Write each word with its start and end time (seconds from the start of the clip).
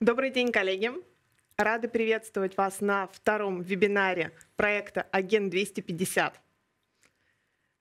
Добрый 0.00 0.30
день, 0.30 0.52
коллеги. 0.52 0.92
Рады 1.56 1.88
приветствовать 1.88 2.56
вас 2.56 2.80
на 2.80 3.08
втором 3.08 3.62
вебинаре 3.62 4.30
проекта 4.54 5.04
«Агент 5.10 5.52
250». 5.52 6.34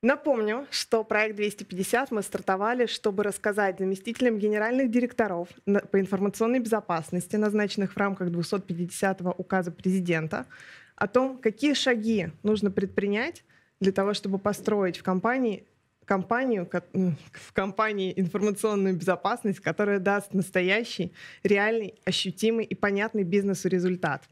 Напомню, 0.01 0.65
что 0.71 1.03
проект 1.03 1.35
250 1.35 2.09
мы 2.09 2.23
стартовали, 2.23 2.88
чтобы 2.88 3.21
рассказать 3.21 3.77
заместителям 3.77 4.39
генеральных 4.39 4.89
директоров 4.89 5.49
по 5.91 5.99
информационной 5.99 6.57
безопасности, 6.57 7.35
назначенных 7.35 7.93
в 7.93 7.98
рамках 7.98 8.31
250 8.31 9.21
указа 9.38 9.71
президента, 9.71 10.47
о 10.95 11.07
том, 11.07 11.38
какие 11.38 11.75
шаги 11.75 12.29
нужно 12.41 12.71
предпринять 12.71 13.43
для 13.79 13.91
того, 13.91 14.15
чтобы 14.15 14.39
построить 14.39 14.97
в 14.97 15.04
компании 15.04 15.68
компанию, 16.08 16.68
в 16.94 17.54
компании 17.54 18.14
информационную 18.16 18.96
безопасность, 18.96 19.60
которая 19.60 20.00
даст 20.00 20.34
настоящий, 20.34 21.14
реальный, 21.44 21.94
ощутимый 22.06 22.66
и 22.66 22.74
понятный 22.74 23.24
бизнесу 23.24 23.68
результат. 23.68 24.24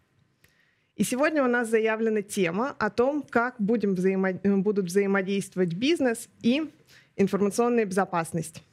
И 0.95 1.03
сегодня 1.03 1.43
у 1.43 1.47
нас 1.47 1.69
заявлена 1.69 2.21
тема 2.21 2.73
о 2.79 2.89
том, 2.89 3.21
как 3.21 3.55
будем 3.59 3.95
взаимо... 3.95 4.33
будут 4.33 4.85
взаимодействовать 4.85 5.73
бизнес 5.73 6.29
и 6.41 6.71
информационная 7.17 7.85
безопасность. 7.85 8.63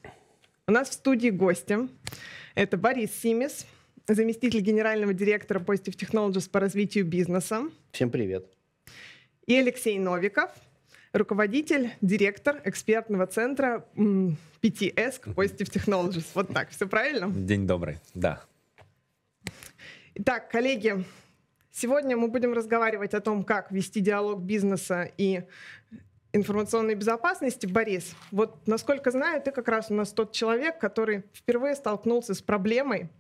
У 0.69 0.73
нас 0.73 0.89
в 0.89 0.93
студии 0.93 1.31
гости. 1.31 1.89
Это 2.55 2.77
Борис 2.77 3.11
Симис, 3.21 3.67
заместитель 4.07 4.61
генерального 4.61 5.13
директора 5.13 5.59
Positive 5.59 5.97
Technologies 5.97 6.49
по 6.49 6.61
развитию 6.61 7.05
бизнеса. 7.05 7.63
Всем 7.91 8.11
привет. 8.11 8.47
И 9.47 9.57
Алексей 9.57 9.99
Новиков, 9.99 10.51
руководитель, 11.13 11.91
директор 12.01 12.61
экспертного 12.65 13.27
центра 13.27 13.87
PTS 13.95 15.23
Positive 15.35 15.71
Technologies. 15.71 16.27
Вот 16.35 16.49
так, 16.53 16.71
все 16.71 16.87
правильно? 16.87 17.31
День 17.31 17.67
добрый, 17.67 17.99
да. 18.15 18.43
Итак, 20.15 20.51
коллеги, 20.51 21.05
сегодня 21.71 22.17
мы 22.17 22.29
будем 22.29 22.53
разговаривать 22.53 23.15
о 23.15 23.21
том, 23.21 23.45
как 23.45 23.71
вести 23.71 24.01
диалог 24.01 24.41
бизнеса 24.41 25.11
и 25.17 25.43
информационной 26.33 26.95
безопасности. 26.95 27.67
Борис, 27.67 28.15
вот 28.31 28.67
насколько 28.67 29.11
знаю, 29.11 29.43
ты 29.43 29.53
как 29.53 29.69
раз 29.69 29.91
у 29.91 29.95
нас 29.95 30.13
тот 30.13 30.33
человек, 30.33 30.79
который 30.79 31.25
впервые 31.35 31.75
столкнулся 31.77 32.35
с 32.35 32.41
проблемой, 32.41 33.11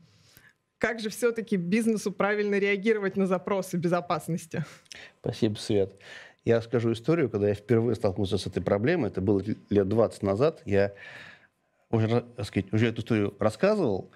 как 0.78 0.98
же 0.98 1.10
все-таки 1.10 1.56
бизнесу 1.56 2.10
правильно 2.10 2.58
реагировать 2.58 3.16
на 3.16 3.26
запросы 3.26 3.76
безопасности? 3.76 4.64
Спасибо, 5.20 5.56
Свет. 5.56 5.96
Я 6.44 6.60
скажу 6.60 6.92
историю, 6.92 7.30
когда 7.30 7.48
я 7.48 7.54
впервые 7.54 7.94
столкнулся 7.94 8.36
с 8.36 8.46
этой 8.46 8.62
проблемой. 8.62 9.10
Это 9.10 9.20
было 9.20 9.42
лет 9.70 9.88
20 9.88 10.22
назад. 10.22 10.62
Я 10.64 10.92
уже, 11.90 12.22
так 12.36 12.46
сказать, 12.46 12.72
уже 12.72 12.88
эту 12.88 13.00
историю 13.00 13.34
рассказывал, 13.38 14.10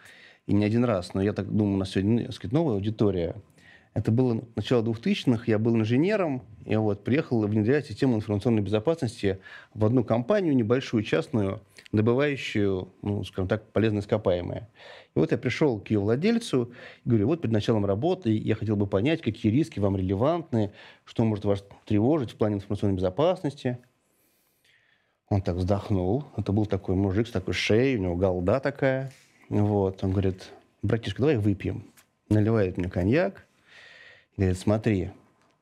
и 0.47 0.55
не 0.55 0.65
один 0.65 0.85
раз, 0.85 1.15
но 1.15 1.23
я 1.23 1.33
так 1.33 1.49
думаю, 1.49 1.75
у 1.75 1.79
нас 1.79 1.91
сегодня 1.91 2.27
так 2.27 2.35
сказать, 2.35 2.53
новая 2.53 2.75
аудитория. 2.75 3.37
Это 3.97 4.13
было 4.13 4.45
начало 4.57 4.83
2000-х, 4.83 5.45
я 5.47 5.59
был 5.59 5.75
инженером, 5.75 6.43
и 6.67 6.77
вот 6.77 7.03
приехал 7.03 7.41
внедрять 7.47 7.87
систему 7.87 8.17
информационной 8.17 8.61
безопасности 8.61 9.39
в 9.73 9.87
одну 9.87 10.05
компанию, 10.05 10.55
небольшую, 10.55 11.03
частную, 11.03 11.63
добывающую, 11.93 12.93
ну, 13.01 13.25
скажем 13.25 13.49
так, 13.49 13.73
полезные 13.73 14.01
ископаемые. 14.01 14.69
И 15.15 15.19
вот 15.19 15.33
я 15.33 15.39
пришел 15.39 15.81
к 15.81 15.89
ее 15.89 16.01
владельцу 16.01 16.75
говорю, 17.07 17.29
вот 17.29 17.41
перед 17.41 17.55
началом 17.55 17.87
работы 17.87 18.37
я 18.37 18.55
хотел 18.55 18.77
бы 18.77 18.87
понять, 18.87 19.23
какие 19.23 19.51
риски 19.51 19.81
вам 19.81 19.97
релевантны, 19.97 20.73
что 21.07 21.25
может 21.25 21.47
вас 21.47 21.65
тревожить 21.87 22.33
в 22.33 22.37
плане 22.37 22.57
информационной 22.57 22.97
безопасности. 22.97 23.79
Он 25.31 25.41
так 25.41 25.57
вздохнул. 25.57 26.27
Это 26.37 26.53
был 26.53 26.67
такой 26.67 26.97
мужик 26.97 27.29
с 27.29 27.31
такой 27.31 27.55
шеей, 27.55 27.97
у 27.97 28.03
него 28.03 28.17
голда 28.17 28.61
такая. 28.61 29.11
Вот. 29.49 30.05
Он 30.05 30.11
говорит, 30.11 30.53
братишка, 30.83 31.23
давай 31.23 31.39
выпьем. 31.39 31.87
Наливает 32.29 32.77
мне 32.77 32.91
коньяк. 32.91 33.46
Говорит, 34.37 34.59
смотри, 34.59 35.11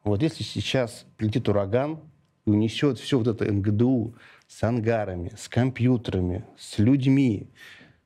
вот 0.03 0.22
если 0.22 0.42
сейчас 0.42 1.06
прилетит 1.17 1.48
ураган 1.48 2.00
и 2.47 2.50
унесет 2.50 2.98
все 2.98 3.19
вот 3.19 3.28
это 3.28 3.50
НГДУ 3.50 4.15
с 4.47 4.62
ангарами, 4.62 5.32
с 5.37 5.49
компьютерами, 5.49 6.44
с 6.59 6.78
людьми, 6.78 7.49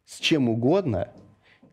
с 0.05 0.19
чем 0.19 0.49
угодно– 0.49 1.09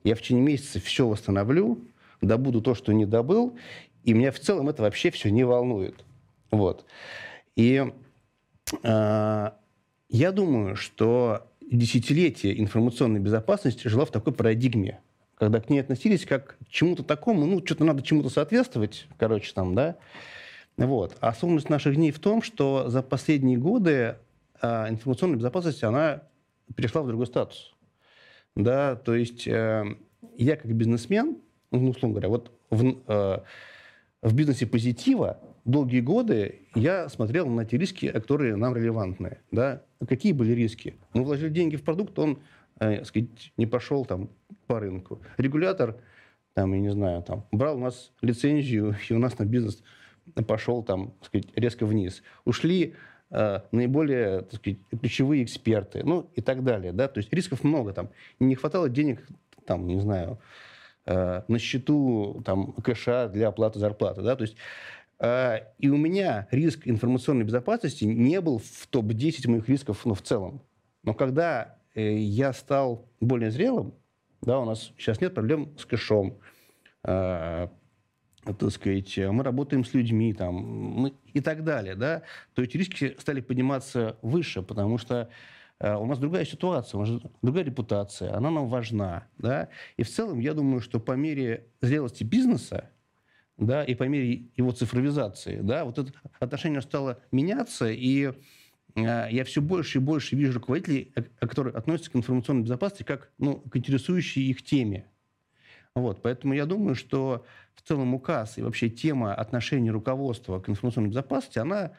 я 0.06 0.14
в 0.14 0.22
течение 0.22 0.44
месяца 0.44 0.80
все 0.80 1.08
восстановлю, 1.08 1.80
добуду 2.22 2.62
то, 2.62 2.76
что 2.76 2.94
не 2.94 3.08
добыл, 3.08 3.58
и 4.04 4.14
меня 4.14 4.32
в 4.32 4.40
целом 4.40 4.70
это 4.70 4.84
вообще 4.84 5.10
все 5.10 5.32
не 5.32 5.44
волнует. 5.44 6.06
Вот. 6.52 6.86
И 7.56 7.92
э, 8.84 9.52
я 10.10 10.32
думаю, 10.32 10.76
что 10.76 11.52
десятилетие 11.60 12.62
информационной 12.62 13.20
безопасности 13.20 13.88
жило 13.88 14.06
в 14.06 14.12
такой 14.12 14.32
парадигме, 14.32 15.00
когда 15.36 15.60
к 15.60 15.70
ней 15.70 15.80
относились 15.80 16.26
как 16.26 16.58
к 16.58 16.70
чему-то 16.70 17.04
такому, 17.04 17.46
ну, 17.46 17.66
что-то 17.66 17.84
надо 17.84 18.02
чему-то 18.02 18.30
соответствовать, 18.30 19.08
короче, 19.18 19.54
там, 19.54 19.76
да. 19.76 19.98
Вот. 20.78 21.16
А 21.22 21.30
особенность 21.30 21.70
наших 21.70 21.96
дней 21.96 22.12
в 22.12 22.20
том, 22.20 22.42
что 22.42 22.90
за 22.90 23.02
последние 23.02 23.58
годы 23.58 24.16
э, 24.62 24.90
информационная 24.90 25.38
безопасность, 25.38 25.84
она 25.84 26.24
перешла 26.76 27.02
в 27.02 27.08
другой 27.08 27.28
статус. 27.28 27.74
Да, 28.56 28.96
то 28.96 29.14
есть 29.14 29.48
э, 29.48 29.84
я 30.38 30.56
как 30.56 30.74
бизнесмен, 30.74 31.38
ну, 31.72 31.90
условно 31.90 32.14
говоря, 32.14 32.30
вот 32.30 32.52
в, 32.70 32.98
э, 33.08 33.40
в 34.22 34.34
бизнесе 34.34 34.66
позитива 34.66 35.40
долгие 35.66 36.00
годы 36.00 36.62
я 36.76 37.10
смотрел 37.10 37.48
на 37.48 37.66
те 37.66 37.78
риски, 37.78 38.10
которые 38.12 38.56
нам 38.56 38.76
релевантны. 38.76 39.40
Да? 39.52 39.82
Какие 40.08 40.32
были 40.32 40.54
риски? 40.54 40.96
Мы 41.14 41.24
вложили 41.24 41.50
деньги 41.50 41.76
в 41.76 41.84
продукт, 41.84 42.18
он 42.20 42.40
сказать, 42.78 43.54
не 43.58 43.66
пошел 43.66 44.06
там, 44.06 44.30
по 44.68 44.80
рынку. 44.80 45.22
Регулятор, 45.38 45.98
там, 46.54 46.74
я 46.74 46.80
не 46.80 46.92
знаю, 46.92 47.24
там, 47.24 47.46
брал 47.52 47.78
у 47.78 47.80
нас 47.80 48.12
лицензию, 48.22 48.96
и 49.10 49.14
у 49.14 49.20
нас 49.20 49.38
на 49.40 49.46
бизнес 49.46 49.84
пошел 50.48 50.84
там, 50.84 51.14
сказать, 51.22 51.48
резко 51.56 51.86
вниз. 51.86 52.24
Ушли 52.46 52.96
Э, 53.32 53.62
наиболее 53.72 54.42
так 54.42 54.60
сказать, 54.60 54.80
ключевые 55.02 55.44
эксперты, 55.44 56.04
ну 56.04 56.30
и 56.36 56.42
так 56.42 56.64
далее. 56.64 56.94
Да? 56.94 57.08
То 57.08 57.20
есть 57.20 57.34
рисков 57.34 57.64
много 57.64 57.92
там. 57.92 58.10
Не 58.40 58.56
хватало 58.56 58.88
денег, 58.88 59.28
там, 59.66 59.88
не 59.88 60.00
знаю, 60.00 60.40
э, 61.06 61.42
на 61.48 61.60
счету 61.60 62.42
там, 62.46 62.74
кэша 62.74 63.30
для 63.30 63.48
оплаты 63.48 63.80
зарплаты. 63.80 64.22
Да? 64.22 64.36
То 64.36 64.44
есть 64.44 64.56
э, 65.20 65.60
и 65.80 65.90
у 65.90 65.98
меня 65.98 66.48
риск 66.52 66.88
информационной 66.88 67.46
безопасности 67.46 68.06
не 68.06 68.40
был 68.42 68.60
в 68.60 68.88
топ-10 68.88 69.50
моих 69.50 69.68
рисков 69.68 70.06
ну, 70.06 70.14
в 70.14 70.22
целом. 70.22 70.62
Но 71.04 71.14
когда 71.14 71.78
я 71.96 72.54
стал 72.54 73.08
более 73.20 73.52
зрелым, 73.52 73.94
да, 74.42 74.60
у 74.60 74.66
нас 74.66 74.92
сейчас 74.98 75.22
нет 75.22 75.34
проблем 75.34 75.78
с 75.78 75.86
кэшом, 75.86 76.38
так 77.02 78.72
сказать, 78.72 79.18
мы 79.18 79.44
работаем 79.44 79.84
с 79.84 79.94
людьми 79.94 80.34
там, 80.34 80.56
мы, 80.56 81.14
и 81.34 81.42
так 81.42 81.64
далее, 81.64 81.96
да, 81.96 82.22
то 82.54 82.62
эти 82.62 82.78
риски 82.78 83.16
стали 83.20 83.42
подниматься 83.42 84.18
выше, 84.22 84.62
потому 84.62 84.98
что 84.98 85.30
э, 85.80 85.96
у 85.96 86.06
нас 86.06 86.20
другая 86.20 86.46
ситуация, 86.46 87.00
у 87.00 87.06
нас 87.06 87.22
другая 87.42 87.64
репутация, 87.64 88.36
она 88.36 88.52
нам 88.52 88.68
важна, 88.68 89.28
да, 89.38 89.70
и 89.98 90.04
в 90.04 90.10
целом 90.10 90.40
я 90.40 90.54
думаю, 90.54 90.82
что 90.82 91.00
по 91.00 91.14
мере 91.14 91.68
зрелости 91.82 92.24
бизнеса, 92.24 92.90
да, 93.58 93.84
и 93.84 93.96
по 93.96 94.04
мере 94.04 94.44
его 94.56 94.72
цифровизации, 94.72 95.62
да, 95.62 95.86
вот 95.86 95.98
это 95.98 96.12
отношение 96.40 96.82
стало 96.82 97.20
меняться, 97.32 97.90
и 97.90 98.26
э, 98.28 98.34
я 98.96 99.44
все 99.44 99.62
больше 99.62 99.98
и 99.98 100.02
больше 100.02 100.36
вижу 100.36 100.60
руководителей, 100.60 101.12
э, 101.16 101.24
которые 101.46 101.74
относятся 101.74 102.12
к 102.12 102.16
информационной 102.16 102.64
безопасности 102.64 103.04
как 103.04 103.30
ну, 103.38 103.58
к 103.60 103.76
интересующей 103.76 104.44
их 104.44 104.64
теме. 104.64 105.06
Вот, 105.94 106.22
поэтому 106.22 106.54
я 106.54 106.66
думаю, 106.66 106.96
что 106.96 107.46
в 107.74 107.82
целом 107.82 108.14
указ 108.14 108.58
и 108.58 108.62
вообще 108.62 108.90
тема 108.90 109.34
отношений 109.34 109.92
руководства 109.92 110.60
к 110.60 110.70
информационной 110.70 111.10
безопасности, 111.10 111.60
она 111.60 111.94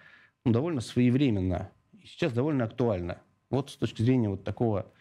ну, 0.45 0.53
довольно 0.53 0.81
своевременна 0.81 1.71
и 1.93 2.07
сейчас 2.07 2.33
довольно 2.33 2.65
актуальна. 2.65 3.19
Вот 3.51 3.71
с 3.71 3.77
точки 3.77 4.03
зрения 4.03 4.28
вот 4.28 4.45
такого 4.45 4.93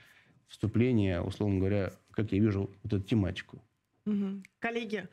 вступления, 0.48 1.22
условно 1.22 1.60
говоря, 1.60 1.92
как 2.12 2.32
я 2.32 2.40
вижу 2.40 2.72
вот 2.84 2.94
эту 2.94 3.04
тематику. 3.04 3.62
Угу. 4.06 4.44
Коллеги, 4.60 5.08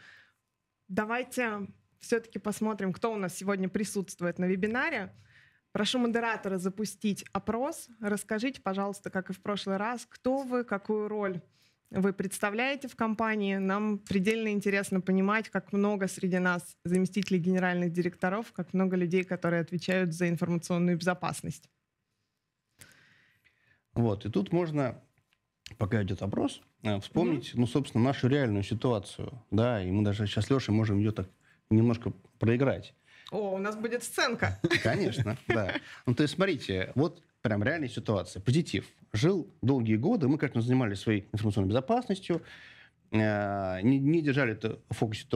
давайте 0.88 1.66
все-таки 1.98 2.38
посмотрим, 2.38 2.92
кто 2.92 3.12
у 3.12 3.16
нас 3.16 3.34
сегодня 3.34 3.68
присутствует 3.68 4.38
на 4.38 4.44
вебинаре. 4.44 5.12
Прошу 5.72 5.98
модератора 5.98 6.58
запустить 6.58 7.24
опрос. 7.32 7.88
Расскажите, 8.00 8.60
пожалуйста, 8.60 9.10
как 9.10 9.30
и 9.30 9.32
в 9.32 9.40
прошлый 9.40 9.78
раз, 9.78 10.06
кто 10.08 10.42
вы, 10.42 10.64
какую 10.64 11.08
роль 11.08 11.40
вы 11.94 12.12
представляете 12.12 12.88
в 12.88 12.96
компании. 12.96 13.56
Нам 13.56 13.98
предельно 13.98 14.48
интересно 14.48 15.00
понимать, 15.00 15.48
как 15.48 15.72
много 15.72 16.08
среди 16.08 16.38
нас 16.38 16.76
заместителей 16.84 17.38
генеральных 17.38 17.92
директоров, 17.92 18.52
как 18.52 18.72
много 18.72 18.96
людей, 18.96 19.24
которые 19.24 19.60
отвечают 19.60 20.14
за 20.14 20.28
информационную 20.28 20.96
безопасность. 20.96 21.68
Вот, 23.94 24.24
и 24.24 24.30
тут 24.30 24.52
можно, 24.52 25.02
пока 25.76 26.02
идет 26.02 26.22
опрос, 26.22 26.62
э, 26.82 26.98
вспомнить, 27.00 27.50
mm-hmm. 27.50 27.60
ну, 27.60 27.66
собственно, 27.66 28.04
нашу 28.04 28.28
реальную 28.28 28.62
ситуацию, 28.62 29.42
да, 29.50 29.82
и 29.82 29.90
мы 29.90 30.02
даже 30.02 30.26
сейчас, 30.26 30.48
Леша, 30.48 30.72
можем 30.72 30.98
ее 30.98 31.12
так 31.12 31.28
немножко 31.68 32.12
проиграть. 32.38 32.94
О, 33.32 33.54
у 33.54 33.58
нас 33.58 33.76
будет 33.76 34.04
сценка. 34.04 34.60
Конечно, 34.82 35.36
да. 35.48 35.74
Ну, 36.06 36.14
то 36.14 36.22
есть, 36.22 36.34
смотрите, 36.34 36.92
вот 36.94 37.22
прям 37.40 37.62
реальная 37.62 37.88
ситуация. 37.88 38.40
Позитив. 38.40 38.86
Жил 39.12 39.48
долгие 39.62 39.96
годы, 39.96 40.28
мы, 40.28 40.38
конечно, 40.38 40.62
занимались 40.62 41.00
своей 41.00 41.28
информационной 41.32 41.68
безопасностью, 41.68 42.42
э, 43.10 43.80
не, 43.82 43.98
не 43.98 44.22
держали 44.22 44.52
это 44.52 44.78
в 44.88 44.94
фокусе 44.94 45.26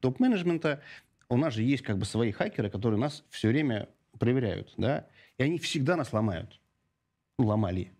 топ-менеджмента. 0.00 0.80
У 1.28 1.36
нас 1.36 1.54
же 1.54 1.62
есть 1.62 1.82
как 1.82 1.98
бы 1.98 2.06
свои 2.06 2.30
хакеры, 2.30 2.70
которые 2.70 2.98
нас 2.98 3.24
все 3.30 3.48
время 3.48 3.88
проверяют, 4.18 4.72
да, 4.76 5.06
и 5.36 5.42
они 5.42 5.58
всегда 5.58 5.96
нас 5.96 6.12
ломают. 6.12 6.60
Ломали. 7.38 7.92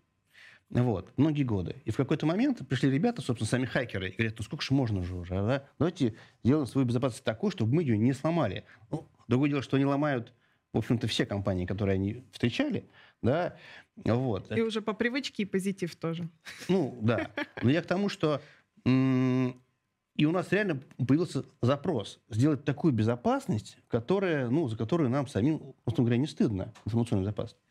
Вот, 0.69 1.13
многие 1.17 1.43
годы. 1.43 1.81
И 1.85 1.91
в 1.91 1.95
какой-то 1.95 2.25
момент 2.25 2.67
пришли 2.67 2.89
ребята, 2.89 3.21
собственно, 3.21 3.47
сами 3.47 3.65
хакеры, 3.65 4.09
и 4.09 4.15
говорят, 4.15 4.35
ну 4.37 4.43
сколько 4.43 4.63
же 4.63 4.73
можно 4.73 5.03
же 5.03 5.15
уже, 5.15 5.35
да? 5.35 5.67
Давайте 5.77 6.15
сделаем 6.43 6.67
свою 6.67 6.87
безопасность 6.87 7.23
такой, 7.23 7.51
чтобы 7.51 7.75
мы 7.75 7.83
ее 7.83 7.97
не 7.97 8.13
сломали. 8.13 8.65
Ну, 8.89 9.07
другое 9.27 9.49
дело, 9.49 9.61
что 9.61 9.77
они 9.77 9.85
ломают, 9.85 10.33
в 10.73 10.77
общем-то, 10.77 11.07
все 11.07 11.25
компании, 11.25 11.65
которые 11.65 11.95
они 11.95 12.25
встречали, 12.31 12.89
да, 13.21 13.55
вот. 13.95 14.51
И 14.57 14.61
уже 14.61 14.81
по 14.81 14.93
привычке 14.93 15.43
и 15.43 15.45
позитив 15.45 15.95
тоже. 15.95 16.27
Ну, 16.67 16.97
да. 17.01 17.31
Но 17.61 17.69
я 17.69 17.81
к 17.81 17.85
тому, 17.85 18.09
что 18.09 18.41
и 18.85 20.25
у 20.25 20.31
нас 20.31 20.51
реально 20.51 20.81
появился 21.07 21.43
запрос 21.61 22.19
сделать 22.29 22.63
такую 22.63 22.93
безопасность, 22.93 23.77
которая, 23.87 24.49
ну, 24.49 24.67
за 24.67 24.77
которую 24.77 25.09
нам 25.09 25.27
самим, 25.27 25.75
условно 25.85 26.05
говоря, 26.05 26.17
не 26.17 26.27
стыдно, 26.27 26.73
информационную 26.85 27.25
безопасность. 27.25 27.61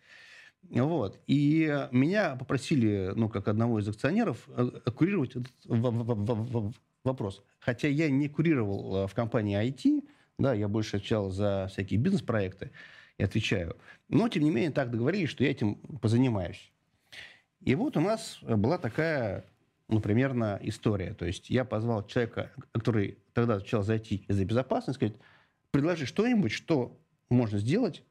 Вот. 0.71 1.21
И 1.27 1.87
меня 1.93 2.37
попросили, 2.37 3.13
ну, 3.15 3.29
как 3.29 3.49
одного 3.49 3.79
из 3.81 3.89
акционеров, 3.89 4.49
э, 4.49 4.71
курировать 4.95 5.37
этот 5.37 5.53
вопрос. 7.05 7.43
Хотя 7.61 7.89
я 7.89 8.11
не 8.11 8.29
курировал 8.29 9.05
э, 9.05 9.07
в 9.07 9.15
компании 9.15 9.61
IT, 9.63 10.09
да, 10.39 10.55
я 10.55 10.69
больше 10.69 10.97
отвечал 10.97 11.31
за 11.31 11.69
всякие 11.71 12.01
бизнес-проекты 12.01 12.73
и 13.19 13.23
отвечаю. 13.23 13.77
Но, 14.09 14.29
тем 14.29 14.43
не 14.43 14.51
менее, 14.51 14.71
так 14.71 14.91
договорились, 14.91 15.29
что 15.29 15.45
я 15.45 15.51
этим 15.51 15.77
позанимаюсь. 15.77 16.73
И 17.61 17.75
вот 17.75 17.97
у 17.97 18.01
нас 18.01 18.39
была 18.43 18.79
такая, 18.79 19.45
ну, 19.89 20.01
примерно 20.01 20.59
история. 20.63 21.15
То 21.15 21.25
есть 21.25 21.51
я 21.51 21.65
позвал 21.65 22.07
человека, 22.07 22.53
который 22.73 23.19
тогда 23.33 23.55
отвечал 23.55 23.83
за 23.83 23.97
IT 23.97 24.25
и 24.27 24.33
за 24.33 24.45
безопасность, 24.45 24.99
сказать, 24.99 25.17
предложи 25.71 26.07
что-нибудь, 26.07 26.53
что 26.53 27.01
можно 27.31 27.59
сделать, 27.59 28.03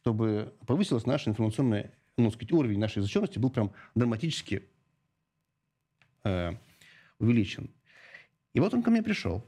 чтобы 0.00 0.54
повысилась 0.66 1.06
наша 1.06 1.30
информационная, 1.30 1.92
ну, 2.16 2.30
сказать, 2.30 2.52
уровень 2.52 2.78
нашей 2.78 3.02
защищенности 3.02 3.38
был 3.38 3.50
прям 3.50 3.72
драматически 3.94 4.62
э, 6.24 6.52
увеличен. 7.18 7.70
И 8.54 8.60
вот 8.60 8.74
он 8.74 8.82
ко 8.82 8.90
мне 8.90 9.02
пришел. 9.02 9.44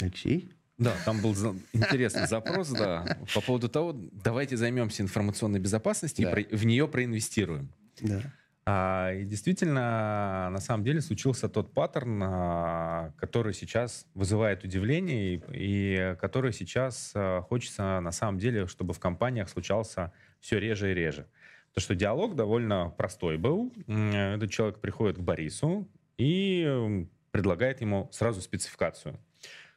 Алексей, 0.00 0.50
да, 0.78 0.94
там 1.04 1.20
был 1.20 1.32
интересный 1.72 2.26
запрос, 2.26 2.70
да, 2.70 3.18
по 3.34 3.40
поводу 3.40 3.68
того, 3.68 3.92
давайте 3.92 4.56
займемся 4.56 5.02
информационной 5.02 5.60
безопасностью 5.60 6.30
да. 6.30 6.40
и 6.40 6.54
в 6.54 6.64
нее 6.66 6.88
проинвестируем. 6.88 7.72
Да. 8.00 8.22
А, 8.66 9.12
и 9.12 9.24
действительно, 9.24 10.48
на 10.50 10.60
самом 10.60 10.84
деле 10.84 11.02
случился 11.02 11.48
тот 11.48 11.74
паттерн, 11.74 12.22
а, 12.22 13.12
который 13.18 13.52
сейчас 13.52 14.06
вызывает 14.14 14.64
удивление 14.64 15.34
и, 15.34 15.42
и 15.52 16.16
который 16.16 16.52
сейчас 16.52 17.12
а, 17.14 17.42
хочется 17.42 18.00
на 18.00 18.12
самом 18.12 18.38
деле, 18.38 18.66
чтобы 18.66 18.94
в 18.94 18.98
компаниях 18.98 19.50
случался 19.50 20.12
все 20.40 20.58
реже 20.58 20.92
и 20.92 20.94
реже. 20.94 21.26
То, 21.74 21.80
что 21.80 21.94
диалог 21.94 22.36
довольно 22.36 22.90
простой 22.90 23.36
был. 23.36 23.72
Этот 23.86 24.50
человек 24.50 24.78
приходит 24.78 25.18
к 25.18 25.20
Борису 25.20 25.88
и 26.16 27.04
предлагает 27.32 27.80
ему 27.80 28.08
сразу 28.12 28.40
спецификацию 28.40 29.18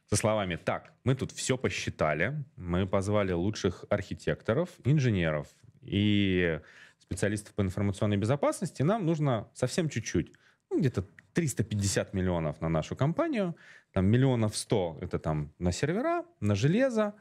со 0.10 0.16
словами 0.16 0.56
«Так, 0.56 0.94
мы 1.04 1.16
тут 1.16 1.32
все 1.32 1.58
посчитали, 1.58 2.44
мы 2.56 2.88
позвали 2.88 3.34
лучших 3.34 3.86
архитекторов, 3.90 4.70
инженеров 4.86 5.48
и 5.82 6.62
специалистов 7.08 7.54
по 7.56 7.62
информационной 7.62 8.18
безопасности, 8.18 8.84
нам 8.84 9.06
нужно 9.06 9.50
совсем 9.54 9.90
чуть-чуть, 9.90 10.34
ну, 10.70 10.80
где-то 10.80 11.06
350 11.34 12.14
миллионов 12.14 12.60
на 12.62 12.70
нашу 12.70 12.96
компанию, 12.96 13.56
там 13.94 14.06
миллионов 14.06 14.58
100 14.58 15.00
это 15.02 15.20
там 15.20 15.54
на 15.60 15.72
сервера, 15.72 16.26
на 16.42 16.56
железо, 16.56 17.14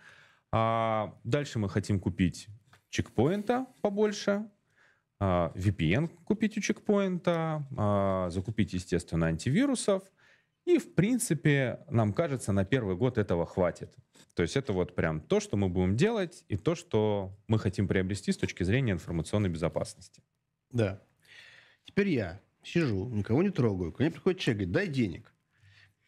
а 0.50 1.14
дальше 1.24 1.58
мы 1.58 1.68
хотим 1.68 2.00
купить 2.00 2.48
чекпоинта 2.88 3.66
побольше, 3.80 4.48
а, 5.20 5.52
VPN 5.54 6.08
купить 6.24 6.58
у 6.58 6.60
чекпоинта, 6.60 7.66
а, 7.76 8.28
закупить, 8.30 8.72
естественно, 8.72 9.26
антивирусов– 9.26 10.02
и, 10.66 10.78
в 10.78 10.94
принципе, 10.94 11.80
нам 11.88 12.12
кажется, 12.12 12.52
на 12.52 12.64
первый 12.64 12.96
год 12.96 13.16
этого 13.16 13.46
хватит. 13.46 13.94
То 14.34 14.42
есть 14.42 14.56
это 14.56 14.72
вот 14.72 14.94
прям 14.94 15.20
то, 15.20 15.40
что 15.40 15.56
мы 15.56 15.68
будем 15.68 15.96
делать, 15.96 16.44
и 16.48 16.56
то, 16.56 16.74
что 16.74 17.32
мы 17.46 17.58
хотим 17.58 17.88
приобрести 17.88 18.32
с 18.32 18.36
точки 18.36 18.64
зрения 18.64 18.92
информационной 18.92 19.48
безопасности. 19.48 20.22
Да. 20.70 21.00
Теперь 21.84 22.08
я 22.08 22.40
сижу, 22.62 23.08
никого 23.08 23.42
не 23.42 23.50
трогаю. 23.50 23.92
Ко 23.92 24.02
мне 24.02 24.10
приходит 24.10 24.40
человек, 24.40 24.68
говорит, 24.68 24.74
дай 24.74 24.88
денег. 24.88 25.32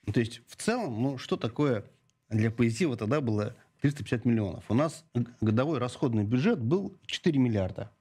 Ну, 0.04 0.12
то 0.12 0.20
есть 0.20 0.42
в 0.46 0.56
целом, 0.56 1.02
ну 1.02 1.18
что 1.18 1.36
такое 1.36 1.84
для 2.28 2.50
позитива 2.50 2.96
тогда 2.96 3.20
было 3.20 3.56
350 3.80 4.24
миллионов. 4.24 4.64
У 4.68 4.74
нас 4.74 5.04
годовой 5.40 5.78
расходный 5.78 6.24
бюджет 6.24 6.58
был 6.58 6.98
4 7.06 7.38
миллиарда. 7.38 7.92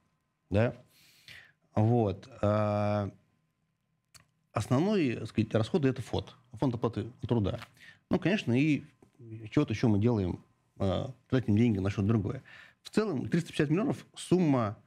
Да? 0.50 0.74
Вот. 1.74 2.28
А 2.42 3.12
основной, 4.52 5.16
так 5.16 5.28
сказать, 5.28 5.54
расходы– 5.54 5.88
это 5.90 6.02
ФОД, 6.02 6.34
фонд 6.52 6.74
оплаты 6.74 7.06
труда. 7.26 7.60
Ну, 8.10 8.18
конечно, 8.18 8.52
и 8.52 8.82
чего-то 9.50 9.72
еще 9.72 9.88
мы 9.88 9.98
делаем, 9.98 10.40
а, 10.78 11.12
тратим 11.28 11.56
деньги 11.56 11.78
на 11.78 11.90
что-то 11.90 12.08
другое. 12.08 12.42
В 12.82 12.90
целом 12.90 13.28
350 13.28 13.70
миллионов– 13.70 14.06
сумма 14.14 14.78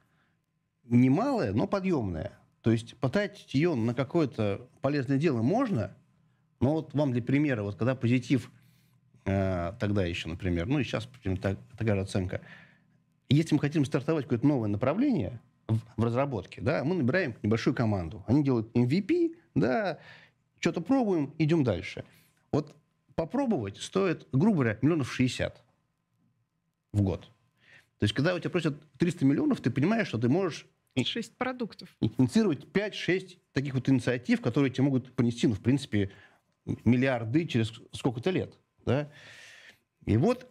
немалая, 0.84 1.52
но 1.52 1.66
подъемная. 1.66 2.32
То 2.62 2.70
есть 2.70 2.96
потратить 2.96 3.54
ее 3.54 3.74
на 3.74 3.94
какое-то 3.94 4.66
полезное 4.80 5.18
дело 5.18 5.42
можно, 5.42 5.94
но 6.60 6.72
вот 6.72 6.94
вам 6.94 7.12
для 7.12 7.22
примера, 7.22 7.62
вот 7.62 7.76
когда 7.76 7.94
позитив 7.94 8.50
э, 9.24 9.72
тогда 9.78 10.04
еще, 10.04 10.28
например, 10.28 10.66
ну 10.66 10.78
и 10.78 10.84
сейчас 10.84 11.08
так, 11.40 11.58
такая 11.76 11.96
же 11.96 12.02
оценка, 12.02 12.40
если 13.28 13.54
мы 13.54 13.60
хотим 13.60 13.84
стартовать 13.84 14.24
какое-то 14.26 14.46
новое 14.46 14.68
направление 14.68 15.40
в, 15.66 15.78
в 15.96 16.04
разработке, 16.04 16.60
да, 16.60 16.84
мы 16.84 16.94
набираем 16.94 17.34
небольшую 17.42 17.74
команду. 17.74 18.24
Они 18.26 18.44
делают 18.44 18.70
MVP, 18.76 19.34
да, 19.54 19.98
что-то 20.62 20.80
пробуем, 20.80 21.34
идем 21.38 21.64
дальше. 21.64 22.04
Вот 22.52 22.74
попробовать 23.16 23.78
стоит, 23.78 24.28
грубо 24.32 24.58
говоря, 24.58 24.78
миллионов 24.80 25.12
60 25.12 25.60
в 26.92 27.02
год. 27.02 27.22
То 27.98 28.04
есть, 28.04 28.14
когда 28.14 28.34
у 28.34 28.38
тебя 28.38 28.50
просят 28.50 28.80
300 28.98 29.24
миллионов, 29.24 29.60
ты 29.60 29.70
понимаешь, 29.70 30.08
что 30.08 30.18
ты 30.18 30.28
можешь... 30.28 30.66
6 30.94 31.36
продуктов. 31.36 31.88
Инициировать 32.00 32.64
5-6 32.64 33.38
таких 33.52 33.74
вот 33.74 33.88
инициатив, 33.88 34.42
которые 34.42 34.70
тебе 34.70 34.84
могут 34.84 35.14
понести, 35.14 35.46
ну, 35.46 35.54
в 35.54 35.60
принципе, 35.60 36.12
миллиарды 36.84 37.46
через 37.46 37.72
сколько-то 37.92 38.30
лет. 38.30 38.58
Да? 38.84 39.10
И 40.04 40.16
вот 40.16 40.46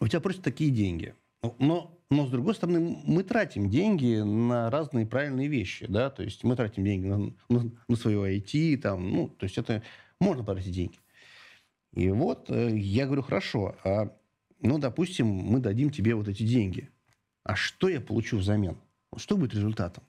у 0.00 0.08
тебя 0.08 0.20
просят 0.20 0.42
такие 0.42 0.70
деньги. 0.70 1.14
Но 1.58 2.00
но, 2.12 2.26
с 2.26 2.30
другой 2.30 2.56
стороны, 2.56 3.00
мы 3.04 3.22
тратим 3.22 3.70
деньги 3.70 4.20
на 4.20 4.68
разные 4.68 5.06
правильные 5.06 5.46
вещи, 5.46 5.86
да, 5.88 6.10
то 6.10 6.24
есть 6.24 6.42
мы 6.42 6.56
тратим 6.56 6.84
деньги 6.84 7.06
на, 7.06 7.32
на, 7.48 7.70
на 7.86 7.96
свое 7.96 8.36
IT, 8.36 8.78
там, 8.78 9.08
ну, 9.12 9.28
то 9.28 9.44
есть 9.44 9.56
это 9.58 9.84
можно 10.18 10.42
потратить 10.42 10.72
деньги. 10.72 10.98
И 11.92 12.10
вот 12.10 12.50
э, 12.50 12.76
я 12.76 13.06
говорю, 13.06 13.22
хорошо, 13.22 13.76
а, 13.84 14.12
ну, 14.60 14.78
допустим, 14.78 15.28
мы 15.28 15.60
дадим 15.60 15.90
тебе 15.90 16.16
вот 16.16 16.26
эти 16.26 16.42
деньги. 16.42 16.90
А 17.44 17.54
что 17.54 17.88
я 17.88 18.00
получу 18.00 18.38
взамен? 18.38 18.76
Что 19.16 19.36
будет 19.36 19.54
результатом? 19.54 20.02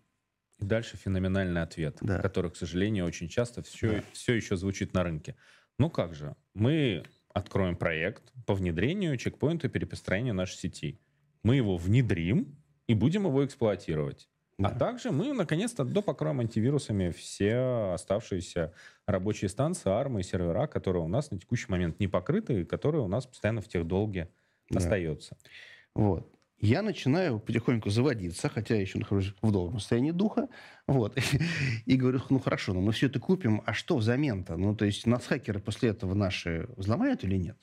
И 0.58 0.66
дальше 0.66 0.98
феноменальный 0.98 1.62
ответ, 1.62 2.00
да. 2.02 2.20
который, 2.20 2.50
к 2.50 2.56
сожалению, 2.56 3.06
очень 3.06 3.30
часто 3.30 3.62
все, 3.62 3.98
да. 3.98 4.04
все 4.14 4.34
еще 4.34 4.58
звучит 4.58 4.94
на 4.96 5.04
рынке. 5.04 5.36
Ну 5.78 5.92
как 5.92 6.16
же, 6.16 6.36
мы 6.56 7.04
откроем 7.32 7.76
проект 7.76 8.34
по 8.48 8.56
внедрению 8.56 9.18
чекпоинта 9.18 9.68
и 9.68 9.70
перепостроению 9.70 10.34
нашей 10.34 10.58
сети 10.58 11.00
мы 11.44 11.56
его 11.56 11.78
внедрим 11.78 12.56
и 12.88 12.94
будем 12.94 13.26
его 13.26 13.46
эксплуатировать. 13.46 14.30
А 14.58 14.64
да. 14.64 14.70
А 14.70 14.80
также 14.80 15.12
мы, 15.12 15.34
наконец-то, 15.34 15.84
допокроем 15.84 16.40
антивирусами 16.40 17.10
все 17.10 17.94
оставшиеся 17.94 18.74
рабочие 19.08 19.50
станции, 19.50 19.90
армы 19.90 20.22
и 20.22 20.24
сервера, 20.24 20.68
которые 20.68 21.04
у 21.04 21.08
нас 21.08 21.32
на 21.32 21.40
текущий 21.40 21.68
момент 21.70 22.00
не 22.00 22.08
покрыты 22.08 22.62
и 22.62 22.66
которые 22.66 23.02
у 23.02 23.08
нас 23.08 23.26
постоянно 23.26 23.62
в 23.62 23.68
тех 23.68 23.88
долге 23.88 24.30
да. 24.70 24.80
остаются. 24.80 25.38
Вот. 25.96 26.32
Я 26.60 26.84
начинаю 26.84 27.40
потихоньку 27.40 27.90
заводиться, 27.90 28.48
хотя 28.48 28.76
я 28.76 28.82
еще 28.82 29.00
нахожусь 29.00 29.34
в 29.42 29.52
добром 29.52 29.80
состоянии 29.80 30.12
духа, 30.12 30.48
вот, 30.86 31.18
и 31.88 31.96
говорю, 31.96 32.22
ну 32.30 32.38
хорошо, 32.38 32.74
ну 32.74 32.82
мы 32.82 32.92
все 32.92 33.08
это 33.08 33.20
купим, 33.20 33.64
а 33.66 33.74
что 33.74 33.98
взамен-то? 33.98 34.58
Ну, 34.58 34.76
то 34.76 34.86
есть 34.86 35.08
нас 35.08 35.26
хакеры 35.26 35.60
после 35.60 35.90
этого 35.90 36.14
наши 36.14 36.70
взломают 36.78 37.24
или 37.24 37.36
нет? 37.36 37.58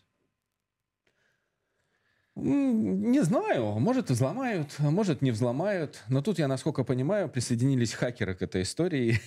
Не 2.41 3.21
знаю, 3.25 3.81
может 3.81 4.11
взломают, 4.11 4.79
может 4.79 5.23
не 5.23 5.33
взломают. 5.33 6.05
Но 6.09 6.23
тут, 6.23 6.39
я 6.39 6.47
насколько 6.47 6.85
понимаю, 6.85 7.29
присоединились 7.29 7.93
хакеры 7.93 8.35
к 8.35 8.43
этой 8.43 8.63
истории 8.63 9.21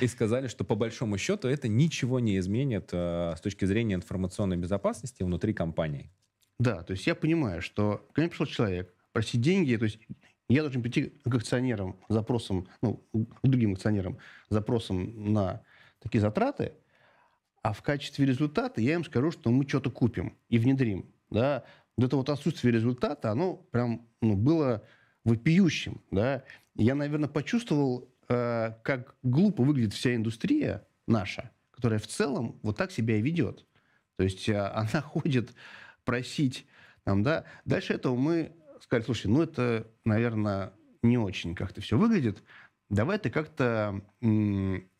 и 0.00 0.06
сказали, 0.06 0.48
что 0.48 0.64
по 0.64 0.74
большому 0.74 1.18
счету 1.18 1.48
это 1.48 1.68
ничего 1.68 2.20
не 2.20 2.38
изменит 2.38 2.88
э, 2.92 3.34
с 3.36 3.40
точки 3.42 3.66
зрения 3.66 3.96
информационной 3.96 4.56
безопасности 4.56 5.22
внутри 5.22 5.52
компании. 5.52 6.10
Да, 6.58 6.82
то 6.82 6.92
есть 6.92 7.06
я 7.06 7.14
понимаю, 7.14 7.60
что 7.60 8.08
ко 8.14 8.22
мне 8.22 8.30
пришел 8.30 8.46
человек 8.46 8.94
просить 9.12 9.42
деньги, 9.42 9.76
то 9.76 9.84
есть 9.84 9.98
я 10.48 10.62
должен 10.62 10.80
прийти 10.80 11.12
к 11.22 11.34
акционерам 11.34 11.96
запросом, 12.08 12.66
ну, 12.80 13.04
к 13.12 13.46
другим 13.46 13.74
акционерам 13.74 14.16
запросом 14.48 15.34
на 15.34 15.62
такие 16.00 16.20
затраты, 16.20 16.72
а 17.62 17.74
в 17.74 17.82
качестве 17.82 18.24
результата 18.24 18.80
я 18.80 18.94
им 18.94 19.04
скажу, 19.04 19.30
что 19.30 19.50
мы 19.50 19.68
что-то 19.68 19.90
купим 19.90 20.36
и 20.48 20.58
внедрим. 20.58 21.11
Да? 21.32 21.64
Вот 21.96 22.06
это 22.06 22.16
вот 22.16 22.28
отсутствие 22.28 22.72
результата, 22.72 23.30
оно 23.30 23.56
прям 23.56 24.06
ну, 24.20 24.36
было 24.36 24.82
вопиющим. 25.24 26.00
Да? 26.10 26.44
я, 26.74 26.94
наверное, 26.94 27.28
почувствовал, 27.28 28.08
э, 28.28 28.72
как 28.82 29.16
глупо 29.22 29.62
выглядит 29.62 29.92
вся 29.92 30.14
индустрия 30.14 30.86
наша, 31.06 31.50
которая 31.70 31.98
в 31.98 32.06
целом 32.06 32.58
вот 32.62 32.76
так 32.76 32.90
себя 32.90 33.16
и 33.16 33.22
ведет. 33.22 33.66
То 34.16 34.24
есть 34.24 34.48
э, 34.48 34.58
она 34.74 35.00
ходит 35.02 35.54
просить 36.04 36.66
нам, 37.04 37.22
да. 37.22 37.44
Дальше 37.64 37.94
этого 37.94 38.16
мы 38.16 38.52
сказали, 38.80 39.04
слушай, 39.04 39.26
ну 39.26 39.42
это, 39.42 39.90
наверное, 40.04 40.72
не 41.02 41.18
очень 41.18 41.54
как-то 41.54 41.80
все 41.80 41.98
выглядит. 41.98 42.42
Давай 42.88 43.18
ты 43.18 43.30
как-то 43.30 44.02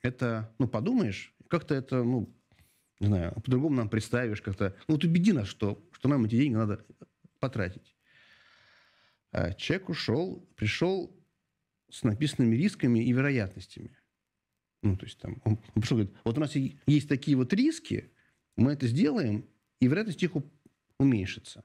это, 0.00 0.54
ну, 0.58 0.66
подумаешь, 0.66 1.34
как-то 1.48 1.74
это, 1.74 2.02
ну, 2.02 2.34
не 3.02 3.08
знаю, 3.08 3.34
по-другому 3.34 3.74
нам 3.74 3.88
представишь, 3.88 4.40
как-то, 4.40 4.76
ну, 4.86 4.94
вот 4.94 5.02
убеди 5.02 5.32
нас, 5.32 5.48
что, 5.48 5.84
что 5.90 6.08
нам 6.08 6.24
эти 6.24 6.36
деньги 6.36 6.54
надо 6.54 6.86
потратить. 7.40 7.96
А 9.32 9.52
человек 9.54 9.88
ушел, 9.88 10.48
пришел 10.54 11.12
с 11.90 12.04
написанными 12.04 12.54
рисками 12.54 13.00
и 13.00 13.12
вероятностями. 13.12 13.98
Ну, 14.82 14.96
то 14.96 15.06
есть 15.06 15.18
там, 15.18 15.42
он 15.44 15.56
пришел, 15.74 15.98
говорит, 15.98 16.16
вот 16.24 16.38
у 16.38 16.40
нас 16.40 16.54
есть 16.54 17.08
такие 17.08 17.36
вот 17.36 17.52
риски, 17.52 18.12
мы 18.56 18.72
это 18.72 18.86
сделаем, 18.86 19.48
и 19.80 19.88
вероятность 19.88 20.22
их 20.22 20.32
уменьшится. 20.98 21.64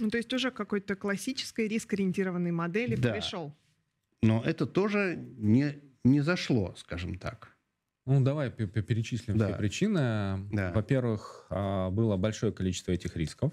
Ну, 0.00 0.10
то 0.10 0.16
есть 0.16 0.32
уже 0.32 0.50
какой-то 0.50 0.96
классической 0.96 1.68
риск-ориентированной 1.68 2.50
модели 2.50 2.96
да. 2.96 3.12
пришел. 3.12 3.56
Но 4.22 4.42
это 4.42 4.66
тоже 4.66 5.16
не, 5.36 5.80
не 6.02 6.20
зашло, 6.20 6.74
скажем 6.76 7.16
так. 7.16 7.55
Ну, 8.06 8.20
давай 8.20 8.50
перечислим 8.50 9.36
да. 9.36 9.48
все 9.48 9.56
причины. 9.56 10.48
Да. 10.52 10.72
Во-первых, 10.72 11.46
а, 11.50 11.90
было 11.90 12.16
большое 12.16 12.52
количество 12.52 12.92
этих 12.92 13.16
рисков. 13.16 13.52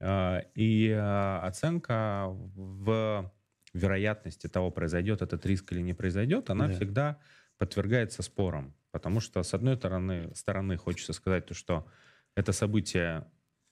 А, 0.00 0.44
и 0.54 0.90
а, 0.90 1.40
оценка 1.44 2.28
в 2.28 3.30
вероятности 3.74 4.46
того, 4.46 4.70
произойдет 4.70 5.22
этот 5.22 5.44
риск 5.46 5.72
или 5.72 5.80
не 5.80 5.94
произойдет, 5.94 6.50
она 6.50 6.68
да. 6.68 6.74
всегда 6.74 7.18
подвергается 7.58 8.22
спорам. 8.22 8.74
Потому 8.92 9.20
что, 9.20 9.42
с 9.42 9.54
одной 9.54 9.76
стороны, 9.76 10.30
стороны 10.34 10.76
хочется 10.76 11.12
сказать 11.12 11.46
то, 11.46 11.54
что 11.54 11.86
это 12.34 12.52
событие 12.52 13.26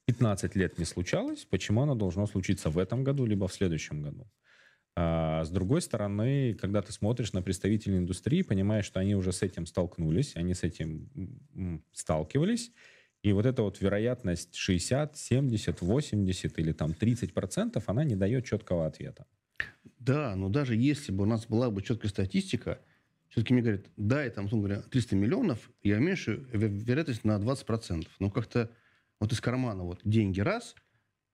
15 0.07 0.57
лет 0.57 0.79
не 0.79 0.85
случалось, 0.85 1.45
почему 1.45 1.83
оно 1.83 1.95
должно 1.95 2.27
случиться 2.27 2.71
в 2.71 2.79
этом 2.79 3.05
году, 3.05 3.27
либо 3.27 3.47
в 3.47 3.53
следующем 3.53 4.03
году. 4.03 4.27
А 4.97 5.45
с 5.45 5.51
другой 5.51 5.83
стороны, 5.83 6.55
когда 6.55 6.83
ты 6.83 6.93
смотришь 6.93 7.33
на 7.33 7.43
представителей 7.43 7.99
индустрии, 7.99 8.43
понимаешь, 8.43 8.85
что 8.85 9.01
они 9.01 9.15
уже 9.15 9.33
с 9.33 9.43
этим 9.43 9.67
столкнулись, 9.67 10.37
они 10.37 10.55
с 10.55 10.63
этим 10.63 11.83
сталкивались, 11.93 12.73
и 13.23 13.33
вот 13.33 13.47
эта 13.47 13.63
вот 13.63 13.81
вероятность 13.81 14.57
60, 14.57 15.17
70, 15.17 15.81
80 15.81 16.59
или 16.59 16.73
там 16.73 16.95
30 16.95 17.35
процентов, 17.35 17.89
она 17.89 18.05
не 18.05 18.17
дает 18.17 18.45
четкого 18.45 18.87
ответа. 18.87 19.27
Да, 19.99 20.35
но 20.35 20.49
даже 20.49 20.75
если 20.75 21.13
бы 21.13 21.25
у 21.25 21.27
нас 21.27 21.47
была 21.47 21.71
бы 21.71 21.83
четкая 21.83 22.11
статистика, 22.11 22.81
все-таки 23.29 23.53
мне 23.53 23.63
говорят, 23.63 23.87
дай 23.97 24.31
там, 24.31 24.47
условно 24.47 24.69
говоря, 24.69 24.83
300 24.83 25.17
миллионов, 25.17 25.71
я 25.83 25.99
уменьшу 25.99 26.33
вероятность 26.53 27.25
на 27.25 27.39
20%. 27.39 28.07
Но 28.19 28.31
как-то 28.31 28.71
вот 29.21 29.33
из 29.33 29.41
кармана 29.41 29.85
вот 29.85 30.01
деньги 30.05 30.41
раз, 30.41 30.75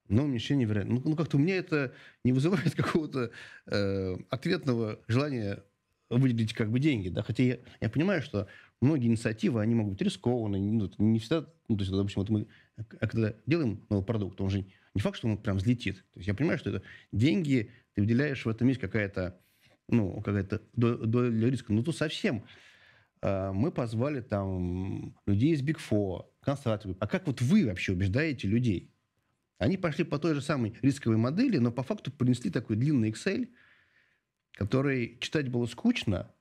но 0.08 0.24
уменьшение 0.24 0.66
вероятности. 0.66 1.02
Ну, 1.04 1.10
ну 1.10 1.16
как-то 1.16 1.36
у 1.36 1.40
меня 1.40 1.56
это 1.56 1.92
не 2.24 2.32
вызывает 2.32 2.74
какого-то 2.76 3.30
э, 3.66 4.16
ответного 4.30 5.00
желания 5.08 5.62
выделить 6.10 6.52
как 6.52 6.70
бы 6.70 6.78
деньги. 6.78 7.08
Да? 7.08 7.22
Хотя 7.22 7.42
я, 7.42 7.58
я 7.80 7.90
понимаю, 7.90 8.22
что 8.22 8.46
многие 8.80 9.08
инициативы, 9.08 9.60
они 9.60 9.74
могут 9.74 9.94
быть 9.94 10.02
рискованные, 10.02 10.62
ну, 10.62 10.90
не 10.98 11.18
всегда, 11.18 11.46
ну, 11.68 11.76
то 11.76 11.82
есть, 11.82 11.92
допустим, 11.92 12.22
вот 12.22 12.28
мы, 12.30 12.46
а 12.76 13.06
когда 13.06 13.34
делаем 13.46 13.84
новый 13.88 14.04
продукт, 14.04 14.40
он 14.40 14.50
же 14.50 14.66
не 14.94 15.00
факт, 15.00 15.18
что 15.18 15.28
он 15.28 15.38
прям 15.38 15.56
взлетит. 15.56 15.96
То 16.12 16.20
есть 16.20 16.28
я 16.28 16.34
понимаю, 16.34 16.58
что 16.58 16.70
это 16.70 16.82
деньги, 17.12 17.70
ты 17.94 18.02
выделяешь 18.02 18.44
в 18.44 18.48
этом 18.48 18.68
есть 18.68 18.80
какая-то, 18.80 19.38
ну, 19.88 20.20
какая-то 20.20 20.62
доля 20.74 21.50
риска. 21.50 21.72
Ну, 21.72 21.82
то 21.82 21.92
совсем. 21.92 22.44
А, 23.22 23.52
мы 23.52 23.72
позвали 23.72 24.20
там 24.20 25.16
людей 25.26 25.52
из 25.52 25.62
Big 25.62 25.78
Four, 25.78 26.26
консалтинг. 26.40 26.96
А 27.00 27.06
как 27.06 27.26
вот 27.26 27.40
вы 27.40 27.66
вообще 27.66 27.92
убеждаете 27.92 28.48
людей? 28.48 28.90
Они 29.58 29.76
пошли 29.76 30.04
по 30.04 30.18
той 30.18 30.34
же 30.34 30.42
самой 30.42 30.76
рисковой 30.82 31.16
модели, 31.16 31.58
но 31.58 31.72
по 31.72 31.82
факту 31.82 32.10
принесли 32.10 32.50
такой 32.50 32.76
длинный 32.76 33.10
Excel, 33.10 33.48
который 34.52 35.18
читать 35.20 35.48
было 35.48 35.66
скучно, 35.66 36.34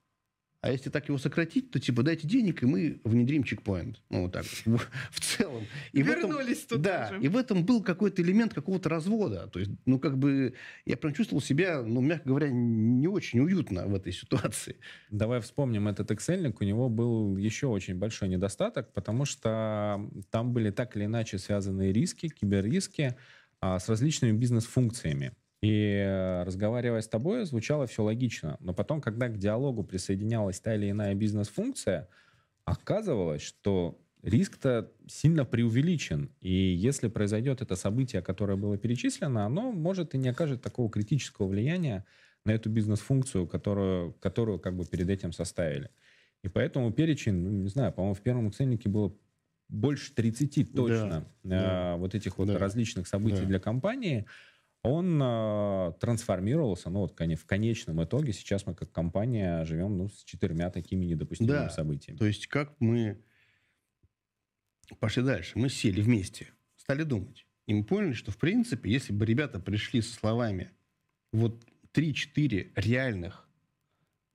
а 0.65 0.71
если 0.71 0.89
так 0.89 1.07
его 1.09 1.19
сократить, 1.19 1.69
то 1.69 1.79
типа 1.79 2.01
дайте 2.01 2.27
денег, 2.27 2.63
и 2.63 2.65
мы 2.65 2.99
внедрим 3.03 3.43
чекпоинт. 3.43 4.01
Ну, 4.09 4.23
вот 4.23 4.31
так 4.31 4.45
в, 5.11 5.19
целом. 5.19 5.63
И 5.91 6.01
Вернулись 6.01 6.63
в 6.63 6.65
этом, 6.65 6.77
туда 6.79 7.09
Да, 7.11 7.15
же. 7.15 7.23
и 7.23 7.27
в 7.27 7.37
этом 7.37 7.63
был 7.63 7.83
какой-то 7.83 8.23
элемент 8.23 8.55
какого-то 8.55 8.89
развода. 8.89 9.45
То 9.45 9.59
есть, 9.59 9.69
ну, 9.85 9.99
как 9.99 10.17
бы, 10.17 10.55
я 10.85 10.97
прям 10.97 11.13
чувствовал 11.13 11.39
себя, 11.39 11.83
ну, 11.83 12.01
мягко 12.01 12.29
говоря, 12.29 12.49
не 12.49 13.07
очень 13.07 13.41
уютно 13.41 13.85
в 13.85 13.93
этой 13.93 14.11
ситуации. 14.11 14.77
Давай 15.11 15.39
вспомним 15.39 15.87
этот 15.87 16.09
Excel. 16.09 16.51
У 16.59 16.63
него 16.63 16.89
был 16.89 17.37
еще 17.37 17.67
очень 17.67 17.93
большой 17.93 18.29
недостаток, 18.29 18.91
потому 18.91 19.25
что 19.25 20.09
там 20.31 20.51
были 20.51 20.71
так 20.71 20.97
или 20.97 21.05
иначе 21.05 21.37
связанные 21.37 21.93
риски, 21.93 22.29
киберриски 22.29 23.15
а, 23.61 23.77
с 23.77 23.87
различными 23.87 24.35
бизнес-функциями. 24.35 25.33
И 25.65 25.97
э, 25.97 26.43
разговаривая 26.43 27.01
с 27.01 27.07
тобой, 27.07 27.43
звучало 27.45 27.87
все 27.87 28.03
логично. 28.03 28.57
Но 28.59 28.71
потом, 28.71 29.01
когда 29.01 29.29
к 29.29 29.37
диалогу 29.39 29.83
присоединялась 29.83 30.59
та 30.59 30.75
или 30.75 30.91
иная 30.91 31.15
бизнес-функция, 31.15 32.07
оказывалось, 32.65 33.41
что 33.41 33.99
риск-то 34.21 34.91
сильно 35.07 35.43
преувеличен. 35.43 36.29
И 36.39 36.51
если 36.51 37.07
произойдет 37.07 37.63
это 37.63 37.75
событие, 37.75 38.21
которое 38.21 38.57
было 38.57 38.77
перечислено, 38.77 39.43
оно 39.45 39.71
может 39.71 40.13
и 40.13 40.19
не 40.19 40.29
окажет 40.29 40.61
такого 40.61 40.91
критического 40.91 41.47
влияния 41.47 42.05
на 42.43 42.51
эту 42.51 42.69
бизнес-функцию, 42.69 43.47
которую, 43.47 44.13
которую 44.19 44.59
как 44.59 44.75
бы 44.75 44.85
перед 44.85 45.09
этим 45.09 45.31
составили. 45.31 45.89
И 46.43 46.47
поэтому 46.47 46.91
перечень, 46.91 47.33
ну, 47.33 47.49
не 47.49 47.69
знаю, 47.69 47.91
по-моему, 47.91 48.13
в 48.13 48.21
первом 48.21 48.51
ценнике 48.51 48.87
было 48.87 49.11
больше 49.67 50.13
30 50.13 50.75
точно 50.75 51.25
да, 51.43 51.57
э, 51.57 51.61
да, 51.61 51.95
вот 51.95 52.13
этих 52.13 52.37
вот 52.37 52.49
да, 52.49 52.59
различных 52.59 53.07
событий 53.07 53.41
да. 53.41 53.45
для 53.45 53.59
компании 53.59 54.27
он 54.85 55.19
э, 55.21 55.93
трансформировался, 55.99 56.89
ну 56.89 56.99
вот 56.99 57.13
в 57.13 57.45
конечном 57.45 58.03
итоге 58.03 58.33
сейчас 58.33 58.65
мы 58.65 58.75
как 58.75 58.91
компания 58.91 59.65
живем 59.65 59.97
ну, 59.97 60.09
с 60.09 60.23
четырьмя 60.23 60.69
такими 60.69 61.05
недопустимыми 61.05 61.51
да, 61.51 61.69
событиями. 61.69 62.17
То 62.17 62.25
есть 62.25 62.47
как 62.47 62.73
мы 62.79 63.21
пошли 64.99 65.23
дальше? 65.23 65.57
Мы 65.57 65.69
сели 65.69 66.01
вместе, 66.01 66.49
стали 66.77 67.03
думать. 67.03 67.45
И 67.67 67.73
мы 67.73 67.83
поняли, 67.83 68.13
что 68.13 68.31
в 68.31 68.37
принципе, 68.37 68.91
если 68.91 69.11
бы 69.11 69.25
ребята 69.25 69.59
пришли 69.59 70.01
со 70.01 70.13
словами 70.13 70.71
вот 71.31 71.65
3-4 71.93 72.73
реальных, 72.75 73.47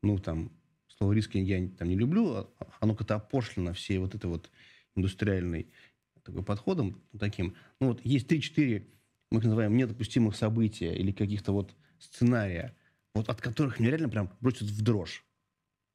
ну 0.03 0.19
там, 0.19 0.53
слово 0.89 1.13
риски 1.13 1.39
я 1.39 1.69
там 1.69 1.89
не 1.89 1.97
люблю, 1.97 2.35
а, 2.35 2.51
оно 2.81 2.95
как-то 2.97 3.17
опошлено 3.17 3.73
всей 3.73 3.99
вот 3.99 4.15
этой 4.15 4.27
вот 4.27 4.51
индустриальной 4.97 5.73
такой 6.25 6.43
подходом 6.43 7.01
таким. 7.19 7.57
Ну 7.79 7.89
вот 7.89 8.05
есть 8.05 8.31
3-4 8.31 8.85
мы 9.31 9.39
их 9.39 9.45
называем 9.45 9.77
недопустимых 9.77 10.37
события 10.37 10.95
или 10.95 11.13
каких-то 11.13 11.53
вот 11.53 11.75
сценария, 11.99 12.75
вот 13.15 13.29
от 13.29 13.41
которых 13.41 13.79
меня 13.79 13.91
реально 13.91 14.09
прям 14.09 14.33
бросит 14.41 14.63
в 14.63 14.83
дрожь. 14.83 15.25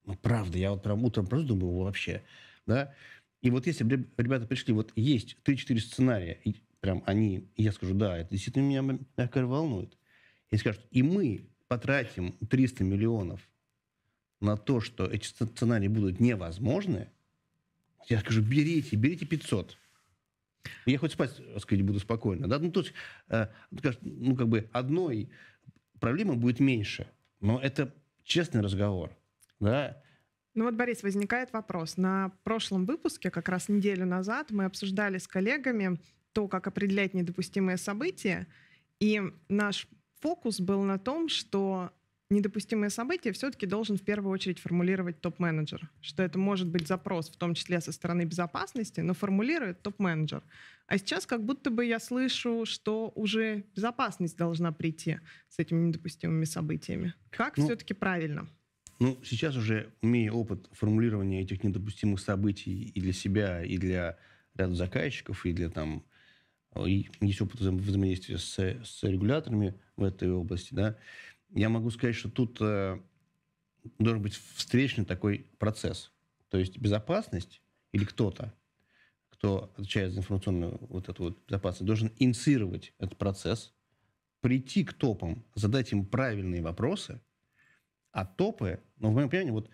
Ну, 0.05 0.15
правда, 0.15 0.57
я 0.57 0.71
вот 0.71 0.83
прям 0.83 1.03
утром 1.03 1.27
просто 1.27 1.47
думаю, 1.47 1.83
вообще, 1.83 2.23
да. 2.65 2.93
И 3.41 3.49
вот 3.49 3.67
если 3.67 3.83
ребята 3.83 4.45
пришли, 4.45 4.73
вот 4.73 4.91
есть 4.95 5.37
3-4 5.43 5.79
сценария, 5.79 6.39
и 6.43 6.55
прям 6.79 7.03
они, 7.05 7.49
и 7.55 7.63
я 7.63 7.71
скажу, 7.71 7.93
да, 7.93 8.17
это 8.17 8.31
действительно 8.31 8.63
меня, 8.63 8.81
мягко 8.81 9.39
говоря, 9.39 9.47
волнует. 9.47 9.97
И 10.51 10.57
скажут, 10.57 10.85
и 10.91 11.03
мы 11.03 11.47
потратим 11.67 12.33
300 12.33 12.83
миллионов 12.83 13.49
на 14.39 14.57
то, 14.57 14.79
что 14.79 15.05
эти 15.05 15.25
сценарии 15.25 15.87
будут 15.87 16.19
невозможны, 16.19 17.09
я 18.07 18.19
скажу, 18.19 18.41
берите, 18.41 18.95
берите 18.95 19.25
500. 19.25 19.77
Я 20.85 20.97
хоть 20.97 21.13
спать, 21.13 21.35
так 21.35 21.61
сказать, 21.61 21.85
буду 21.85 21.99
спокойно. 21.99 22.47
Да? 22.47 22.59
Ну, 22.59 22.71
то 22.71 22.81
есть, 22.81 22.93
э, 23.29 23.47
ну, 24.01 24.35
как 24.35 24.47
бы 24.47 24.69
одной 24.71 25.29
проблемы 25.99 26.35
будет 26.35 26.59
меньше. 26.59 27.07
Но 27.41 27.59
это 27.59 27.93
честный 28.23 28.61
разговор. 28.61 29.15
Да? 29.59 30.01
Ну 30.53 30.65
вот, 30.65 30.75
Борис, 30.75 31.03
возникает 31.03 31.51
вопрос. 31.51 31.97
На 31.97 32.31
прошлом 32.43 32.85
выпуске, 32.85 33.29
как 33.29 33.49
раз 33.49 33.69
неделю 33.69 34.05
назад, 34.05 34.51
мы 34.51 34.65
обсуждали 34.65 35.17
с 35.17 35.27
коллегами 35.27 35.99
то, 36.31 36.47
как 36.47 36.67
определять 36.67 37.13
недопустимые 37.13 37.77
события. 37.77 38.47
И 38.99 39.21
наш 39.49 39.87
фокус 40.21 40.59
был 40.59 40.83
на 40.83 40.97
том, 40.97 41.29
что 41.29 41.91
недопустимые 42.29 42.89
события 42.89 43.31
все-таки 43.31 43.65
должен 43.65 43.97
в 43.97 44.01
первую 44.01 44.33
очередь 44.33 44.59
формулировать 44.59 45.21
топ-менеджер, 45.21 45.89
что 46.01 46.23
это 46.23 46.39
может 46.39 46.67
быть 46.67 46.87
запрос, 46.87 47.29
в 47.29 47.37
том 47.37 47.53
числе 47.53 47.81
со 47.81 47.91
стороны 47.91 48.23
безопасности, 48.23 49.01
но 49.01 49.13
формулирует 49.13 49.81
топ-менеджер. 49.81 50.43
А 50.87 50.97
сейчас 50.97 51.25
как 51.25 51.43
будто 51.43 51.69
бы 51.69 51.85
я 51.85 51.99
слышу, 51.99 52.65
что 52.65 53.11
уже 53.15 53.63
безопасность 53.75 54.37
должна 54.37 54.71
прийти 54.71 55.19
с 55.49 55.59
этими 55.59 55.87
недопустимыми 55.87 56.45
событиями. 56.45 57.13
Как 57.29 57.57
ну, 57.57 57.65
все-таки 57.65 57.93
правильно? 57.93 58.47
ну, 58.99 59.17
сейчас 59.23 59.55
уже, 59.55 59.91
имея 60.01 60.31
опыт 60.31 60.69
формулирования 60.71 61.41
этих 61.41 61.63
недопустимых 61.63 62.19
событий 62.19 62.91
и 62.95 63.01
для 63.01 63.13
себя, 63.13 63.63
и 63.63 63.77
для 63.77 64.17
ряда 64.55 64.75
заказчиков, 64.75 65.45
и 65.45 65.53
для 65.53 65.69
там 65.69 66.03
и 66.85 67.07
есть 67.21 67.41
опыт 67.41 67.61
взаимодействия 67.61 68.37
с, 68.37 68.59
с 68.59 69.03
регуляторами 69.03 69.75
в 69.95 70.03
этой 70.03 70.29
области, 70.29 70.73
да, 70.73 70.97
я 71.51 71.69
могу 71.69 71.89
сказать, 71.89 72.15
что 72.15 72.29
тут 72.29 72.57
э, 72.61 72.99
должен 73.99 74.21
быть 74.21 74.35
встречный 74.35 75.05
такой 75.05 75.49
процесс. 75.57 76.11
То 76.49 76.57
есть 76.57 76.77
безопасность 76.77 77.61
или 77.91 78.05
кто-то, 78.05 78.53
кто 79.29 79.71
отвечает 79.75 80.13
за 80.13 80.19
информационную 80.19 80.77
вот 80.87 81.09
эту 81.09 81.23
вот 81.23 81.45
безопасность, 81.47 81.85
должен 81.85 82.11
инициировать 82.17 82.93
этот 82.97 83.17
процесс, 83.17 83.73
прийти 84.41 84.83
к 84.83 84.93
топам, 84.93 85.43
задать 85.55 85.91
им 85.91 86.05
правильные 86.05 86.61
вопросы, 86.61 87.21
а 88.11 88.25
топы, 88.25 88.81
ну, 88.97 89.09
в 89.09 89.13
моем 89.13 89.29
понимании, 89.29 89.51
вот 89.51 89.69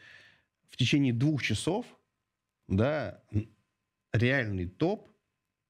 в 0.70 0.78
течение 0.78 1.14
двух 1.14 1.44
часов, 1.44 1.86
да, 2.68 3.22
реальный 4.14 4.68
топ 4.68 5.10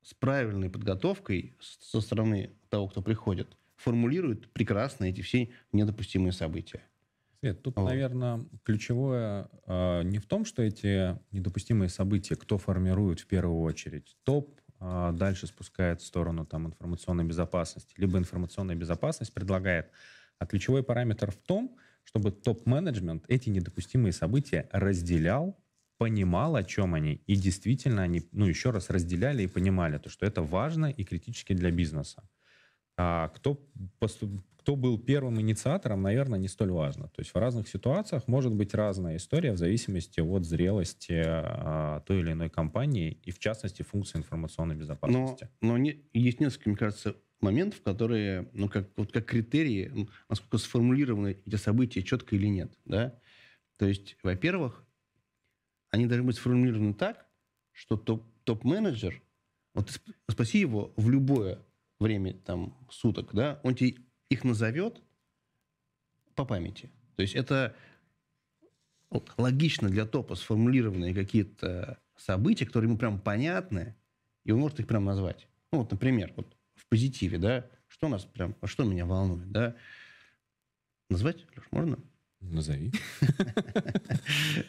с 0.04 0.14
правильной 0.14 0.70
подготовкой 0.70 1.58
со 1.60 2.00
стороны 2.00 2.56
того, 2.70 2.88
кто 2.88 3.02
приходит, 3.02 3.58
формулирует 3.82 4.52
прекрасно 4.54 5.06
эти 5.06 5.22
все 5.22 5.50
недопустимые 5.72 6.32
события. 6.32 6.82
Свет, 7.40 7.64
тут, 7.64 7.76
вот. 7.76 7.90
наверное, 7.90 8.46
ключевое 8.64 9.50
э, 9.66 10.04
не 10.04 10.20
в 10.20 10.26
том, 10.28 10.46
что 10.46 10.62
эти 10.62 11.18
недопустимые 11.32 11.90
события, 11.90 12.36
кто 12.36 12.58
формирует 12.58 13.20
в 13.20 13.26
первую 13.26 13.62
очередь 13.62 14.16
топ, 14.24 14.60
э, 14.80 15.12
дальше 15.14 15.48
спускает 15.48 16.02
в 16.02 16.06
сторону 16.06 16.46
там, 16.46 16.68
информационной 16.68 17.24
безопасности, 17.24 17.96
либо 17.98 18.20
информационная 18.20 18.76
безопасность 18.76 19.34
предлагает. 19.34 19.90
А 20.38 20.46
ключевой 20.46 20.84
параметр 20.84 21.32
в 21.32 21.38
том, 21.38 21.76
чтобы 22.04 22.32
топ-менеджмент 22.32 23.26
эти 23.28 23.50
недопустимые 23.50 24.14
события 24.14 24.70
разделял 24.72 25.58
понимал, 25.98 26.56
о 26.56 26.64
чем 26.64 26.96
они, 26.96 27.22
и 27.28 27.36
действительно 27.36 28.02
они, 28.02 28.28
ну, 28.32 28.48
еще 28.48 28.72
раз 28.72 28.90
разделяли 28.90 29.44
и 29.44 29.48
понимали, 29.48 30.00
то, 30.00 30.10
что 30.10 30.26
это 30.26 30.42
важно 30.42 30.88
и 30.88 31.04
критически 31.04 31.54
для 31.54 31.70
бизнеса. 31.70 32.24
А 32.98 33.30
кто, 33.30 33.60
кто 34.62 34.76
был 34.76 35.00
первым 35.00 35.42
инициатором, 35.42 36.04
наверное, 36.04 36.38
не 36.38 36.48
столь 36.48 36.72
важно. 36.72 37.08
То 37.08 37.22
есть 37.22 37.34
в 37.34 37.38
разных 37.38 37.68
ситуациях 37.68 38.28
может 38.28 38.54
быть 38.54 38.74
разная 38.74 39.18
история 39.18 39.54
в 39.54 39.58
зависимости 39.58 40.20
от 40.20 40.46
зрелости 40.46 41.24
а, 41.26 42.02
той 42.02 42.20
или 42.20 42.34
иной 42.34 42.50
компании 42.50 43.18
и, 43.24 43.32
в 43.32 43.40
частности, 43.40 43.82
функции 43.82 44.20
информационной 44.20 44.76
безопасности. 44.76 45.50
Но, 45.62 45.70
но 45.70 45.78
не, 45.78 46.04
есть 46.14 46.40
несколько, 46.40 46.70
мне 46.70 46.78
кажется, 46.78 47.16
моментов, 47.40 47.82
которые, 47.82 48.50
ну, 48.54 48.70
как, 48.70 48.88
вот 48.98 49.12
как 49.12 49.26
критерии, 49.26 50.08
насколько 50.30 50.60
сформулированы 50.60 51.38
эти 51.44 51.56
события 51.56 52.04
четко 52.04 52.36
или 52.36 52.48
нет, 52.48 52.72
да. 52.86 53.20
То 53.78 53.88
есть, 53.88 54.16
во-первых, 54.22 54.86
они 55.90 56.06
должны 56.06 56.28
быть 56.28 56.36
сформулированы 56.36 56.94
так, 56.94 57.26
что 57.72 57.98
топ, 57.98 58.24
топ-менеджер, 58.44 59.22
вот 59.74 59.90
спроси 60.30 60.60
его 60.60 60.94
в 60.98 61.10
любое 61.10 61.60
время 62.02 62.34
там, 62.34 62.76
суток, 62.90 63.34
да, 63.34 63.60
он 63.64 63.76
тебе 63.76 63.96
их 64.30 64.44
назовет 64.44 65.02
по 66.36 66.46
памяти. 66.46 66.90
То 67.16 67.22
есть 67.22 67.36
это 67.36 67.76
логично 69.38 69.90
для 69.90 70.06
топа 70.06 70.36
сформулированные 70.36 71.14
какие-то 71.14 72.00
события, 72.18 72.66
которые 72.66 72.90
ему 72.90 72.98
прям 72.98 73.20
понятны, 73.20 73.96
и 74.44 74.52
он 74.52 74.60
может 74.60 74.80
их 74.80 74.88
прям 74.88 75.06
назвать. 75.06 75.48
Ну, 75.72 75.80
вот, 75.80 75.92
например, 75.92 76.34
вот 76.36 76.56
в 76.76 76.88
позитиве, 76.88 77.38
да, 77.38 77.70
что 77.88 78.08
нас 78.08 78.26
прям, 78.26 78.56
что 78.64 78.84
меня 78.84 79.06
волнует, 79.06 79.52
да. 79.52 79.76
Назвать, 81.10 81.46
Леш, 81.56 81.68
можно? 81.72 82.00
Назови. 82.40 82.92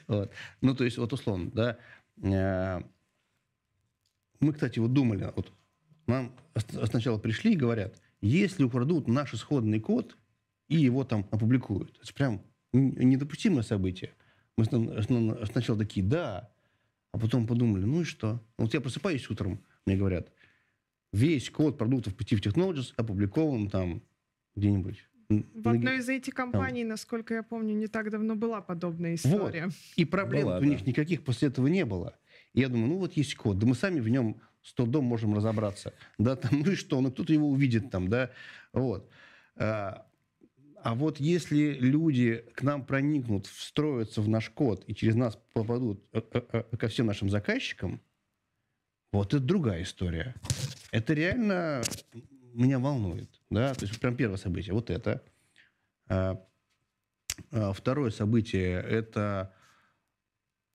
Ну, 0.61 0.75
то 0.75 0.85
есть, 0.85 0.99
вот 0.99 1.12
условно, 1.12 1.51
да. 1.53 1.79
Э, 2.23 2.83
мы, 4.41 4.53
кстати, 4.53 4.79
вот 4.79 4.93
думали, 4.93 5.33
вот 5.35 5.53
нам 6.07 6.35
сначала 6.87 7.19
пришли 7.19 7.53
и 7.53 7.57
говорят, 7.57 8.01
если 8.21 8.65
украдут 8.65 9.09
наш 9.09 9.35
исходный 9.35 9.81
код 9.81 10.17
и 10.69 10.77
его 10.77 11.05
там 11.05 11.27
опубликуют, 11.31 11.99
это 12.03 12.15
прям 12.15 12.43
недопустимое 12.73 13.62
событие. 13.62 14.12
Мы 14.57 14.65
сначала 14.65 15.79
такие, 15.79 16.05
да, 16.05 16.51
а 17.12 17.19
потом 17.19 17.47
подумали, 17.47 17.85
ну 17.85 18.03
и 18.03 18.05
что? 18.05 18.43
Вот 18.59 18.75
я 18.75 18.81
просыпаюсь 18.81 19.29
утром, 19.31 19.61
мне 19.87 19.97
говорят, 19.97 20.31
весь 21.12 21.51
код 21.51 21.79
продуктов 21.79 22.15
Positive 22.15 22.43
Technologies 22.43 22.93
опубликован 22.97 23.69
там 23.69 24.03
где-нибудь 24.55 25.07
в 25.55 25.69
одной 25.69 25.99
из 25.99 26.09
этих 26.09 26.35
компаний, 26.35 26.85
насколько 26.85 27.35
я 27.35 27.43
помню, 27.43 27.75
не 27.75 27.87
так 27.87 28.11
давно 28.11 28.35
была 28.35 28.61
подобная 28.61 29.15
история. 29.15 29.67
Вот. 29.67 29.75
И 29.97 30.05
проблем 30.05 30.45
была, 30.45 30.59
у 30.59 30.61
да. 30.61 30.67
них 30.67 30.87
никаких 30.87 31.25
после 31.25 31.49
этого 31.49 31.69
не 31.69 31.85
было. 31.85 32.19
И 32.53 32.61
я 32.61 32.69
думаю, 32.69 32.88
ну 32.88 32.99
вот 32.99 33.15
есть 33.15 33.35
код, 33.35 33.59
да 33.59 33.67
мы 33.67 33.75
сами 33.75 34.01
в 34.01 34.09
нем 34.09 34.41
с 34.62 34.75
дом 34.75 35.05
можем 35.05 35.35
разобраться. 35.35 35.92
Да, 36.18 36.37
там, 36.37 36.61
ну 36.61 36.72
и 36.72 36.75
что, 36.75 37.01
ну 37.01 37.11
кто-то 37.11 37.33
его 37.33 37.48
увидит 37.48 37.90
там, 37.90 38.09
да, 38.09 38.31
вот. 38.72 39.09
А, 39.57 40.07
а 40.83 40.94
вот 40.94 41.20
если 41.20 41.75
люди 41.75 42.44
к 42.55 42.62
нам 42.62 42.85
проникнут, 42.85 43.46
встроятся 43.46 44.20
в 44.20 44.29
наш 44.29 44.51
код 44.51 44.85
и 44.87 44.94
через 44.94 45.14
нас 45.14 45.38
попадут 45.53 46.03
э, 46.12 46.22
э, 46.33 46.42
э, 46.53 46.77
ко 46.77 46.88
всем 46.88 47.07
нашим 47.07 47.31
заказчикам, 47.31 48.01
вот 49.12 49.35
это 49.35 49.42
другая 49.42 49.83
история. 49.83 50.35
Это 50.90 51.14
реально 51.14 51.83
меня 52.53 52.79
волнует. 52.79 53.31
Да? 53.51 53.75
То 53.75 53.85
есть 53.85 54.01
прям 54.01 54.16
первое 54.16 54.38
событие, 54.38 54.75
вот 54.75 54.90
это. 54.90 55.22
А, 56.09 56.44
а, 57.51 57.72
второе 57.72 58.11
событие– 58.11 58.83
это 58.88 59.55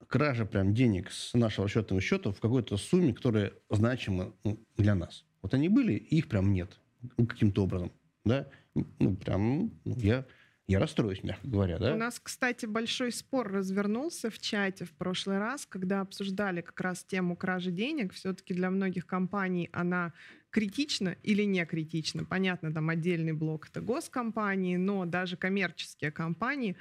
кража 0.08 0.46
прям 0.46 0.74
денег 0.74 1.12
с 1.12 1.34
нашего 1.34 1.68
расчетного 1.68 2.02
счета 2.02 2.32
в 2.32 2.40
какой-то 2.40 2.78
сумме, 2.78 3.14
которая 3.14 3.54
значима 3.70 4.34
ну, 4.44 4.60
для 4.78 4.96
нас. 4.96 5.26
Вот 5.42 5.54
они 5.54 5.70
были, 5.70 5.94
их 5.94 6.28
прям 6.28 6.54
нет 6.54 6.80
ну, 7.18 7.26
каким-то 7.26 7.64
образом. 7.64 7.92
Да? 8.26 8.48
Ну, 8.74 9.16
прям 9.16 9.72
ну, 9.84 9.96
я 9.98 10.26
я 10.70 10.80
расстроюсь, 10.80 11.24
мягко 11.24 11.48
говоря, 11.48 11.80
да? 11.80 11.94
У 11.94 11.98
нас, 11.98 12.20
кстати, 12.22 12.66
большой 12.66 13.14
спор 13.14 13.50
развернулся 13.50 14.30
в 14.30 14.38
чате 14.38 14.84
в 14.84 14.92
прошлый 14.92 15.40
раз, 15.40 15.66
когда 15.66 16.02
обсуждали 16.02 16.60
как 16.60 16.82
раз 16.82 17.06
тему 17.06 17.38
кражи 17.38 17.72
денег. 17.72 18.12
Все-таки 18.12 18.54
для 18.54 18.70
многих 18.70 19.08
компаний 19.08 19.70
она 19.72 20.12
критична 20.50 21.16
или 21.24 21.44
не 21.44 21.66
критична. 21.66 22.26
Понятно, 22.26 22.74
там 22.74 22.90
отдельный 22.90 23.32
блок— 23.32 23.70
это 23.72 23.80
госкомпании, 23.80 24.76
но 24.76 25.06
даже 25.06 25.38
коммерческие 25.38 26.12
компании 26.12 26.76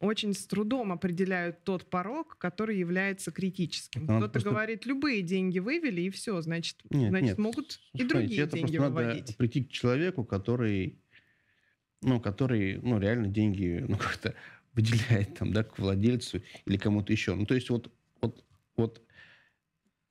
очень 0.00 0.32
с 0.32 0.46
трудом 0.46 0.92
определяют 0.92 1.64
тот 1.64 1.90
порог, 1.90 2.38
который 2.38 2.78
является 2.78 3.32
критическим. 3.32 4.02
Он 4.02 4.18
Кто-то 4.18 4.32
просто... 4.32 4.50
говорит, 4.50 4.86
любые 4.86 5.22
деньги 5.22 5.58
вывели, 5.58 6.02
и 6.02 6.10
все, 6.10 6.40
значит, 6.40 6.76
нет, 6.90 7.10
значит 7.10 7.28
нет. 7.28 7.38
могут 7.38 7.80
и 7.92 8.04
другие 8.04 8.42
это 8.42 8.56
деньги 8.56 8.76
выводить. 8.76 9.22
Надо 9.22 9.34
прийти 9.34 9.64
к 9.64 9.70
человеку, 9.70 10.24
который 10.24 11.00
ну, 12.02 12.20
который, 12.20 12.78
ну, 12.80 12.98
реально 12.98 13.28
деньги, 13.28 13.84
ну, 13.86 13.96
как-то 13.96 14.34
выделяет 14.72 15.36
там, 15.36 15.52
да, 15.52 15.64
к 15.64 15.78
владельцу 15.78 16.42
или 16.64 16.76
кому-то 16.76 17.12
еще. 17.12 17.34
Ну, 17.34 17.46
то 17.46 17.54
есть 17.54 17.70
вот, 17.70 17.92
вот, 18.20 18.44
вот 18.76 19.02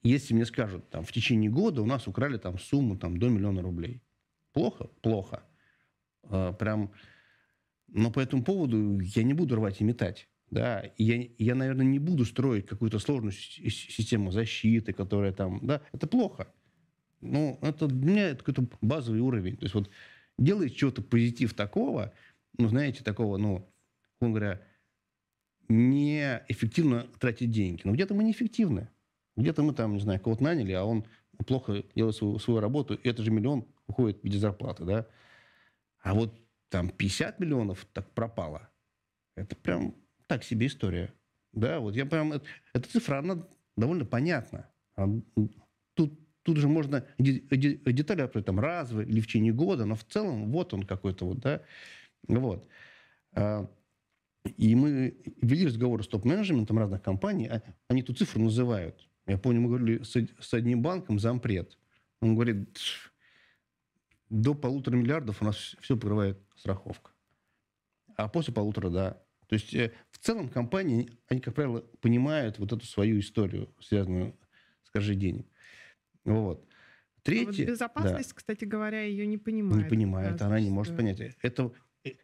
если 0.04 0.34
мне 0.34 0.46
скажут, 0.46 0.90
там, 0.90 1.06
в 1.06 1.12
течение 1.12 1.50
года 1.50 1.82
у 1.82 1.86
нас 1.86 2.08
украли 2.08 2.38
там 2.38 2.60
сумму 2.60 2.98
там 2.98 3.18
до 3.18 3.30
миллиона 3.30 3.62
рублей. 3.62 4.02
Плохо? 4.54 4.88
Плохо. 5.02 5.44
А, 6.24 6.54
прям, 6.54 6.92
но 7.88 8.12
по 8.12 8.20
этому 8.20 8.44
поводу 8.44 9.00
я 9.00 9.24
не 9.24 9.34
буду 9.34 9.56
рвать 9.56 9.82
и 9.82 9.84
метать. 9.84 10.28
Да, 10.50 10.86
я, 10.98 11.28
я, 11.38 11.56
наверное, 11.56 11.86
не 11.86 12.00
буду 12.00 12.24
строить 12.24 12.68
какую-то 12.68 13.00
сложную 13.00 13.34
систему 13.34 14.32
защиты, 14.32 14.94
которая 14.94 15.34
там, 15.34 15.60
да, 15.62 15.82
это 15.92 16.08
плохо. 16.08 16.48
Ну, 17.20 17.60
это 17.62 17.88
для 17.88 18.12
меня 18.12 18.30
это 18.30 18.44
какой-то 18.44 18.70
базовый 18.82 19.20
уровень. 19.20 19.58
То 19.58 19.66
есть 19.66 19.76
вот 19.76 19.90
делает 20.38 20.76
чего-то 20.76 21.02
позитив 21.02 21.54
такого, 21.54 22.14
ну, 22.58 22.70
знаете, 22.70 23.04
такого, 23.04 23.38
ну, 23.38 23.70
он 24.22 24.32
говоря, 24.32 24.62
неэффективно 25.68 27.08
тратить 27.20 27.52
деньги. 27.52 27.82
Но 27.84 27.94
где-то 27.94 28.14
мы 28.14 28.24
неэффективны. 28.24 28.90
Где-то 29.36 29.64
мы 29.64 29.74
там, 29.74 29.96
не 29.96 30.00
знаю, 30.00 30.20
кого-то 30.20 30.44
наняли, 30.44 30.72
а 30.72 30.84
он 30.84 31.06
плохо 31.46 31.84
делает 31.94 32.16
свою, 32.16 32.40
свою 32.40 32.60
работу, 32.60 32.96
и 32.96 33.08
это 33.08 33.22
же 33.22 33.32
миллион 33.32 33.68
уходит 33.86 34.22
в 34.22 34.24
виде 34.24 34.40
зарплаты, 34.40 34.86
да. 34.86 35.08
А 36.02 36.14
вот 36.14 36.40
там 36.70 36.90
50 36.90 37.40
миллионов 37.40 37.86
так 37.94 38.14
пропало. 38.14 38.70
Это 39.36 39.56
прям 39.56 39.96
так 40.28 40.44
себе 40.44 40.68
история. 40.68 41.14
Да, 41.54 41.80
вот 41.80 41.96
я 41.96 42.06
прям... 42.06 42.34
Эта 42.74 42.90
цифра, 42.90 43.20
она 43.20 43.48
довольно 43.76 44.06
понятна. 44.06 44.70
А 44.96 45.08
тут 45.94 46.20
Тут 46.48 46.56
же 46.56 46.70
можно 46.70 47.06
детали 47.18 48.22
обсуждать 48.22 48.46
там 48.46 48.62
раз 48.62 48.94
или 48.94 49.20
в 49.20 49.28
течение 49.28 49.52
года, 49.52 49.84
но 49.84 49.96
в 49.96 50.06
целом 50.06 50.50
вот 50.50 50.74
он 50.74 50.84
какой-то 50.84 51.26
вот, 51.26 51.40
да, 51.40 51.62
вот. 52.30 52.66
А, 53.34 53.70
и 54.56 54.74
мы 54.74 55.18
вели 55.42 55.66
разговоры 55.66 56.04
с 56.04 56.08
топ-менеджментом 56.08 56.80
разных 56.80 57.02
компаний, 57.02 57.48
а 57.48 57.62
они 57.90 58.02
эту 58.02 58.14
цифру 58.14 58.42
называют. 58.42 59.10
Я 59.26 59.38
помню, 59.38 59.60
мы 59.60 59.68
говорили 59.68 60.04
с 60.04 60.54
одним 60.54 60.82
банком, 60.82 61.20
зампред. 61.20 61.78
Он 62.22 62.36
говорит, 62.36 62.80
до 64.30 64.54
полутора 64.54 64.96
миллиардов 64.96 65.42
у 65.42 65.46
нас 65.46 65.76
все 65.82 65.98
покрывает 65.98 66.40
страховка. 66.58 67.12
А 68.16 68.28
после 68.28 68.54
полутора, 68.54 68.90
да. 68.90 69.24
То 69.48 69.54
есть 69.54 69.74
э, 69.74 69.94
в 70.12 70.18
целом 70.20 70.50
компании, 70.50 71.10
они, 71.30 71.40
как 71.40 71.56
правило, 71.56 71.82
понимают 72.02 72.60
вот 72.60 72.74
эту 72.74 72.86
свою 72.86 73.20
историю, 73.20 73.74
связанную 73.80 74.38
с 74.84 74.90
кражей 74.90 75.16
денег. 75.16 75.48
Вот. 76.26 76.68
Третье, 77.24 77.46
вот 77.46 77.72
безопасность, 77.74 78.30
да, 78.30 78.36
кстати 78.36 78.66
говоря, 78.66 79.02
ее 79.02 79.28
не 79.28 79.38
понимает. 79.38 79.84
Не 79.84 79.90
понимает, 79.90 80.42
она 80.42 80.60
не 80.60 80.70
может 80.70 80.96
понять. 80.96 81.20
Это, 81.42 81.74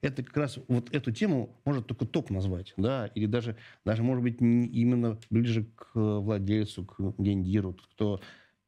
это 0.01 0.23
как 0.23 0.37
раз 0.37 0.59
вот 0.67 0.93
эту 0.93 1.11
тему 1.11 1.61
может 1.65 1.87
только 1.87 2.05
топ 2.05 2.29
назвать, 2.29 2.73
да, 2.77 3.07
или 3.07 3.25
даже, 3.25 3.57
даже 3.85 4.03
может 4.03 4.23
быть, 4.23 4.41
именно 4.41 5.19
ближе 5.29 5.65
к 5.75 5.91
владельцу, 5.93 6.85
к 6.85 7.15
гендиру, 7.17 7.73
кто 7.73 8.21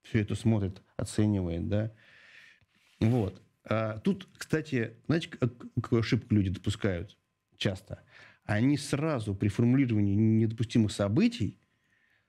все 0.03 0.21
это 0.21 0.35
смотрит, 0.35 0.81
оценивает, 0.97 1.67
да. 1.67 1.93
Вот. 2.99 3.41
А 3.67 3.99
тут, 3.99 4.29
кстати, 4.37 4.93
знаете, 5.07 5.29
какую 5.29 5.99
ошибку 5.99 6.35
люди 6.35 6.49
допускают 6.49 7.17
часто? 7.57 8.03
Они 8.43 8.77
сразу 8.77 9.33
при 9.33 9.47
формулировании 9.47 10.13
недопустимых 10.13 10.91
событий 10.91 11.59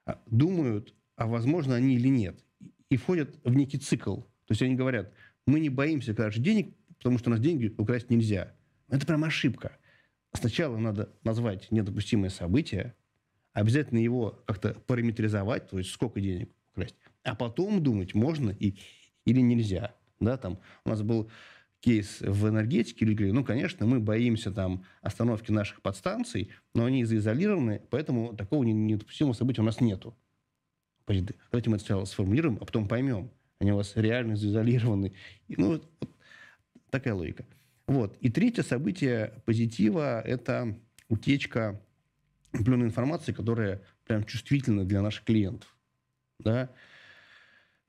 а, 0.07 0.19
думают, 0.27 0.95
а 1.17 1.27
возможно 1.27 1.75
они 1.75 1.97
или 1.97 2.09
нет 2.09 2.43
и 2.91 2.97
входят 2.97 3.37
в 3.45 3.55
некий 3.55 3.79
цикл. 3.79 4.17
То 4.17 4.53
есть 4.53 4.63
они 4.63 4.75
говорят, 4.75 5.13
мы 5.47 5.61
не 5.61 5.69
боимся 5.69 6.15
кражи 6.15 6.41
денег, 6.41 6.75
потому 6.99 7.19
что 7.19 7.31
у 7.31 7.33
нас 7.33 7.41
деньги 7.41 7.75
украсть 7.79 8.11
нельзя. 8.11 8.55
Это 8.89 9.07
прям 9.07 9.25
ошибка. 9.25 9.77
Сначала 10.33 10.77
надо 10.77 11.11
назвать 11.25 11.71
недопустимое 11.71 12.31
событие, 12.31 12.95
обязательно 13.53 13.99
его 13.99 14.43
как-то 14.47 14.75
параметризовать, 14.87 15.69
то 15.69 15.79
есть 15.79 15.91
сколько 15.91 16.21
денег 16.21 16.51
украсть, 16.73 16.95
а 17.23 17.35
потом 17.35 17.83
думать, 17.83 18.15
можно 18.15 18.51
и, 18.51 18.77
или 19.25 19.41
нельзя. 19.41 19.95
Да, 20.21 20.37
там 20.37 20.59
у 20.85 20.89
нас 20.91 21.03
был 21.03 21.31
кейс 21.81 22.21
в 22.21 22.49
энергетике, 22.49 23.05
люди 23.05 23.19
говорили, 23.19 23.37
ну, 23.37 23.45
конечно, 23.45 23.87
мы 23.87 24.01
боимся 24.01 24.51
там 24.51 24.85
остановки 25.03 25.53
наших 25.53 25.83
подстанций, 25.83 26.51
но 26.75 26.87
они 26.87 27.05
заизолированы, 27.05 27.83
поэтому 27.91 28.35
такого 28.35 28.65
недопустимого 28.65 29.35
события 29.35 29.61
у 29.61 29.65
нас 29.65 29.81
нету. 29.81 30.17
Давайте 31.07 31.71
мы 31.71 31.77
это 31.77 31.85
сначала 31.85 32.05
сформулируем, 32.05 32.59
а 32.61 32.65
потом 32.65 32.89
поймем. 32.89 33.31
Они 33.61 33.73
у 33.73 33.77
вас 33.77 33.93
реально 33.95 34.37
заизолированы. 34.37 35.15
И, 35.49 35.55
ну, 35.57 35.69
вот, 35.69 35.89
вот 36.01 36.11
такая 36.91 37.15
логика. 37.15 37.47
Вот. 37.87 38.17
И 38.21 38.31
третье 38.31 38.63
событие 38.63 39.33
позитива– 39.45 40.21
это 40.27 40.77
утечка 41.09 41.81
определенной 42.53 42.87
информации, 42.87 43.33
которая 43.33 43.83
прям 44.07 44.25
чувствительна 44.25 44.85
для 44.85 45.03
наших 45.03 45.25
клиентов. 45.25 45.77
Да? 46.41 46.71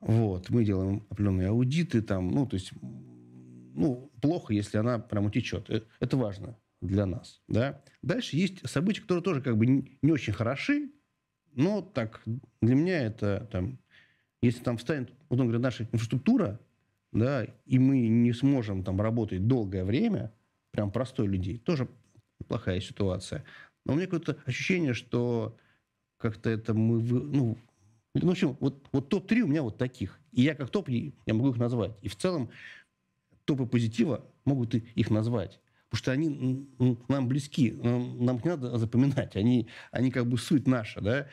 Вот. 0.08 0.50
Мы 0.50 0.64
делаем 0.64 1.06
определенные 1.10 1.50
аудиты, 1.50 2.02
там, 2.02 2.30
ну, 2.30 2.48
то 2.48 2.56
есть, 2.56 2.72
ну, 2.82 4.10
плохо, 4.22 4.54
если 4.54 4.78
она 4.78 5.00
прям 5.00 5.26
утечет. 5.26 5.70
Э, 5.70 5.82
это 6.00 6.16
важно 6.16 6.58
для 6.82 7.06
нас. 7.06 7.42
Да? 7.50 7.84
Дальше 8.02 8.38
есть 8.38 8.68
события, 8.70 9.02
которые 9.02 9.22
тоже 9.22 9.42
как 9.42 9.58
бы 9.58 9.66
не 9.66 10.12
очень 10.12 10.32
хороши, 10.32 10.92
но 11.54 11.82
так, 11.82 12.22
для 12.62 12.76
меня 12.76 13.02
это 13.04 13.50
там, 13.52 13.80
если 14.42 14.64
там 14.64 14.78
встанет, 14.78 15.12
вот 15.28 15.42
он 15.42 15.48
говорит, 15.48 15.64
наша 15.64 15.84
инфраструктура, 15.92 16.60
да, 17.12 17.46
и 17.66 17.78
мы 17.78 18.08
не 18.08 18.32
сможем 18.32 18.86
там 18.86 19.02
работать 19.02 19.46
долгое 19.46 19.84
время, 19.84 20.32
прям 20.72 20.90
простой 20.90 21.28
людей, 21.28 21.58
тоже 21.58 21.90
плохая 22.48 22.80
ситуация. 22.80 23.44
Но 23.86 23.94
у 23.94 23.96
меня 23.98 24.06
какое-то 24.06 24.38
ощущение, 24.46 24.94
что 24.94 25.58
как-то 26.18 26.50
это 26.50 26.74
мы, 26.74 27.02
ну, 27.02 27.58
ну, 28.22 28.30
в 28.30 28.32
общем, 28.32 28.58
вот, 28.60 28.88
вот 28.92 29.10
топ-3 29.10 29.42
у 29.42 29.48
меня 29.48 29.64
вот 29.64 29.78
таких. 29.78 30.20
И 30.32 30.42
я 30.42 30.56
как 30.56 30.70
топ, 30.70 30.90
я 30.90 31.34
могу 31.34 31.50
их 31.50 31.58
назвать. 31.58 31.98
И 32.02 32.10
в 32.10 32.16
целом 32.16 32.50
топы 33.46 33.66
позитива 33.66 34.26
могут 34.46 34.76
их 34.76 35.10
назвать 35.10 35.60
потому 35.90 36.00
что 36.00 36.12
они 36.12 36.68
нам 37.08 37.28
близки, 37.28 37.72
нам, 37.72 38.26
нам 38.26 38.42
не 38.44 38.50
надо 38.50 38.78
запоминать, 38.78 39.36
они, 39.36 39.70
они 39.92 40.12
как 40.12 40.28
бы 40.28 40.38
суть 40.38 40.68
наша, 40.68 41.00
да, 41.00 41.28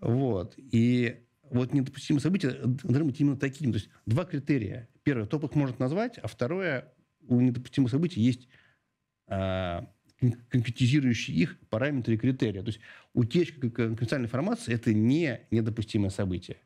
вот, 0.00 0.54
и 0.56 1.24
вот 1.50 1.72
недопустимые 1.72 2.20
события 2.20 2.50
должны 2.50 3.04
быть 3.04 3.20
именно 3.20 3.36
такими, 3.36 3.72
то 3.72 3.78
есть 3.78 3.90
два 4.06 4.24
критерия. 4.24 4.88
Первое, 5.02 5.26
топ 5.26 5.44
их 5.44 5.54
может 5.54 5.78
назвать, 5.78 6.18
а 6.18 6.28
второе, 6.28 6.92
у 7.28 7.40
недопустимых 7.40 7.90
событий 7.90 8.20
есть 8.20 8.48
а, 9.28 9.88
конкретизирующие 10.20 11.36
их 11.36 11.58
параметры 11.68 12.14
и 12.14 12.18
критерии. 12.18 12.60
То 12.60 12.68
есть 12.68 12.80
утечка 13.12 13.70
конфиденциальной 13.70 14.26
информации– 14.26 14.74
это 14.74 14.94
не 14.94 15.40
недопустимое 15.50 16.10
событие. 16.10 16.58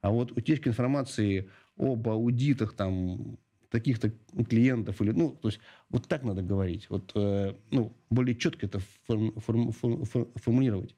А 0.00 0.10
вот 0.10 0.32
утечка 0.32 0.68
информации 0.68 1.48
об 1.76 2.08
аудитах, 2.08 2.74
там, 2.74 3.38
таких-то 3.72 4.12
клиентов 4.48 5.00
или 5.00 5.10
ну 5.12 5.30
то 5.30 5.48
есть 5.48 5.58
вот 5.88 6.06
так 6.06 6.22
надо 6.24 6.42
говорить 6.42 6.90
вот 6.90 7.10
э, 7.14 7.54
ну 7.70 7.96
более 8.10 8.36
четко 8.36 8.66
это 8.66 8.80
форм, 9.06 9.32
форм, 9.40 9.72
форм, 9.72 10.04
формулировать 10.34 10.94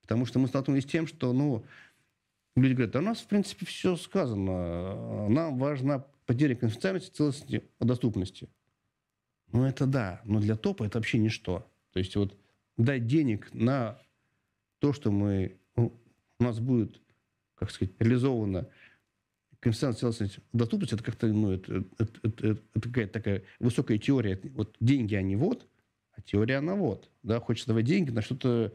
потому 0.00 0.24
что 0.24 0.38
мы 0.38 0.48
столкнулись 0.48 0.84
с 0.84 0.86
тем 0.86 1.06
что 1.06 1.34
ну 1.34 1.66
люди 2.56 2.72
говорят 2.72 2.96
а 2.96 3.00
у 3.00 3.02
нас 3.02 3.18
в 3.18 3.26
принципе 3.26 3.66
все 3.66 3.94
сказано 3.96 5.28
нам 5.28 5.58
важна 5.58 6.06
потеря 6.24 6.56
конфиденциальности 6.56 7.14
целостности 7.14 7.62
доступности 7.78 8.48
ну 9.52 9.64
это 9.64 9.86
да 9.86 10.20
но 10.24 10.40
для 10.40 10.56
топа 10.56 10.84
это 10.84 10.98
вообще 10.98 11.18
ничто 11.18 11.70
то 11.92 11.98
есть 11.98 12.14
вот 12.16 12.36
дать 12.76 13.06
денег 13.06 13.52
на 13.52 13.98
то 14.78 14.92
что 14.92 15.10
мы 15.10 15.58
ну, 15.76 15.98
у 16.38 16.44
нас 16.44 16.60
будет 16.60 17.00
как 17.54 17.70
сказать 17.70 17.94
реализовано 17.98 18.68
целостность 19.60 20.38
доступность, 20.52 20.92
это 20.92 21.02
как-то, 21.02 21.26
ну, 21.26 21.52
это, 21.52 21.84
это, 21.98 22.20
это, 22.22 22.46
это 22.74 22.88
какая-то 22.88 23.12
такая 23.12 23.44
высокая 23.58 23.98
теория. 23.98 24.40
Вот 24.54 24.76
деньги, 24.80 25.14
они 25.14 25.36
вот, 25.36 25.68
а 26.12 26.22
теория, 26.22 26.56
она 26.56 26.74
вот. 26.74 27.10
Да, 27.22 27.40
хочется 27.40 27.68
давать 27.68 27.84
деньги 27.84 28.10
на 28.10 28.22
что-то 28.22 28.72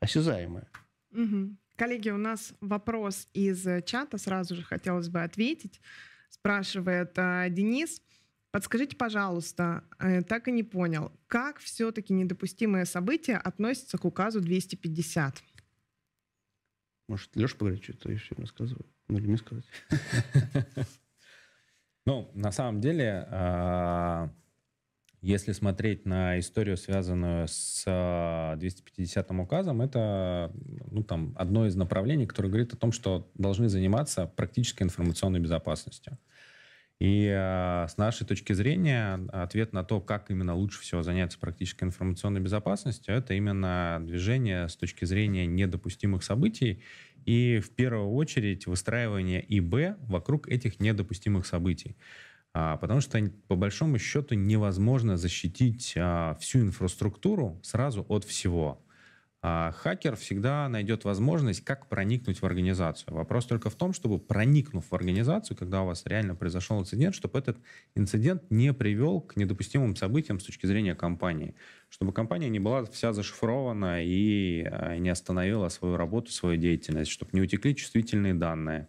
осязаемое. 0.00 0.68
Угу. 1.12 1.56
Коллеги, 1.76 2.10
у 2.10 2.16
нас 2.16 2.54
вопрос 2.60 3.28
из 3.32 3.64
чата, 3.84 4.18
сразу 4.18 4.56
же 4.56 4.62
хотелось 4.62 5.08
бы 5.08 5.22
ответить. 5.22 5.80
Спрашивает 6.28 7.12
э, 7.16 7.46
Денис. 7.50 8.02
Подскажите, 8.50 8.96
пожалуйста, 8.96 9.84
э, 9.98 10.22
так 10.22 10.48
и 10.48 10.52
не 10.52 10.62
понял, 10.62 11.12
как 11.26 11.58
все-таки 11.58 12.14
недопустимое 12.14 12.86
событие 12.86 13.36
относится 13.36 13.98
к 13.98 14.04
указу 14.04 14.40
250? 14.40 15.42
Может, 17.08 17.36
Леша 17.36 17.56
поговорит, 17.56 17.84
что-то 17.84 18.10
я 18.10 18.18
все 18.18 18.34
рассказываю. 18.36 18.86
Ну, 19.08 19.18
или 19.18 19.26
мне 19.26 19.38
сказать. 19.38 19.64
Ну, 22.06 22.30
на 22.32 22.52
самом 22.52 22.80
деле, 22.80 23.28
а, 23.30 24.30
если 25.20 25.52
смотреть 25.52 26.06
на 26.06 26.38
историю, 26.38 26.78
связанную 26.78 27.46
с 27.48 27.84
250 28.56 29.30
указом, 29.32 29.82
это 29.82 30.50
ну, 30.90 31.04
там, 31.04 31.34
одно 31.36 31.66
из 31.66 31.76
направлений, 31.76 32.26
которое 32.26 32.48
говорит 32.48 32.72
о 32.72 32.78
том, 32.78 32.92
что 32.92 33.30
должны 33.34 33.68
заниматься 33.68 34.24
практической 34.24 34.84
информационной 34.84 35.38
безопасностью. 35.38 36.16
И 37.00 37.26
э, 37.32 37.86
с 37.88 37.96
нашей 37.96 38.26
точки 38.26 38.52
зрения 38.52 39.20
ответ 39.32 39.72
на 39.72 39.84
то, 39.84 40.00
как 40.00 40.30
именно 40.30 40.54
лучше 40.54 40.80
всего 40.80 41.02
заняться 41.02 41.38
практической 41.38 41.84
информационной 41.84 42.40
безопасностью, 42.40 43.14
это 43.14 43.34
именно 43.34 43.98
движение 44.02 44.68
с 44.68 44.74
точки 44.74 45.04
зрения 45.04 45.46
недопустимых 45.46 46.24
событий 46.24 46.82
и 47.24 47.60
в 47.60 47.70
первую 47.70 48.10
очередь 48.10 48.66
выстраивание 48.66 49.44
ИБ 49.48 49.98
вокруг 50.08 50.48
этих 50.48 50.80
недопустимых 50.80 51.46
событий. 51.46 51.96
А, 52.52 52.76
потому 52.78 53.00
что 53.00 53.20
по 53.46 53.54
большому 53.54 53.98
счету 53.98 54.34
невозможно 54.34 55.16
защитить 55.16 55.94
а, 55.96 56.36
всю 56.40 56.60
инфраструктуру 56.60 57.60
сразу 57.62 58.04
от 58.08 58.24
всего. 58.24 58.82
А 59.40 59.70
хакер 59.70 60.16
всегда 60.16 60.68
найдет 60.68 61.04
возможность, 61.04 61.64
как 61.64 61.88
проникнуть 61.88 62.42
в 62.42 62.44
организацию. 62.44 63.14
Вопрос 63.14 63.46
только 63.46 63.70
в 63.70 63.76
том, 63.76 63.92
чтобы 63.92 64.18
проникнув 64.18 64.90
в 64.90 64.94
организацию, 64.94 65.56
когда 65.56 65.82
у 65.82 65.86
вас 65.86 66.02
реально 66.06 66.34
произошел 66.34 66.80
инцидент, 66.80 67.14
чтобы 67.14 67.38
этот 67.38 67.56
инцидент 67.94 68.42
не 68.50 68.72
привел 68.72 69.20
к 69.20 69.36
недопустимым 69.36 69.94
событиям 69.94 70.40
с 70.40 70.44
точки 70.44 70.66
зрения 70.66 70.96
компании. 70.96 71.54
Чтобы 71.88 72.12
компания 72.12 72.48
не 72.48 72.58
была 72.58 72.84
вся 72.86 73.12
зашифрована 73.12 74.04
и 74.04 74.64
а, 74.64 74.96
не 74.98 75.08
остановила 75.08 75.68
свою 75.68 75.96
работу, 75.96 76.32
свою 76.32 76.56
деятельность, 76.56 77.12
чтобы 77.12 77.30
не 77.32 77.40
утекли 77.40 77.76
чувствительные 77.76 78.34
данные. 78.34 78.88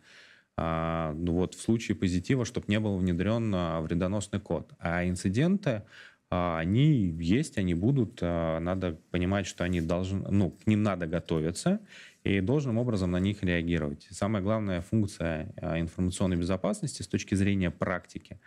А, 0.58 1.14
ну 1.14 1.34
вот 1.34 1.54
в 1.54 1.62
случае 1.62 1.96
позитива, 1.96 2.44
чтобы 2.44 2.66
не 2.70 2.80
был 2.80 2.98
внедрен 2.98 3.54
а, 3.56 3.82
вредоносный 3.82 4.40
код. 4.40 4.74
А 4.80 5.08
инциденты 5.08 5.84
они 6.30 7.15
есть, 7.20 7.58
они 7.58 7.74
будут. 7.74 8.20
А, 8.22 8.60
надо 8.60 9.00
понимать, 9.12 9.48
что 9.48 9.63
они 9.63 9.82
должны, 9.82 10.28
ну, 10.30 10.52
к 10.52 10.68
ним 10.68 10.84
надо 10.84 11.08
готовиться 11.08 11.80
и 12.24 12.39
должным 12.42 12.78
образом 12.78 13.12
на 13.12 13.20
них 13.20 13.44
реагировать. 13.44 14.08
Самая 14.12 14.44
главная 14.44 14.82
функция 14.82 15.54
а, 15.58 15.80
информационной 15.80 16.38
безопасности 16.38 17.02
с 17.02 17.08
точки 17.08 17.36
зрения 17.36 17.72
практики 17.72 18.39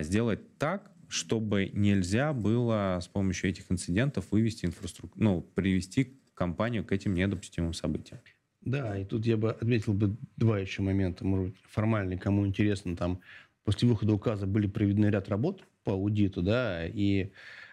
сделать 0.00 0.56
так, 0.56 0.90
чтобы 1.08 1.68
нельзя 1.74 2.32
было 2.32 2.98
с 3.02 3.08
помощью 3.08 3.50
этих 3.50 3.70
инцидентов 3.70 4.28
вывести 4.30 4.64
инфраструктуру, 4.64 5.22
ну, 5.22 5.40
привести 5.42 6.18
компанию 6.32 6.82
к 6.82 6.92
этим 6.92 7.14
недопустимым 7.14 7.74
событиям. 7.74 8.20
Да, 8.62 8.96
и 8.96 9.04
тут 9.04 9.26
я 9.26 9.36
бы 9.36 9.50
отметил 9.50 9.92
бы 9.92 10.16
два 10.36 10.58
еще 10.58 10.80
момента, 10.80 11.26
может 11.26 11.48
быть, 11.48 11.56
формальные, 11.68 12.18
кому 12.18 12.46
интересно, 12.46 12.96
там 12.96 13.20
после 13.64 13.86
выхода 13.86 14.14
указа 14.14 14.46
были 14.46 14.66
проведены 14.66 15.06
ряд 15.06 15.28
работ 15.28 15.66
по 15.90 15.94
аудиту, 15.94 16.40
да, 16.40 16.86
и 16.86 17.32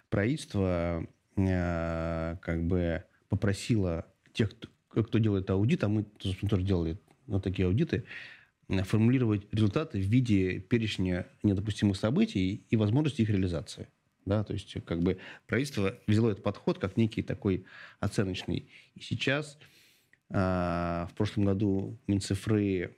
правительство 0.09 1.05
как 1.35 2.63
бы 2.63 3.03
попросила 3.29 4.07
тех, 4.33 4.49
кто, 4.89 5.03
кто 5.03 5.19
делает 5.19 5.49
аудит, 5.51 5.83
а 5.83 5.87
мы 5.87 6.03
тоже 6.49 6.63
делали 6.63 6.97
вот 7.27 7.43
такие 7.43 7.67
аудиты, 7.67 8.05
формулировать 8.67 9.43
результаты 9.51 9.99
в 9.99 10.05
виде 10.05 10.59
перечня 10.59 11.27
недопустимых 11.43 11.95
событий 11.95 12.65
и 12.71 12.75
возможности 12.75 13.21
их 13.21 13.29
реализации. 13.29 13.87
Да, 14.25 14.43
то 14.43 14.53
есть 14.53 14.75
как 14.83 14.99
бы 15.01 15.19
правительство 15.45 15.95
взяло 16.07 16.31
этот 16.31 16.43
подход 16.43 16.79
как 16.79 16.97
некий 16.97 17.21
такой 17.21 17.65
оценочный. 17.99 18.67
И 18.95 18.99
сейчас 18.99 19.59
а, 20.31 21.07
в 21.11 21.15
прошлом 21.15 21.45
году 21.45 21.97
Минцифры 22.07 22.97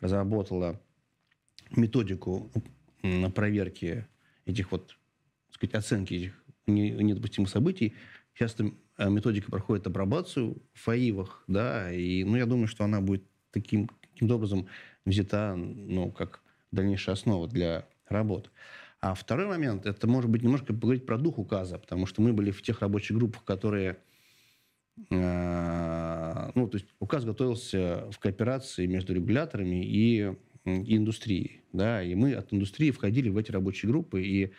разработала 0.00 0.80
методику 1.70 2.50
на 3.02 3.30
проверке 3.30 4.08
этих 4.48 4.72
вот, 4.72 4.98
так 5.46 5.54
сказать, 5.54 5.74
оценки 5.74 6.14
этих 6.14 6.44
недопустимых 6.66 7.50
событий. 7.50 7.94
Эта 8.38 8.70
а, 8.96 9.08
методика 9.08 9.50
проходит 9.50 9.86
апробацию 9.86 10.62
в 10.72 10.80
ФАИВах, 10.80 11.44
да, 11.48 11.92
и, 11.92 12.24
ну, 12.24 12.36
я 12.36 12.46
думаю, 12.46 12.68
что 12.68 12.84
она 12.84 13.00
будет 13.00 13.24
таким, 13.50 13.88
таким 14.00 14.30
образом 14.30 14.68
взята, 15.04 15.54
ну, 15.56 16.12
как 16.12 16.40
дальнейшая 16.70 17.14
основа 17.14 17.48
для 17.48 17.88
работ. 18.08 18.50
А 19.00 19.14
второй 19.14 19.46
момент, 19.46 19.86
это 19.86 20.06
может 20.06 20.30
быть 20.30 20.42
немножко 20.42 20.72
поговорить 20.72 21.06
про 21.06 21.18
дух 21.18 21.38
указа, 21.38 21.78
потому 21.78 22.06
что 22.06 22.22
мы 22.22 22.32
были 22.32 22.50
в 22.50 22.62
тех 22.62 22.80
рабочих 22.80 23.16
группах, 23.16 23.44
которые 23.44 23.98
э, 25.10 26.50
ну, 26.54 26.68
то 26.68 26.76
есть 26.76 26.86
указ 26.98 27.24
готовился 27.24 28.08
в 28.10 28.18
кооперации 28.18 28.86
между 28.86 29.14
регуляторами 29.14 29.84
и, 29.84 30.34
и 30.76 30.96
индустрией, 30.96 31.62
да, 31.72 32.02
и 32.02 32.14
мы 32.14 32.34
от 32.34 32.52
индустрии 32.52 32.90
входили 32.90 33.28
в 33.28 33.36
эти 33.36 33.50
рабочие 33.50 33.90
группы, 33.90 34.22
и, 34.22 34.52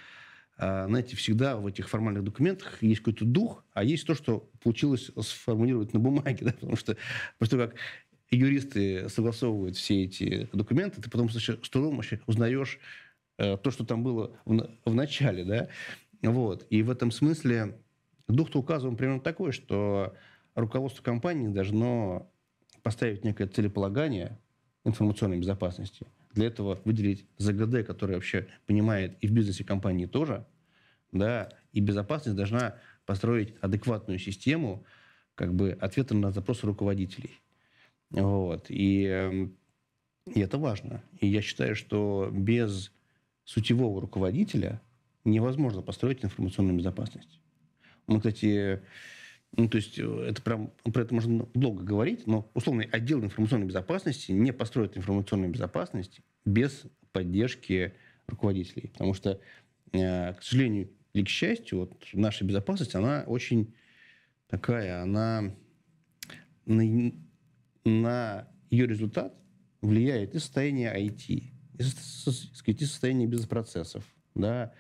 э, 0.58 0.86
знаете, 0.88 1.16
всегда 1.16 1.58
в 1.58 1.68
этих 1.68 1.90
формальных 1.90 2.24
документах 2.24 2.82
есть 2.82 3.02
какой-то 3.02 3.26
дух, 3.26 3.64
а 3.74 3.84
есть 3.84 4.06
то, 4.06 4.16
что 4.16 4.50
получилось 4.64 5.12
сформулировать 5.22 5.94
на 5.94 6.00
бумаге, 6.00 6.38
да, 6.46 6.54
потому 6.54 6.76
что, 6.76 6.98
что 7.42 7.58
как 7.58 7.76
юристы 8.32 9.10
согласовывают 9.10 9.76
все 9.76 10.04
эти 10.04 10.50
документы, 10.54 11.02
ты 11.02 11.10
потом 11.10 11.30
с 11.30 11.70
трудом 11.70 11.96
вообще 11.96 12.20
узнаешь 12.28 12.80
э, 13.38 13.58
то, 13.58 13.72
что 13.72 13.86
там 13.86 14.04
было 14.04 14.38
в, 14.46 14.70
в 14.86 14.94
начале, 14.94 15.44
да, 15.44 15.70
вот. 16.22 16.68
И 16.70 16.82
в 16.84 16.90
этом 16.90 17.12
смысле 17.12 17.78
дух-то 18.28 18.60
указываем 18.60 18.98
примерно 18.98 19.22
такой, 19.22 19.52
что 19.52 20.16
руководство 20.56 21.02
компании 21.02 21.48
должно 21.48 22.32
поставить 22.84 23.24
некое 23.24 23.48
целеполагание 23.48 24.38
информационной 24.90 25.40
безопасности. 25.40 26.06
Для 26.34 26.48
этого 26.48 26.80
выделить 26.86 27.26
ЗГД, 27.38 27.86
который 27.86 28.16
вообще 28.16 28.48
понимает 28.66 29.18
и 29.22 29.28
в 29.28 29.32
бизнесе 29.32 29.64
компании 29.64 30.06
тоже, 30.06 30.46
да, 31.12 31.50
и 31.74 31.80
безопасность 31.80 32.38
должна 32.38 32.76
построить 33.06 33.56
адекватную 33.62 34.20
систему 34.20 34.86
как 35.36 35.54
бы 35.54 35.72
ответа 35.80 36.16
на 36.16 36.32
запросы 36.32 36.66
руководителей. 36.68 37.40
Вот. 38.12 38.66
И, 38.70 39.06
эм, 39.06 39.56
и 40.26 40.40
это 40.40 40.58
важно. 40.58 41.02
И 41.20 41.28
я 41.28 41.42
считаю, 41.42 41.76
что 41.76 42.30
без 42.32 42.92
сутевого 43.46 44.02
руководителя 44.02 44.82
невозможно 45.24 45.82
построить 45.82 46.24
информационную 46.24 46.78
безопасность. 46.78 47.40
Мы, 48.08 48.18
кстати, 48.18 48.82
ну, 49.58 49.68
то 49.68 49.78
есть 49.78 49.98
э, 49.98 50.26
это 50.28 50.42
прям, 50.42 50.72
про 50.84 51.02
это 51.02 51.14
можно 51.14 51.48
долго 51.54 51.84
говорить, 51.84 52.28
но 52.28 52.50
условный 52.54 52.86
отдел 52.86 53.24
информационной 53.24 53.68
безопасности 53.68 54.32
не 54.32 54.54
построит 54.54 54.98
информационную 54.98 55.52
безопасность 55.52 56.22
без 56.46 56.86
поддержки 57.12 57.94
руководителей. 58.28 58.90
Потому 58.90 59.14
что, 59.14 59.40
э, 59.92 60.34
к 60.34 60.44
сожалению 60.44 60.90
или 61.14 61.24
к 61.24 61.30
счастью, 61.30 61.80
вот 61.80 62.06
наша 62.14 62.46
безопасность, 62.46 62.94
она 62.96 63.24
очень 63.26 63.74
такая, 64.48 65.02
она 65.02 65.56
на 66.66 68.48
ее 68.70 68.86
результат 68.86 69.34
влияет 69.82 70.36
и 70.36 70.40
состояние 70.40 70.94
IT, 70.96 71.26
и, 71.28 71.52
и 71.80 72.86
состояние 72.86 73.28
бизнес-процессов, 73.28 74.04
да, 74.36 74.74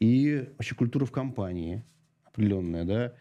и 0.00 0.48
вообще 0.56 0.74
культура 0.74 1.04
в 1.04 1.12
компании 1.12 1.84
определенная, 2.24 2.84
да. 2.84 3.14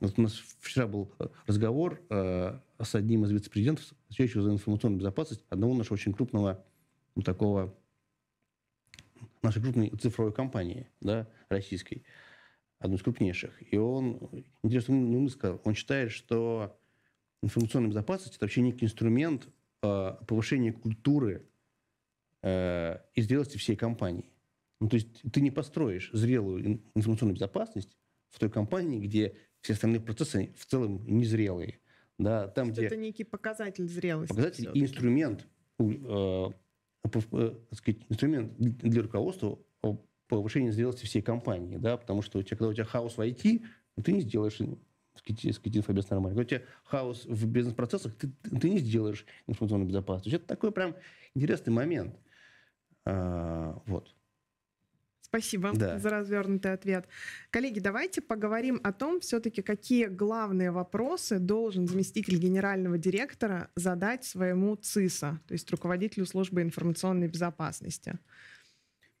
Вот 0.00 0.18
у 0.18 0.22
нас 0.22 0.34
вчера 0.60 0.86
был 0.86 1.12
разговор 1.46 2.00
э, 2.10 2.58
с 2.80 2.94
одним 2.94 3.24
из 3.24 3.30
вице-президентов, 3.30 3.84
отвечающего 4.06 4.42
за 4.42 4.52
информационную 4.52 5.00
безопасность 5.00 5.44
одного 5.48 5.74
нашего 5.74 5.94
очень 5.94 6.12
крупного 6.12 6.64
ну, 7.14 7.22
такого 7.22 7.74
нашей 9.42 9.62
крупной 9.62 9.90
цифровой 9.90 10.32
компании, 10.32 10.88
да, 11.00 11.28
российской, 11.48 12.04
одной 12.78 12.98
из 12.98 13.02
крупнейших. 13.02 13.72
И 13.72 13.76
он, 13.76 14.44
интересно, 14.62 14.94
он, 14.94 15.28
сказал, 15.28 15.60
он 15.64 15.74
считает, 15.74 16.12
что 16.12 16.78
информационная 17.42 17.90
безопасность– 17.90 18.36
это 18.36 18.44
вообще 18.44 18.62
некий 18.62 18.84
инструмент 18.84 19.48
э, 19.82 20.14
повышения 20.26 20.72
культуры 20.72 21.48
э, 22.42 22.98
и 23.14 23.22
зрелости 23.22 23.56
всей 23.56 23.76
компании. 23.76 24.30
Ну, 24.80 24.88
то 24.88 24.94
есть 24.94 25.22
ты 25.32 25.40
не 25.40 25.50
построишь 25.50 26.10
зрелую 26.12 26.82
информационную 26.94 27.34
безопасность 27.34 27.96
в 28.30 28.38
той 28.38 28.50
компании, 28.50 29.00
где 29.00 29.36
все 29.60 29.74
остальные 29.74 30.00
процессы 30.00 30.52
в 30.56 30.66
целом 30.66 31.02
незрелые. 31.06 31.80
Да, 32.18 32.48
там, 32.48 32.72
где 32.72 32.86
это 32.86 32.96
некий 32.96 33.24
показатель 33.24 33.88
зрелости. 33.88 34.30
Показатель 34.30 34.70
и 34.74 34.82
инструмент, 34.82 35.46
э, 35.78 36.50
э, 37.04 37.54
сказать, 37.72 38.00
инструмент 38.08 38.54
для 38.58 39.02
руководства 39.02 39.58
повышения 40.26 40.72
зрелости 40.72 41.06
всей 41.06 41.22
компании. 41.22 41.76
Да, 41.76 41.96
потому 41.96 42.22
что 42.22 42.38
у 42.38 42.42
тебя, 42.42 42.56
когда 42.56 42.70
у 42.70 42.74
тебя 42.74 42.84
хаос 42.84 43.16
в 43.16 43.20
IT, 43.20 43.64
ты 44.02 44.12
не 44.12 44.20
сделаешь 44.20 44.60
сказать, 45.18 45.76
инфобиз 45.76 46.10
нормально. 46.10 46.36
Когда 46.36 46.56
у 46.56 46.58
тебя 46.58 46.68
хаос 46.84 47.24
в 47.24 47.46
бизнес-процессах, 47.46 48.14
ты, 48.16 48.30
ты 48.60 48.70
не 48.70 48.78
сделаешь 48.78 49.26
информационную 49.46 49.88
безопасность. 49.88 50.34
Это 50.34 50.46
такой 50.46 50.70
прям 50.72 50.94
интересный 51.34 51.72
момент. 51.72 52.16
А, 53.04 53.80
вот. 53.86 54.14
Спасибо 55.28 55.72
да. 55.74 55.98
за 55.98 56.08
развернутый 56.08 56.72
ответ. 56.72 57.06
Коллеги, 57.50 57.80
давайте 57.80 58.22
поговорим 58.22 58.80
о 58.82 58.92
том, 58.92 59.20
все-таки 59.20 59.60
какие 59.60 60.06
главные 60.06 60.70
вопросы 60.70 61.38
должен 61.38 61.86
заместитель 61.86 62.38
генерального 62.38 62.96
директора 62.96 63.70
задать 63.76 64.24
своему 64.24 64.74
ЦИСа, 64.76 65.38
то 65.46 65.52
есть 65.52 65.70
руководителю 65.70 66.24
службы 66.24 66.62
информационной 66.62 67.28
безопасности. 67.28 68.18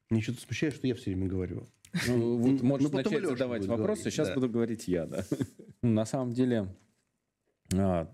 Мне 0.08 0.22
что-то 0.22 0.40
смущает, 0.40 0.74
что 0.74 0.86
я 0.86 0.94
все 0.94 1.10
время 1.12 1.28
говорю. 1.28 1.68
Ну, 2.06 2.38
вот 2.38 2.62
можешь 2.62 2.90
ну, 2.90 2.96
начать 2.96 3.26
задавать 3.26 3.66
вопросы, 3.66 4.02
говорить, 4.02 4.14
сейчас 4.14 4.28
да. 4.28 4.34
буду 4.34 4.48
говорить 4.48 4.88
я, 4.88 5.06
да. 5.06 5.24
На 5.82 6.06
самом 6.06 6.32
деле, 6.32 6.74
а, 7.74 8.10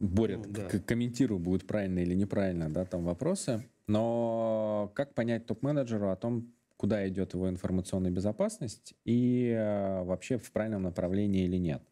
Боря, 0.00 0.38
ну, 0.38 0.44
да. 0.48 0.68
комментирую, 0.80 1.38
будет 1.38 1.66
правильно 1.66 2.00
или 2.00 2.14
неправильно, 2.14 2.68
да, 2.68 2.84
там 2.84 3.04
вопросы. 3.04 3.68
Но 3.86 4.90
как 4.94 5.14
понять 5.14 5.46
топ-менеджеру 5.46 6.10
о 6.10 6.16
том, 6.16 6.52
куда 6.76 7.06
идет 7.08 7.34
его 7.34 7.48
информационная 7.48 8.10
безопасность 8.10 8.94
и 9.04 9.54
а, 9.56 10.04
вообще 10.04 10.38
в 10.38 10.50
правильном 10.52 10.82
направлении 10.82 11.44
или 11.44 11.56
нет? 11.56 11.82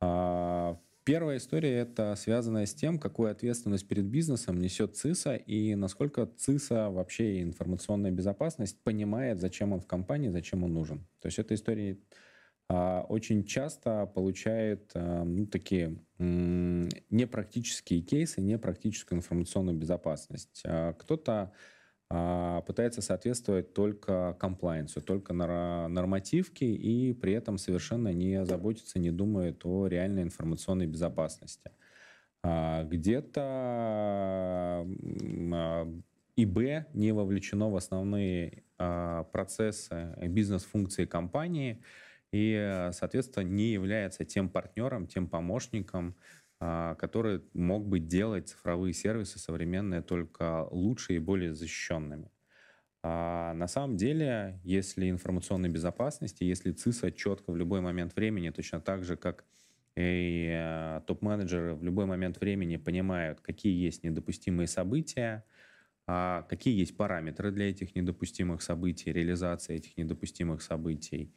А, 0.00 0.78
Первая 1.08 1.38
история— 1.38 1.74
это 1.78 2.14
связанная 2.16 2.66
с 2.66 2.74
тем, 2.74 2.98
какую 2.98 3.30
ответственность 3.30 3.88
перед 3.88 4.04
бизнесом 4.04 4.60
несет 4.60 4.94
ЦИСа 4.94 5.36
и 5.36 5.74
насколько 5.74 6.26
ЦИСа 6.26 6.90
вообще 6.90 7.40
информационная 7.40 8.10
безопасность 8.10 8.78
понимает, 8.82 9.40
зачем 9.40 9.72
он 9.72 9.80
в 9.80 9.86
компании, 9.86 10.28
зачем 10.28 10.64
он 10.64 10.74
нужен. 10.74 10.98
То 11.22 11.28
есть 11.28 11.38
эта 11.38 11.54
история 11.54 11.96
а, 12.68 13.06
очень 13.08 13.44
часто 13.44 14.04
получает 14.04 14.90
а, 14.92 15.24
ну, 15.24 15.46
такие 15.46 15.96
непрактические 16.18 18.02
кейсы, 18.02 18.42
непрактическую 18.42 19.16
информационную 19.16 19.78
безопасность. 19.78 20.60
А, 20.66 20.92
кто-то 20.92 21.52
пытается 22.08 23.02
соответствовать 23.02 23.74
только 23.74 24.34
комплайенсу, 24.40 25.02
только 25.02 25.34
нормативке 25.34 26.66
и 26.66 27.12
при 27.12 27.34
этом 27.34 27.58
совершенно 27.58 28.12
не 28.14 28.44
заботится, 28.46 28.98
не 28.98 29.10
думает 29.10 29.60
о 29.64 29.86
реальной 29.86 30.22
информационной 30.22 30.86
безопасности. 30.86 31.70
А, 32.42 32.84
где-то 32.84 33.42
а, 35.52 35.88
ИБ 36.36 36.94
не 36.94 37.12
вовлечено 37.12 37.68
в 37.68 37.76
основные 37.76 38.64
процессы 38.76 40.14
бизнес-функции 40.28 41.04
компании 41.04 41.82
и, 42.30 42.88
соответственно, 42.92 43.42
не 43.42 43.72
является 43.72 44.24
тем 44.24 44.48
партнером, 44.48 45.08
тем 45.08 45.26
помощником, 45.26 46.14
а, 46.14 46.47
который 46.60 47.42
мог 47.54 47.86
бы 47.86 48.00
делать 48.00 48.48
цифровые 48.48 48.92
сервисы 48.92 49.38
современные 49.38 50.02
только 50.02 50.66
лучше 50.70 51.14
и 51.14 51.18
более 51.18 51.54
защищенными. 51.54 52.30
А 53.02 53.54
на 53.54 53.68
самом 53.68 53.96
деле, 53.96 54.60
если 54.64 55.08
информационной 55.08 55.68
безопасности, 55.68 56.42
если 56.42 56.72
ЦИСа 56.72 57.12
четко 57.12 57.52
в 57.52 57.56
любой 57.56 57.80
момент 57.80 58.16
времени, 58.16 58.50
точно 58.50 58.80
так 58.80 59.04
же, 59.04 59.16
как 59.16 59.44
и 59.96 60.48
э, 60.52 61.00
топ-менеджеры 61.06 61.74
в 61.74 61.82
любой 61.82 62.06
момент 62.06 62.40
времени 62.40 62.76
понимают, 62.76 63.40
какие 63.40 63.74
есть 63.74 64.04
недопустимые 64.04 64.66
события, 64.66 65.44
а 66.06 66.42
какие 66.42 66.78
есть 66.78 66.96
параметры 66.96 67.50
для 67.50 67.68
этих 67.70 67.94
недопустимых 67.94 68.62
событий, 68.62 69.12
реализации 69.12 69.76
этих 69.76 69.96
недопустимых 69.96 70.62
событий, 70.62 71.34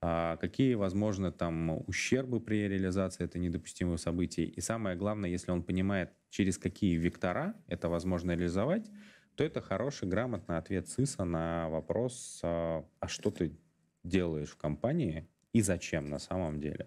а 0.00 0.36
какие 0.36 0.74
возможны 0.74 1.32
там 1.32 1.82
ущербы 1.88 2.40
при 2.40 2.68
реализации 2.68 3.24
этого 3.24 3.40
недопустимого 3.40 3.96
события. 3.96 4.44
И 4.44 4.60
самое 4.60 4.96
главное, 4.96 5.30
если 5.30 5.50
он 5.50 5.62
понимает, 5.62 6.12
через 6.30 6.58
какие 6.58 6.96
вектора 6.96 7.54
это 7.66 7.88
возможно 7.88 8.32
реализовать, 8.32 8.90
то 9.36 9.44
это 9.44 9.60
хороший, 9.60 10.08
грамотный 10.08 10.58
ответ 10.58 10.88
ЦИСа 10.88 11.24
на 11.24 11.68
вопрос, 11.68 12.40
а, 12.42 12.84
а 13.00 13.08
что 13.08 13.30
ты 13.30 13.56
делаешь 14.02 14.50
в 14.50 14.56
компании 14.56 15.28
и 15.52 15.62
зачем 15.62 16.08
на 16.08 16.18
самом 16.18 16.60
деле. 16.60 16.84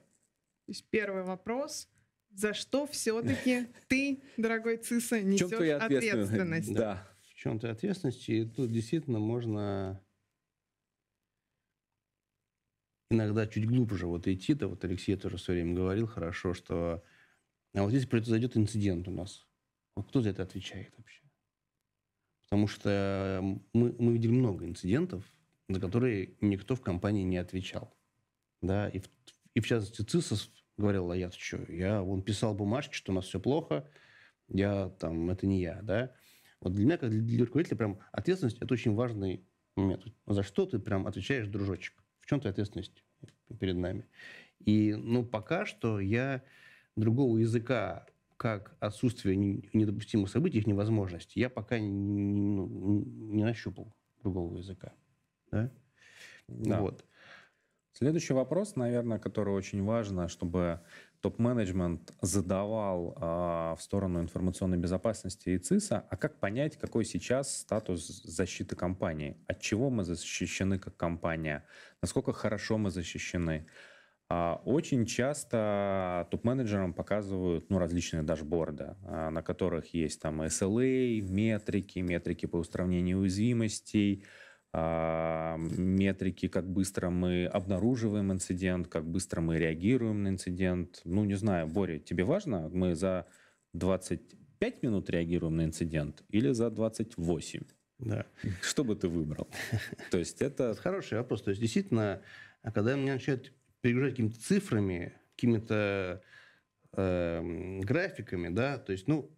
То 0.66 0.72
есть 0.72 0.86
первый 0.90 1.24
вопрос, 1.24 1.90
за 2.32 2.54
что 2.54 2.86
все-таки 2.88 3.68
ты, 3.88 4.22
дорогой 4.38 4.78
ЦИСа, 4.78 5.22
несешь 5.22 5.82
ответственность? 5.82 6.74
Да. 6.74 7.08
В 7.22 7.34
чем 7.34 7.60
то 7.60 7.72
ответственность? 7.72 8.28
И 8.30 8.46
тут 8.46 8.72
действительно 8.72 9.20
можно 9.20 10.02
иногда 13.10 13.48
чуть 13.48 13.68
глубже 13.68 14.08
вот 14.08 14.28
идти. 14.28 14.54
Да, 14.54 14.68
вот 14.68 14.84
Алексей 14.84 15.16
тоже 15.16 15.38
все 15.38 15.54
время 15.54 15.76
говорил 15.76 16.08
хорошо, 16.08 16.54
что 16.54 17.04
а 17.74 17.84
вот 17.84 17.92
здесь 17.92 18.06
произойдет 18.06 18.58
инцидент 18.58 19.08
у 19.08 19.12
нас. 19.12 19.48
Вот 19.96 20.08
кто 20.08 20.22
за 20.22 20.30
это 20.30 20.44
отвечает 20.44 20.94
вообще? 20.98 21.24
Потому 22.44 22.68
что 22.68 23.42
мы, 23.74 23.96
мы 24.00 24.14
видели 24.14 24.32
много 24.32 24.66
инцидентов, 24.66 25.24
за 25.68 25.80
которые 25.80 26.36
никто 26.42 26.76
в 26.76 26.82
компании 26.82 27.24
не 27.24 27.38
отвечал. 27.38 27.96
Да, 28.62 28.90
и 28.90 29.00
в, 29.00 29.10
и 29.54 29.60
в 29.60 29.68
частности 29.68 30.02
ЦИСОС 30.02 30.52
говорил, 30.78 31.12
а 31.12 31.18
я 31.18 31.30
что, 31.32 31.58
я 31.72 32.02
вон 32.02 32.24
писал 32.24 32.56
бумажки, 32.56 32.94
что 32.94 33.12
у 33.12 33.16
нас 33.16 33.26
все 33.26 33.40
плохо, 33.40 33.88
я 34.48 34.90
там, 35.00 35.30
это 35.30 35.46
не 35.46 35.62
я, 35.62 35.82
да. 35.84 36.16
Вот 36.60 36.74
для 36.74 36.86
меня, 36.86 36.98
как 36.98 37.12
для 37.12 37.46
руководителя, 37.46 37.78
прям 37.78 38.00
ответственность– 38.12 38.58
это 38.60 38.74
очень 38.74 38.96
важный 38.96 39.46
момент. 39.76 40.06
За 40.26 40.44
что 40.44 40.66
ты 40.66 40.80
прям 40.80 41.08
отвечаешь, 41.08 41.48
дружочек? 41.48 41.99
В 42.30 42.32
чем 42.32 42.42
ты 42.42 42.50
ответственность 42.50 43.04
перед 43.60 43.76
нами? 43.76 44.06
И, 44.60 44.94
ну, 44.94 45.26
пока 45.26 45.66
что 45.66 46.00
я 46.00 46.44
другого 46.96 47.40
языка 47.40 48.06
как 48.38 48.78
отсутствие 48.80 49.36
недопустимых 49.36 50.30
событий, 50.30 50.60
их 50.60 50.68
невозможность, 50.68 51.36
я 51.36 51.50
пока 51.50 51.80
не, 51.80 51.88
ну, 52.52 53.04
не 53.04 53.44
нащупал 53.44 53.96
другого 54.22 54.58
языка. 54.58 54.94
Да? 55.50 55.72
Да. 56.48 56.82
Вот. 56.82 57.04
Следующий 57.94 58.34
вопрос, 58.34 58.76
наверное, 58.76 59.18
который 59.18 59.56
очень 59.56 59.84
важно, 59.84 60.28
чтобы 60.28 60.82
топ-менеджмент 61.22 62.14
задавал 62.22 63.14
а, 63.18 63.76
в 63.76 63.82
сторону 63.82 64.22
информационной 64.22 64.78
безопасности 64.78 65.50
и 65.50 65.58
ЦИСа, 65.58 66.06
а 66.10 66.18
как 66.18 66.40
понять, 66.40 66.78
какой 66.78 67.06
сейчас 67.06 67.58
статус 67.58 68.24
защиты 68.24 68.76
компании? 68.76 69.38
От 69.48 69.60
чего 69.60 69.90
мы 69.90 70.04
защищены 70.04 70.80
как 70.80 70.96
компания? 70.96 71.66
Насколько 72.02 72.34
хорошо 72.34 72.78
мы 72.78 72.90
защищены? 72.90 73.68
А 74.32 74.62
очень 74.64 75.08
часто 75.08 76.28
топ-менеджерам 76.30 76.94
показывают 76.94 77.70
ну, 77.72 77.80
различные 77.80 78.22
дашборды, 78.22 78.96
а, 79.04 79.32
на 79.32 79.42
которых 79.42 79.94
есть 79.94 80.22
там 80.22 80.42
SLA, 80.44 81.20
метрики, 81.22 82.00
метрики 82.00 82.46
по 82.46 82.58
устранению 82.58 83.20
уязвимостей, 83.20 84.24
метрики, 84.74 86.48
как 86.48 86.70
быстро 86.70 87.10
мы 87.10 87.46
обнаруживаем 87.46 88.32
инцидент, 88.32 88.88
как 88.88 89.06
быстро 89.06 89.42
мы 89.42 89.58
реагируем 89.58 90.24
на 90.24 90.28
инцидент. 90.30 91.02
Ну, 91.06 91.24
не 91.24 91.36
знаю, 91.36 91.68
Боря, 91.68 91.98
тебе 91.98 92.24
важно, 92.24 92.70
мы 92.70 92.96
за 92.96 93.26
25 93.74 94.84
минут 94.84 95.10
реагируем 95.10 95.56
на 95.56 95.66
инцидент 95.66 96.24
или 96.30 96.52
за 96.52 96.70
28? 96.70 97.62
Да. 98.00 98.26
Что 98.62 98.84
бы 98.84 98.96
ты 98.96 99.08
выбрал? 99.08 99.48
То 100.12 100.20
есть 100.20 100.42
это... 100.42 100.76
Хороший 100.76 101.18
вопрос. 101.18 101.42
То 101.42 101.50
есть 101.50 101.62
действительно, 101.62 102.22
когда 102.62 102.96
меня 102.96 103.14
начинают 103.14 103.52
перегружать 103.82 104.14
какими-то 104.14 104.40
цифрами, 104.40 105.14
какими-то 105.36 106.22
э, 106.94 107.80
графиками, 107.82 108.50
да, 108.50 108.78
то 108.78 108.92
есть, 108.92 109.08
ну, 109.08 109.32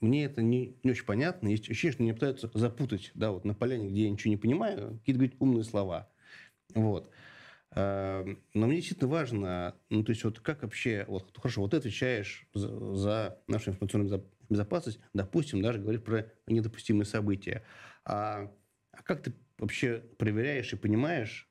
мне 0.00 0.24
это 0.24 0.42
не, 0.42 0.76
не 0.82 0.90
очень 0.90 1.04
понятно. 1.04 1.48
Есть 1.48 1.68
ощущение, 1.68 1.92
что 1.92 2.02
меня 2.02 2.14
пытаются 2.14 2.50
запутать, 2.54 3.10
да, 3.14 3.30
вот 3.30 3.44
на 3.44 3.54
поляне, 3.54 3.88
где 3.88 4.04
я 4.04 4.10
ничего 4.10 4.30
не 4.30 4.36
понимаю, 4.36 4.98
какие-то 4.98 5.18
говорить 5.18 5.36
умные 5.38 5.64
слова. 5.64 6.10
Вот. 6.74 7.10
Э, 7.74 8.24
но 8.54 8.66
мне 8.66 8.76
действительно 8.76 9.10
важно, 9.10 9.74
ну, 9.90 10.04
то 10.04 10.10
есть, 10.10 10.24
вот 10.24 10.40
как 10.40 10.62
вообще, 10.62 11.04
вот, 11.08 11.36
хорошо, 11.36 11.62
вот 11.62 11.70
ты 11.72 11.78
отвечаешь 11.78 12.46
за, 12.54 12.96
за 12.96 13.38
нашу 13.46 13.70
информационную 13.70 14.24
безопасность, 14.48 15.00
допустим, 15.12 15.62
даже 15.62 15.78
говоришь 15.78 16.02
про 16.02 16.32
недопустимые 16.46 17.06
события. 17.06 17.64
А, 18.04 18.52
а 18.92 19.02
как 19.02 19.22
ты 19.22 19.32
вообще 19.58 20.02
проверяешь 20.18 20.72
и 20.72 20.76
понимаешь, 20.76 21.50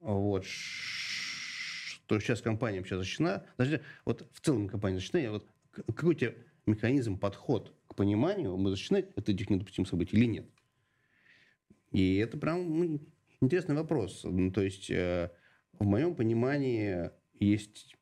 вот, 0.00 0.44
что 0.46 2.18
сейчас 2.20 2.40
компания 2.40 2.78
вообще 2.78 2.96
защищена, 2.96 3.44
даже 3.58 3.82
вот 4.04 4.28
в 4.32 4.40
целом 4.40 4.68
компания 4.68 4.96
защищена, 4.96 5.30
вот 5.30 5.46
какой 5.70 6.10
у 6.10 6.14
тебя 6.14 6.34
механизм, 6.70 7.18
подход 7.18 7.74
к 7.88 7.94
пониманию, 7.94 8.56
мы 8.56 8.70
защищены 8.70 9.06
от 9.16 9.28
этих 9.28 9.50
недопустимых 9.50 9.88
событий 9.88 10.16
или 10.16 10.26
нет? 10.26 10.46
И 11.92 12.16
это 12.16 12.38
прям 12.38 12.78
ну, 12.78 13.00
интересный 13.40 13.74
вопрос. 13.74 14.22
Ну, 14.24 14.50
то 14.52 14.62
есть, 14.62 14.90
э, 14.90 15.30
в 15.78 15.84
моем 15.84 16.14
понимании 16.14 17.10
есть 17.34 17.96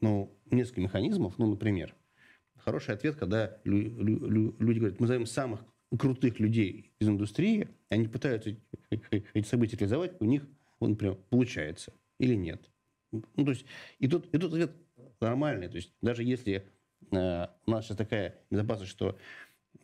ну, 0.00 0.38
несколько 0.50 0.80
механизмов. 0.80 1.38
Ну, 1.38 1.46
например, 1.46 1.94
хороший 2.56 2.94
ответ, 2.94 3.16
когда 3.16 3.58
лю- 3.64 4.00
лю- 4.00 4.56
люди 4.58 4.78
говорят, 4.78 5.00
мы 5.00 5.06
зовем 5.06 5.26
самых 5.26 5.64
крутых 5.98 6.40
людей 6.40 6.92
из 6.98 7.08
индустрии, 7.08 7.68
они 7.88 8.08
пытаются 8.08 8.56
эти 8.90 9.46
события 9.46 9.76
реализовать, 9.76 10.20
у 10.20 10.24
них, 10.24 10.46
он, 10.78 10.90
например, 10.90 11.16
получается 11.30 11.92
или 12.18 12.34
нет. 12.34 12.70
Ну, 13.10 13.44
то 13.44 13.50
есть, 13.50 13.66
и 13.98 14.08
тут, 14.08 14.26
и 14.32 14.38
тут 14.38 14.52
ответ 14.52 14.72
нормальный. 15.20 15.68
То 15.68 15.76
есть, 15.76 15.92
даже 16.00 16.24
если 16.24 16.66
у 17.10 17.70
нас 17.70 17.84
сейчас 17.84 17.96
такая 17.96 18.36
безопасность, 18.50 18.90
что 18.90 19.18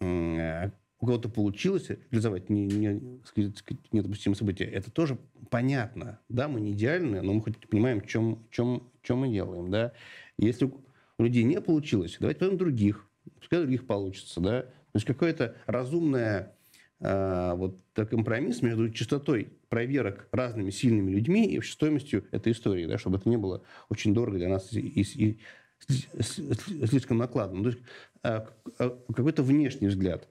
э, 0.00 0.70
у 1.00 1.07
кого-то 1.07 1.28
получилось 1.28 1.88
реализовать 2.11 2.50
не, 2.50 2.66
не, 2.66 3.20
сказать, 3.24 3.62
недопустимые 3.92 4.37
события, 4.37 4.64
это 4.64 4.90
тоже 4.90 5.18
понятно. 5.50 6.18
Да, 6.28 6.48
мы 6.48 6.61
не 6.61 6.72
идеальны, 6.72 7.22
но 7.22 7.33
мы 7.33 7.42
хоть 7.42 7.57
понимаем, 7.68 8.00
чем, 8.00 8.44
чем, 8.50 8.90
чем 9.02 9.18
мы 9.18 9.28
делаем. 9.28 9.70
Да? 9.70 9.92
Если 10.38 10.66
у 10.66 11.22
людей 11.22 11.44
не 11.44 11.61
получилось, 11.61 12.16
давайте 12.20 12.40
возьмем 12.40 12.59
других. 12.59 13.09
Пускай 13.38 13.61
других 13.61 13.87
получится. 13.87 14.40
Да? 14.40 14.62
То 14.62 14.94
есть, 14.94 15.07
какое-то 15.07 15.57
разумное 15.66 16.54
а, 17.00 17.54
вот 17.54 17.78
компромисс 17.94 18.62
между 18.62 18.90
частотой 18.90 19.52
проверок 19.68 20.26
разными 20.33 20.70
сильными 20.70 21.11
людьми 21.12 21.46
и 21.46 21.61
стоимостью 21.61 22.24
этой 22.33 22.52
истории, 22.52 22.87
да, 22.87 22.98
чтобы 22.98 23.18
это 23.18 23.28
не 23.28 23.37
было 23.37 23.62
очень 23.88 24.14
дорого 24.14 24.38
для 24.38 24.48
нас 24.48 24.72
и, 24.72 24.81
и 24.81 25.38
слишком 25.86 27.18
накладно. 27.18 27.62
То 27.62 27.68
есть 27.70 27.82
а, 28.22 28.48
а, 28.78 28.98
какой-то 29.14 29.42
внешний 29.42 29.88
взгляд. 29.88 30.28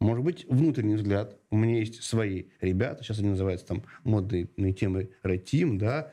Может 0.00 0.24
быть, 0.24 0.46
внутренний 0.48 0.96
взгляд. 0.96 1.38
У 1.50 1.56
меня 1.56 1.78
есть 1.78 2.02
свои 2.02 2.44
ребята, 2.60 3.02
сейчас 3.02 3.18
они 3.20 3.30
называются 3.30 3.66
там 3.66 3.84
модные 4.02 4.46
темы 4.72 5.10
Red 5.22 5.78
да, 5.78 6.12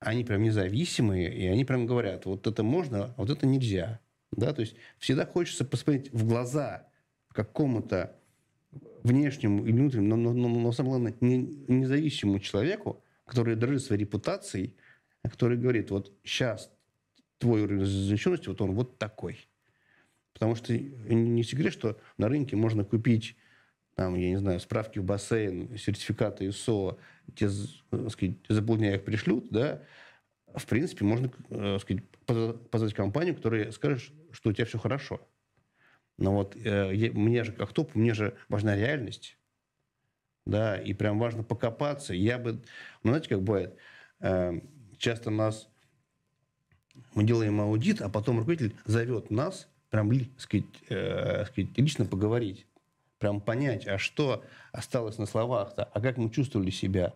они 0.00 0.24
прям 0.24 0.42
независимые, 0.42 1.34
и 1.34 1.46
они 1.46 1.64
прям 1.64 1.86
говорят, 1.86 2.24
вот 2.24 2.46
это 2.46 2.62
можно, 2.62 3.04
а 3.04 3.14
вот 3.16 3.30
это 3.30 3.46
нельзя. 3.46 4.00
Да? 4.32 4.52
То 4.52 4.62
есть 4.62 4.76
всегда 4.98 5.26
хочется 5.26 5.64
посмотреть 5.64 6.12
в 6.12 6.26
глаза 6.26 6.88
какому-то 7.32 8.16
внешнему 9.02 9.66
и 9.66 9.72
внутреннему, 9.72 10.16
но, 10.16 10.32
но, 10.32 10.48
но, 10.48 10.60
но 10.60 10.72
самое 10.72 10.92
главное, 10.92 11.14
не, 11.20 11.38
независимому 11.68 12.38
человеку, 12.38 13.02
который 13.24 13.56
дорожит 13.56 13.82
своей 13.82 14.00
репутацией, 14.02 14.74
который 15.22 15.58
говорит, 15.58 15.90
вот 15.90 16.12
сейчас 16.24 16.72
твой 17.40 17.62
уровень 17.62 17.84
защищенности, 17.84 18.48
вот 18.48 18.60
он 18.60 18.74
вот 18.74 18.98
такой. 18.98 19.48
Потому 20.32 20.54
что 20.54 20.78
не 20.78 21.42
секрет, 21.42 21.72
что 21.72 21.98
на 22.16 22.28
рынке 22.28 22.54
можно 22.54 22.84
купить 22.84 23.36
там, 23.96 24.14
я 24.14 24.30
не 24.30 24.36
знаю, 24.36 24.60
справки 24.60 24.98
в 24.98 25.04
бассейн, 25.04 25.76
сертификаты 25.76 26.48
ИСО, 26.48 26.98
те, 27.34 27.50
так 27.90 28.10
сказать, 28.10 28.36
заполняя 28.48 28.96
их 28.96 29.04
пришлют, 29.04 29.50
да, 29.50 29.82
в 30.54 30.66
принципе, 30.66 31.04
можно, 31.04 31.30
так 31.48 31.80
сказать, 31.80 32.04
позвать 32.70 32.94
компанию, 32.94 33.34
которая 33.34 33.70
скажет, 33.72 34.12
что 34.32 34.50
у 34.50 34.52
тебя 34.52 34.64
все 34.64 34.78
хорошо. 34.78 35.20
Но 36.18 36.34
вот 36.34 36.56
э, 36.56 37.10
мне 37.12 37.44
же 37.44 37.52
как 37.52 37.72
топ, 37.72 37.94
мне 37.94 38.14
же 38.14 38.36
важна 38.48 38.76
реальность. 38.76 39.38
Да, 40.46 40.76
и 40.76 40.92
прям 40.94 41.18
важно 41.18 41.42
покопаться. 41.42 42.14
Я 42.14 42.38
бы... 42.38 42.62
Ну, 43.02 43.10
знаете, 43.10 43.28
как 43.28 43.42
бывает? 43.42 43.76
Э, 44.20 44.60
часто 44.98 45.30
нас... 45.30 45.68
Мы 47.14 47.24
делаем 47.24 47.60
аудит, 47.60 48.00
а 48.02 48.08
потом 48.08 48.38
руководитель 48.38 48.74
зовет 48.84 49.30
нас 49.30 49.68
прям 49.90 50.10
сказать, 50.38 50.64
э, 50.88 51.44
сказать, 51.46 51.76
лично 51.76 52.04
поговорить. 52.04 52.66
Прям 53.18 53.40
понять, 53.40 53.86
а 53.86 53.98
что 53.98 54.44
осталось 54.72 55.18
на 55.18 55.26
словах-то, 55.26 55.84
а 55.84 56.00
как 56.00 56.16
мы 56.16 56.30
чувствовали 56.30 56.70
себя, 56.70 57.14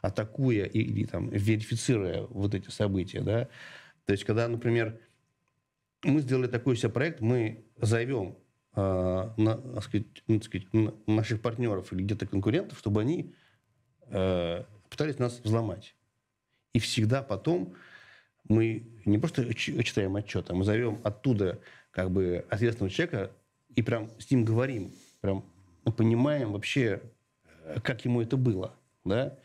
атакуя 0.00 0.64
или 0.64 1.04
там, 1.04 1.30
верифицируя 1.30 2.22
вот 2.22 2.54
эти 2.54 2.70
события. 2.70 3.20
Да? 3.20 3.48
То 4.06 4.12
есть, 4.12 4.24
когда, 4.24 4.48
например, 4.48 4.98
мы 6.02 6.20
сделали 6.20 6.48
такой 6.48 6.76
себе 6.76 6.90
проект, 6.90 7.20
мы 7.20 7.64
зовем 7.80 8.36
э, 8.74 9.30
на, 9.36 9.80
сказать, 9.80 10.06
ну, 10.26 10.42
сказать, 10.42 10.66
наших 11.06 11.40
партнеров 11.40 11.92
или 11.92 12.02
где-то 12.02 12.26
конкурентов, 12.26 12.78
чтобы 12.78 13.00
они 13.00 13.34
э, 14.08 14.64
пытались 14.90 15.18
нас 15.18 15.40
взломать. 15.42 15.94
И 16.72 16.80
всегда 16.80 17.22
потом 17.22 17.74
мы 18.48 18.86
не 19.04 19.18
просто 19.18 19.52
читаем 19.54 20.16
отчет, 20.16 20.50
а 20.50 20.54
мы 20.54 20.64
зовем 20.64 21.00
оттуда 21.04 21.60
как 21.90 22.10
бы 22.10 22.44
ответственного 22.50 22.90
человека 22.90 23.30
и 23.74 23.82
прям 23.82 24.10
с 24.18 24.30
ним 24.30 24.44
говорим, 24.44 24.92
прям 25.20 25.44
понимаем 25.96 26.52
вообще, 26.52 27.00
э, 27.64 27.80
как 27.82 28.04
ему 28.04 28.20
это 28.20 28.36
было, 28.36 28.74
да. 29.04 29.38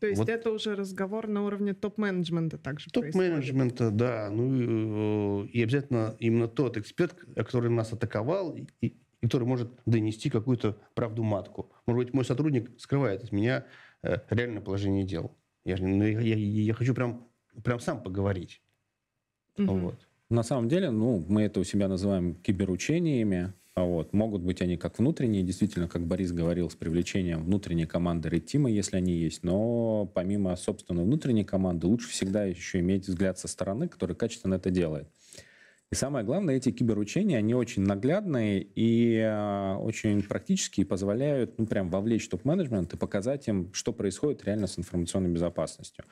То 0.00 0.08
есть 0.08 0.18
вот. 0.18 0.28
это 0.28 0.50
уже 0.50 0.74
разговор 0.74 1.28
на 1.28 1.44
уровне 1.44 1.72
топ-менеджмента 1.72 2.58
также 2.58 2.90
Топ-менеджмента, 2.90 3.90
да. 3.90 4.28
Ну 4.30 5.44
и 5.44 5.62
обязательно 5.62 6.14
именно 6.18 6.46
тот 6.46 6.76
эксперт, 6.76 7.14
который 7.34 7.70
нас 7.70 7.92
атаковал, 7.92 8.54
и, 8.54 8.66
и 8.82 8.98
который 9.22 9.44
может 9.44 9.70
донести 9.86 10.28
какую-то 10.28 10.76
правду 10.94 11.22
матку. 11.22 11.72
Может 11.86 12.04
быть, 12.04 12.14
мой 12.14 12.24
сотрудник 12.24 12.70
скрывает 12.78 13.24
от 13.24 13.32
меня 13.32 13.64
э, 14.02 14.18
реальное 14.28 14.60
положение 14.60 15.04
дел. 15.04 15.34
Я, 15.64 15.76
ну, 15.78 16.04
я, 16.04 16.20
я, 16.20 16.36
я 16.36 16.74
хочу 16.74 16.94
прям, 16.94 17.26
прям 17.62 17.80
сам 17.80 18.02
поговорить. 18.02 18.60
Угу. 19.58 19.72
Вот. 19.74 20.08
На 20.30 20.42
самом 20.42 20.68
деле, 20.68 20.90
ну, 20.90 21.24
мы 21.28 21.42
это 21.42 21.60
у 21.60 21.64
себя 21.64 21.88
называем 21.88 22.34
киберучениями. 22.34 23.52
А 23.74 23.82
вот. 23.82 24.12
Могут 24.12 24.42
быть 24.42 24.62
они 24.62 24.76
как 24.76 24.98
внутренние, 24.98 25.42
действительно, 25.42 25.88
как 25.88 26.06
Борис 26.06 26.32
говорил, 26.32 26.70
с 26.70 26.76
привлечением 26.76 27.44
внутренней 27.44 27.86
команды 27.86 28.28
Red 28.28 28.44
Team, 28.44 28.70
если 28.70 28.96
они 28.96 29.14
есть. 29.14 29.42
Но 29.42 30.06
помимо, 30.14 30.54
собственно, 30.56 31.02
внутренней 31.02 31.44
команды, 31.44 31.88
лучше 31.88 32.08
всегда 32.08 32.44
еще 32.44 32.78
иметь 32.80 33.08
взгляд 33.08 33.38
со 33.38 33.48
стороны, 33.48 33.88
который 33.88 34.14
качественно 34.14 34.54
это 34.54 34.70
делает. 34.70 35.08
И 35.90 35.96
самое 35.96 36.24
главное, 36.24 36.56
эти 36.56 36.72
киберучения, 36.72 37.38
они 37.38 37.54
очень 37.54 37.82
наглядные 37.82 38.62
и 38.62 39.16
э, 39.16 39.74
очень 39.76 40.22
практические, 40.22 40.86
позволяют 40.86 41.58
ну, 41.58 41.66
прям 41.66 41.90
вовлечь 41.90 42.28
топ-менеджмент 42.28 42.94
и 42.94 42.96
показать 42.96 43.46
им, 43.48 43.72
что 43.72 43.92
происходит 43.92 44.44
реально 44.44 44.66
с 44.66 44.78
информационной 44.78 45.30
безопасностью. 45.30 46.04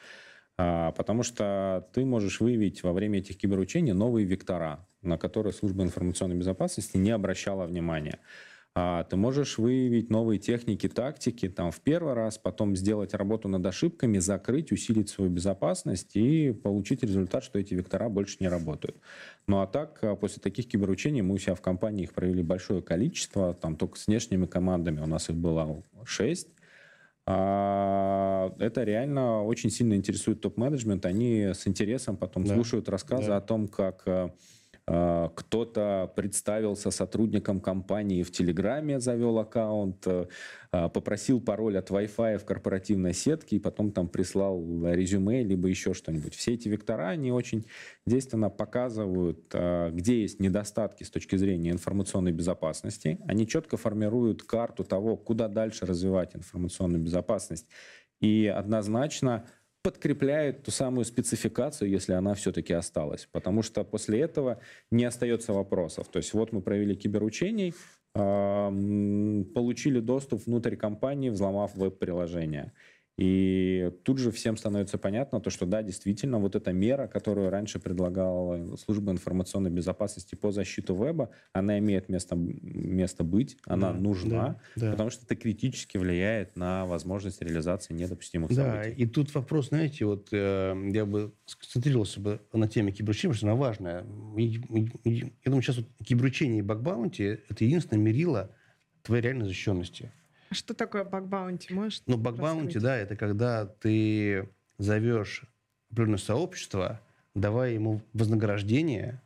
А, 0.58 0.92
потому 0.92 1.22
что 1.22 1.88
ты 1.92 2.04
можешь 2.04 2.40
выявить 2.40 2.82
во 2.82 2.92
время 2.92 3.18
этих 3.18 3.36
киберучений 3.36 3.92
новые 3.92 4.26
вектора, 4.26 4.86
на 5.02 5.18
которые 5.18 5.52
служба 5.52 5.82
информационной 5.82 6.36
безопасности 6.36 6.96
не 6.96 7.10
обращала 7.10 7.66
внимания. 7.66 8.20
А, 8.74 9.04
ты 9.04 9.16
можешь 9.16 9.58
выявить 9.58 10.08
новые 10.08 10.38
техники, 10.38 10.88
тактики 10.88 11.48
там, 11.48 11.70
в 11.70 11.80
первый 11.80 12.14
раз, 12.14 12.38
потом 12.38 12.74
сделать 12.74 13.12
работу 13.12 13.46
над 13.48 13.64
ошибками, 13.66 14.18
закрыть, 14.18 14.72
усилить 14.72 15.10
свою 15.10 15.30
безопасность 15.30 16.16
и 16.16 16.52
получить 16.52 17.02
результат, 17.02 17.44
что 17.44 17.58
эти 17.58 17.74
вектора 17.74 18.08
больше 18.08 18.38
не 18.40 18.48
работают. 18.48 18.96
Ну 19.46 19.60
а 19.60 19.66
так, 19.66 19.98
а, 20.02 20.16
после 20.16 20.40
таких 20.40 20.68
киберучений 20.68 21.20
мы 21.20 21.34
у 21.34 21.38
себя 21.38 21.54
в 21.54 21.60
компании 21.60 22.04
их 22.04 22.14
провели 22.14 22.42
большое 22.42 22.80
количество, 22.80 23.52
там 23.52 23.76
только 23.76 23.98
с 23.98 24.06
внешними 24.06 24.46
командами 24.46 25.00
у 25.00 25.06
нас 25.06 25.28
их 25.28 25.36
было 25.36 25.82
6, 26.06 26.48
а, 26.48 26.61
это 27.24 28.82
реально 28.82 29.44
очень 29.44 29.70
сильно 29.70 29.94
интересует 29.94 30.40
топ-менеджмент. 30.40 31.06
Они 31.06 31.52
с 31.54 31.66
интересом 31.66 32.16
потом 32.16 32.44
да. 32.44 32.54
слушают 32.54 32.88
рассказы 32.88 33.28
да. 33.28 33.36
о 33.36 33.40
том, 33.40 33.68
как 33.68 34.02
э, 34.06 34.30
кто-то 34.86 36.12
представился 36.16 36.90
сотрудником 36.90 37.60
компании 37.60 38.22
в 38.22 38.32
Телеграме, 38.32 38.98
завел 38.98 39.38
аккаунт, 39.38 40.06
э, 40.06 40.26
попросил 40.70 41.40
пароль 41.40 41.78
от 41.78 41.90
Wi-Fi 41.90 42.38
в 42.38 42.44
корпоративной 42.44 43.14
сетке 43.14 43.56
и 43.56 43.58
потом 43.60 43.92
там 43.92 44.08
прислал 44.08 44.60
резюме, 44.92 45.44
либо 45.44 45.68
еще 45.68 45.94
что-нибудь. 45.94 46.34
Все 46.34 46.54
эти 46.54 46.68
вектора, 46.68 47.10
они 47.10 47.30
очень 47.30 47.66
действенно 48.06 48.50
показывают, 48.50 49.54
где 49.90 50.22
есть 50.22 50.40
недостатки 50.40 51.04
с 51.04 51.10
точки 51.10 51.36
зрения 51.36 51.70
информационной 51.70 52.32
безопасности. 52.32 53.18
Они 53.26 53.46
четко 53.46 53.76
формируют 53.76 54.42
карту 54.42 54.82
того, 54.82 55.16
куда 55.16 55.48
дальше 55.48 55.86
развивать 55.86 56.34
информационную 56.34 57.02
безопасность. 57.02 57.66
И 58.20 58.46
однозначно 58.46 59.46
подкрепляет 59.82 60.62
ту 60.62 60.70
самую 60.70 61.04
спецификацию, 61.04 61.90
если 61.90 62.12
она 62.12 62.34
все-таки 62.34 62.72
осталась. 62.72 63.28
Потому 63.32 63.62
что 63.62 63.84
после 63.84 64.20
этого 64.20 64.60
не 64.90 65.04
остается 65.04 65.52
вопросов. 65.52 66.08
То 66.08 66.18
есть 66.18 66.32
вот 66.34 66.52
мы 66.52 66.62
провели 66.62 66.94
киберучений, 66.94 67.74
получили 68.14 70.00
доступ 70.00 70.46
внутрь 70.46 70.76
компании, 70.76 71.30
взломав 71.30 71.74
веб-приложение. 71.74 72.72
И 73.22 73.92
тут 74.02 74.18
же 74.18 74.32
всем 74.32 74.56
становится 74.56 74.98
понятно, 74.98 75.40
то, 75.40 75.48
что 75.48 75.64
да, 75.64 75.80
действительно, 75.84 76.40
вот 76.40 76.56
эта 76.56 76.72
мера, 76.72 77.06
которую 77.06 77.50
раньше 77.50 77.78
предлагала 77.78 78.76
служба 78.76 79.12
информационной 79.12 79.70
безопасности 79.70 80.34
по 80.34 80.50
защиту 80.50 80.96
веба, 80.96 81.30
она 81.52 81.78
имеет 81.78 82.08
место, 82.08 82.34
место 82.34 83.22
быть, 83.22 83.58
она 83.64 83.92
да, 83.92 83.98
нужна, 84.00 84.60
да, 84.74 84.86
да. 84.86 84.90
потому 84.90 85.10
что 85.10 85.24
это 85.24 85.36
критически 85.36 85.98
влияет 85.98 86.56
на 86.56 86.84
возможность 86.84 87.40
реализации 87.40 87.94
недопустимых 87.94 88.52
да, 88.52 88.56
событий. 88.56 88.96
Да, 88.96 89.04
и 89.04 89.06
тут 89.06 89.32
вопрос, 89.36 89.68
знаете, 89.68 90.04
вот 90.04 90.26
э, 90.32 90.90
я 90.92 91.06
бы 91.06 91.32
сконцентрировался 91.46 92.18
бы 92.18 92.40
на 92.52 92.66
теме 92.66 92.90
киберучения, 92.90 93.34
потому 93.34 93.36
что 93.36 93.46
она 93.46 93.54
важная. 93.54 94.04
Я 95.04 95.30
думаю, 95.44 95.62
сейчас 95.62 95.76
вот 95.76 95.86
киберучение 96.04 96.58
и 96.58 96.62
бакбаунти– 96.62 97.22
это 97.48 97.64
единственное 97.64 98.02
мерило 98.02 98.50
твоей 99.04 99.22
реальной 99.22 99.46
защищенности. 99.46 100.10
А 100.52 100.54
что 100.54 100.74
такое 100.74 101.02
бакбаунти? 101.02 101.72
Можешь 101.72 102.02
ну, 102.06 102.18
бакбаунти, 102.18 102.76
да, 102.76 102.94
это 102.94 103.16
когда 103.16 103.64
ты 103.64 104.50
зовешь 104.76 105.44
определенное 105.90 106.18
сообщество, 106.18 107.00
давая 107.34 107.72
ему 107.72 108.02
вознаграждение 108.12 109.22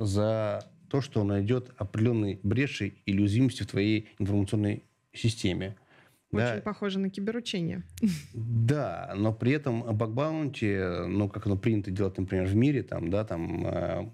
за 0.00 0.68
то, 0.90 1.00
что 1.00 1.20
он 1.20 1.28
найдет 1.28 1.70
определенные 1.76 2.40
бреши 2.42 2.94
или 3.06 3.20
уязвимости 3.20 3.62
в 3.62 3.68
твоей 3.68 4.08
информационной 4.18 4.82
системе. 5.12 5.76
Очень 6.32 6.56
да. 6.56 6.60
похоже 6.64 6.98
на 6.98 7.08
киберучение. 7.08 7.84
Да, 8.34 9.14
но 9.16 9.32
при 9.32 9.52
этом 9.52 9.96
бакбаунти, 9.96 11.06
ну, 11.06 11.28
как 11.28 11.46
оно 11.46 11.56
принято 11.56 11.92
делать, 11.92 12.18
например, 12.18 12.46
в 12.46 12.56
мире, 12.56 12.82
там, 12.82 13.10
да, 13.10 13.24
там, 13.24 13.64
э, 13.64 14.10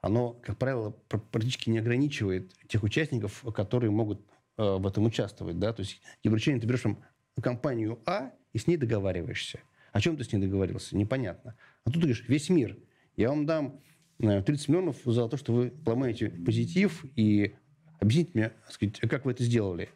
оно, 0.00 0.30
как 0.42 0.56
правило, 0.56 0.96
практически 1.08 1.68
не 1.68 1.80
ограничивает 1.80 2.50
тех 2.66 2.82
участников, 2.82 3.44
которые 3.54 3.90
могут 3.90 4.22
в 4.58 4.86
этом 4.86 5.06
участвовать. 5.06 5.58
Да? 5.58 5.72
То 5.72 5.80
есть 5.80 6.00
Еврочейн, 6.22 6.60
ты 6.60 6.66
берешь 6.66 6.82
там 6.82 7.02
компанию 7.40 8.00
А 8.06 8.32
и 8.52 8.58
с 8.58 8.66
ней 8.66 8.76
договариваешься. 8.76 9.60
О 9.92 10.00
чем 10.00 10.16
ты 10.16 10.24
с 10.24 10.32
ней 10.32 10.40
договорился? 10.40 10.96
Непонятно. 10.96 11.56
А 11.84 11.90
тут 11.90 11.94
ты 11.94 12.00
говоришь, 12.00 12.28
весь 12.28 12.50
мир. 12.50 12.76
Я 13.16 13.30
вам 13.30 13.46
дам 13.46 13.80
30 14.18 14.48
э, 14.48 14.72
миллионов 14.72 14.96
за 15.04 15.28
то, 15.28 15.36
что 15.36 15.52
вы 15.52 15.72
ломаете 15.86 16.30
позитив 16.30 17.04
и 17.16 17.54
объясните 18.00 18.30
мне, 18.34 18.52
сказать, 18.68 19.00
как 19.00 19.24
вы 19.24 19.32
это 19.32 19.44
сделали. 19.44 19.90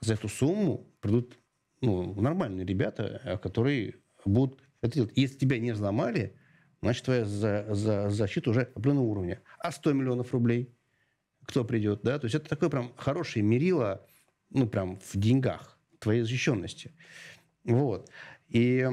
За 0.00 0.14
эту 0.14 0.28
сумму 0.28 0.86
придут 1.00 1.36
ну, 1.80 2.14
нормальные 2.20 2.64
ребята, 2.64 3.20
э, 3.24 3.38
которые 3.38 3.96
будут 4.24 4.62
это 4.80 4.94
делать. 4.94 5.12
Если 5.16 5.38
тебя 5.38 5.58
не 5.58 5.72
взломали, 5.72 6.36
значит, 6.80 7.04
твоя 7.04 7.24
за, 7.24 7.66
за 7.74 8.10
защита 8.10 8.50
уже 8.50 8.62
определенного 8.62 9.06
уровня. 9.06 9.42
А 9.58 9.72
100 9.72 9.92
миллионов 9.92 10.32
рублей– 10.32 10.72
кто 11.48 11.64
придет, 11.64 12.00
да, 12.02 12.18
то 12.18 12.26
есть 12.26 12.34
это 12.34 12.46
такое 12.46 12.68
прям 12.68 12.92
хорошее 12.96 13.42
мерило, 13.42 14.06
ну, 14.50 14.68
прям 14.68 15.00
в 15.00 15.16
деньгах 15.16 15.78
твоей 15.98 16.20
защищенности. 16.20 16.92
Вот. 17.64 18.10
И 18.48 18.86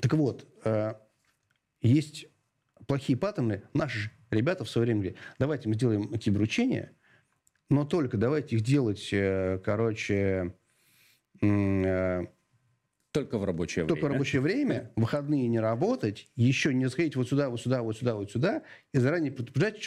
так 0.00 0.12
вот, 0.14 0.44
э, 0.64 0.94
есть 1.80 2.26
плохие 2.88 3.16
паттерны. 3.16 3.62
Наши 3.74 4.10
ребята 4.30 4.64
в 4.64 4.70
свое 4.70 4.86
время 4.86 5.00
говорили, 5.02 5.18
давайте 5.38 5.68
мы 5.68 5.74
сделаем 5.74 6.18
киберучения, 6.18 6.96
но 7.70 7.84
только 7.84 8.16
давайте 8.16 8.56
их 8.56 8.62
делать, 8.62 9.08
э, 9.12 9.60
короче, 9.64 10.56
э, 11.40 12.26
только 13.12 13.38
в 13.38 13.44
рабочее 13.44 13.84
только 13.84 13.94
время. 13.94 14.00
Только 14.00 14.04
в 14.04 14.12
рабочее 14.12 14.40
время, 14.42 14.92
выходные 14.96 15.46
не 15.46 15.60
работать, 15.60 16.28
еще 16.34 16.74
не 16.74 16.88
сходить 16.90 17.14
вот 17.14 17.28
сюда, 17.28 17.50
вот 17.50 17.60
сюда, 17.60 17.82
вот 17.82 17.96
сюда, 17.96 18.16
вот 18.16 18.32
сюда, 18.32 18.62
и 18.92 18.98
заранее 18.98 19.30
предупреждать, 19.30 19.80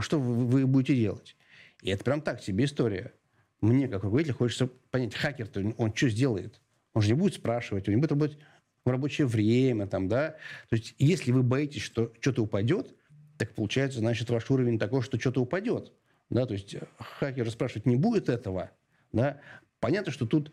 что 0.00 0.18
вы, 0.20 0.66
будете 0.66 0.96
делать. 0.96 1.36
И 1.82 1.90
это 1.90 2.04
прям 2.04 2.20
так 2.20 2.42
себе 2.42 2.64
история. 2.64 3.12
Мне, 3.60 3.88
как 3.88 4.04
руководитель, 4.04 4.34
хочется 4.34 4.68
понять, 4.90 5.14
хакер-то, 5.14 5.74
он 5.78 5.94
что 5.94 6.08
сделает? 6.08 6.60
Он 6.94 7.02
же 7.02 7.08
не 7.08 7.14
будет 7.14 7.34
спрашивать, 7.34 7.88
он 7.88 7.94
не 7.94 8.00
будет 8.00 8.10
работать 8.10 8.38
в 8.84 8.88
рабочее 8.88 9.26
время, 9.26 9.86
там, 9.86 10.08
да. 10.08 10.36
То 10.68 10.76
есть, 10.76 10.94
если 10.98 11.32
вы 11.32 11.42
боитесь, 11.42 11.82
что 11.82 12.12
что-то 12.20 12.42
упадет, 12.42 12.94
так 13.38 13.54
получается, 13.54 13.98
значит, 13.98 14.30
ваш 14.30 14.50
уровень 14.50 14.78
такой, 14.78 15.02
что 15.02 15.18
что-то 15.18 15.42
упадет. 15.42 15.92
Да, 16.30 16.46
то 16.46 16.54
есть 16.54 16.76
хакер 16.98 17.50
спрашивать 17.50 17.86
не 17.86 17.96
будет 17.96 18.28
этого. 18.28 18.70
Да. 19.12 19.40
Понятно, 19.78 20.10
что 20.10 20.26
тут 20.26 20.50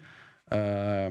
э, 0.49 1.09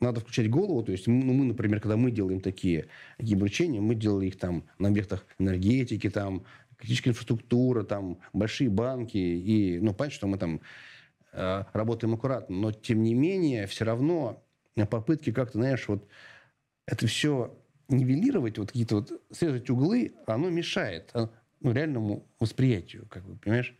надо 0.00 0.20
включать 0.20 0.50
голову. 0.50 0.82
То 0.82 0.92
есть 0.92 1.06
ну, 1.06 1.32
мы, 1.32 1.44
например, 1.44 1.80
когда 1.80 1.96
мы 1.96 2.10
делаем 2.10 2.40
такие 2.40 2.88
гибручения, 3.18 3.80
мы 3.80 3.94
делали 3.94 4.26
их 4.26 4.38
там 4.38 4.64
на 4.78 4.88
объектах 4.88 5.26
энергетики, 5.38 6.10
там, 6.10 6.44
критическая 6.78 7.10
инфраструктура, 7.10 7.82
там, 7.82 8.18
большие 8.32 8.70
банки. 8.70 9.18
И, 9.18 9.78
ну, 9.80 9.92
понятно, 9.92 10.14
что 10.14 10.26
мы 10.26 10.38
там 10.38 10.60
э, 11.32 11.64
работаем 11.72 12.14
аккуратно. 12.14 12.56
Но, 12.56 12.72
тем 12.72 13.02
не 13.02 13.14
менее, 13.14 13.66
все 13.66 13.84
равно 13.84 14.44
попытки 14.90 15.32
как-то, 15.32 15.58
знаешь, 15.58 15.86
вот 15.88 16.06
это 16.86 17.06
все 17.06 17.58
нивелировать, 17.88 18.58
вот 18.58 18.68
какие-то 18.68 18.96
вот 18.96 19.22
срезать 19.30 19.68
углы, 19.70 20.14
оно 20.26 20.50
мешает 20.50 21.10
а, 21.14 21.30
ну, 21.60 21.72
реальному 21.72 22.26
восприятию, 22.38 23.06
как 23.08 23.24
бы, 23.24 23.36
понимаешь? 23.36 23.74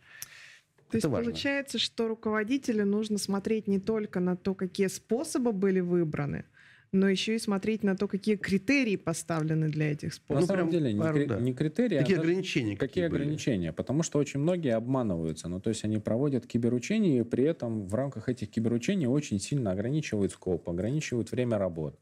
То 0.89 0.97
есть 0.97 1.05
важно. 1.05 1.23
получается, 1.23 1.77
что 1.77 2.07
руководителю 2.07 2.85
нужно 2.85 3.19
смотреть 3.19 3.67
не 3.67 3.79
только 3.79 4.19
на 4.19 4.35
то, 4.35 4.55
какие 4.55 4.87
способы 4.87 5.53
были 5.53 5.79
выбраны, 5.79 6.45
но 6.91 7.07
еще 7.07 7.35
и 7.35 7.39
смотреть 7.39 7.83
на 7.83 7.95
то, 7.95 8.07
какие 8.07 8.35
критерии 8.35 8.95
поставлены 8.95 9.69
для 9.69 9.91
этих 9.91 10.13
способов. 10.13 10.49
На 10.49 10.55
самом 10.55 10.71
деле 10.71 10.93
не, 10.93 11.11
кри- 11.11 11.25
да. 11.25 11.39
не 11.39 11.53
критерии, 11.53 11.99
какие 11.99 12.17
а 12.17 12.19
ограничения. 12.19 12.75
Какие, 12.75 12.87
какие 12.87 13.05
ограничения? 13.05 13.73
Потому 13.73 14.03
что 14.03 14.19
очень 14.19 14.39
многие 14.39 14.75
обманываются. 14.75 15.47
Ну, 15.47 15.59
то 15.59 15.69
есть 15.69 15.83
они 15.83 15.97
проводят 15.99 16.47
киберучения, 16.47 17.21
и 17.21 17.23
при 17.23 17.43
этом 17.43 17.87
в 17.87 17.93
рамках 17.93 18.29
этих 18.29 18.49
киберучений 18.49 19.07
очень 19.07 19.39
сильно 19.39 19.71
ограничивают 19.71 20.31
скоп, 20.31 20.67
ограничивают 20.69 21.31
время 21.31 21.57
работы. 21.57 21.97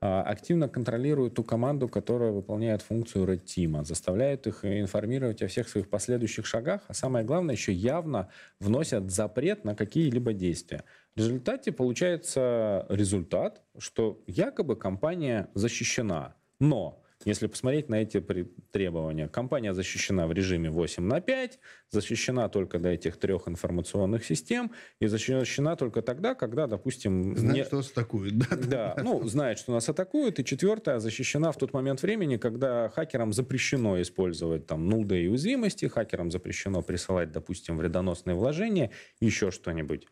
А, 0.00 0.22
активно 0.22 0.68
контролируют 0.68 1.34
ту 1.34 1.44
команду, 1.44 1.88
которая 1.88 2.32
выполняет 2.32 2.82
функцию 2.82 3.26
Red 3.26 3.44
Team, 3.44 3.84
заставляют 3.84 4.46
их 4.46 4.64
информировать 4.64 5.42
о 5.42 5.48
всех 5.48 5.68
своих 5.68 5.88
последующих 5.88 6.46
шагах, 6.46 6.82
а 6.88 6.94
самое 6.94 7.24
главное, 7.24 7.54
еще 7.54 7.72
явно 7.72 8.28
вносят 8.60 9.10
запрет 9.10 9.64
на 9.64 9.74
какие-либо 9.74 10.32
действия. 10.32 10.84
В 11.14 11.18
результате 11.18 11.72
получается 11.72 12.86
результат, 12.88 13.62
что 13.78 14.22
якобы 14.26 14.76
компания 14.76 15.48
защищена, 15.54 16.34
но 16.60 17.01
если 17.24 17.46
посмотреть 17.46 17.88
на 17.88 17.96
эти 17.96 18.24
требования, 18.70 19.28
компания 19.28 19.74
защищена 19.74 20.26
в 20.26 20.32
режиме 20.32 20.70
8 20.70 21.04
на 21.04 21.20
5, 21.20 21.58
защищена 21.90 22.48
только 22.48 22.78
до 22.78 22.88
этих 22.88 23.16
трех 23.16 23.48
информационных 23.48 24.24
систем 24.24 24.72
и 25.00 25.06
защищена 25.06 25.76
только 25.76 26.02
тогда, 26.02 26.34
когда, 26.34 26.66
допустим... 26.66 27.36
Знает, 27.36 27.56
не... 27.56 27.64
что 27.64 27.76
нас 27.76 27.90
атакуют. 27.90 28.38
Да, 28.38 28.56
да, 28.56 28.96
ну, 29.02 29.22
знает, 29.28 29.58
что 29.58 29.72
нас 29.72 29.88
атакуют. 29.88 30.38
И 30.40 30.44
четвертая, 30.44 30.98
защищена 30.98 31.52
в 31.52 31.58
тот 31.58 31.72
момент 31.72 32.02
времени, 32.02 32.36
когда 32.36 32.88
хакерам 32.88 33.32
запрещено 33.32 34.00
использовать 34.00 34.66
там 34.66 34.88
нулды 34.88 35.22
и 35.22 35.28
уязвимости, 35.28 35.86
хакерам 35.86 36.30
запрещено 36.30 36.82
присылать, 36.82 37.32
допустим, 37.32 37.76
вредоносные 37.76 38.34
вложения, 38.34 38.90
еще 39.20 39.50
что-нибудь. 39.50 40.06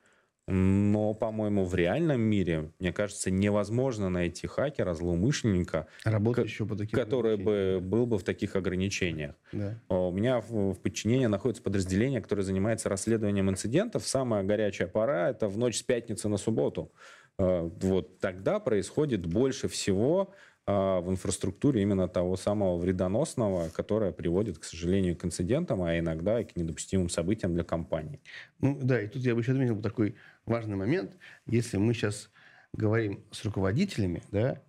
Но, 0.51 1.15
по-моему, 1.15 1.65
в 1.65 1.75
реальном 1.75 2.21
мире, 2.21 2.73
мне 2.79 2.93
кажется, 2.93 3.31
невозможно 3.31 4.11
найти 4.11 4.47
хакера, 4.47 4.95
злоумышленника, 4.95 5.87
Работающего 6.05 6.67
по 6.67 6.77
таким 6.77 6.99
который 6.99 7.37
бы 7.37 7.79
был 7.81 8.07
бы 8.07 8.19
в 8.19 8.25
таких 8.25 8.57
ограничениях. 8.57 9.35
Да. 9.53 9.79
У 9.89 10.11
меня 10.11 10.41
в, 10.41 10.73
в 10.75 10.81
подчинении 10.81 11.27
находится 11.27 11.63
подразделение, 11.63 12.21
которое 12.21 12.43
занимается 12.43 12.89
расследованием 12.89 13.49
инцидентов. 13.51 14.07
Самая 14.07 14.43
горячая 14.43 14.89
пора— 14.89 15.31
это 15.31 15.49
в 15.49 15.57
ночь 15.57 15.79
с 15.79 15.83
пятницы 15.83 16.29
на 16.29 16.37
субботу. 16.37 16.93
Э, 17.39 17.71
вот 17.81 18.19
тогда 18.19 18.61
происходит 18.61 19.27
больше 19.27 19.69
всего 19.69 20.35
а, 20.67 21.01
в 21.01 21.11
инфраструктуре 21.11 21.83
именно 21.83 22.07
того 22.07 22.37
самого 22.37 22.77
вредоносного, 22.77 23.71
которое 23.71 24.13
приводит, 24.13 24.59
к 24.59 24.65
сожалению, 24.65 25.17
к 25.17 25.25
инцидентам, 25.25 25.83
а 25.83 25.99
иногда 25.99 26.41
и 26.41 26.45
к 26.45 26.55
недопустимым 26.55 27.09
событиям 27.09 27.55
для 27.55 27.65
компании. 27.65 28.21
Ну 28.61 28.79
да, 28.81 29.01
и 29.01 29.09
тут 29.09 29.23
я 29.23 29.35
бы 29.35 29.41
еще 29.41 29.53
отметил 29.53 29.81
такой 29.81 30.15
важный 30.47 30.77
момент. 30.77 31.17
Если 31.47 31.77
мы 31.77 31.95
сейчас 31.95 32.31
говорим 32.73 33.25
с 33.31 33.45
руководителями, 33.45 34.23
да, 34.31 34.63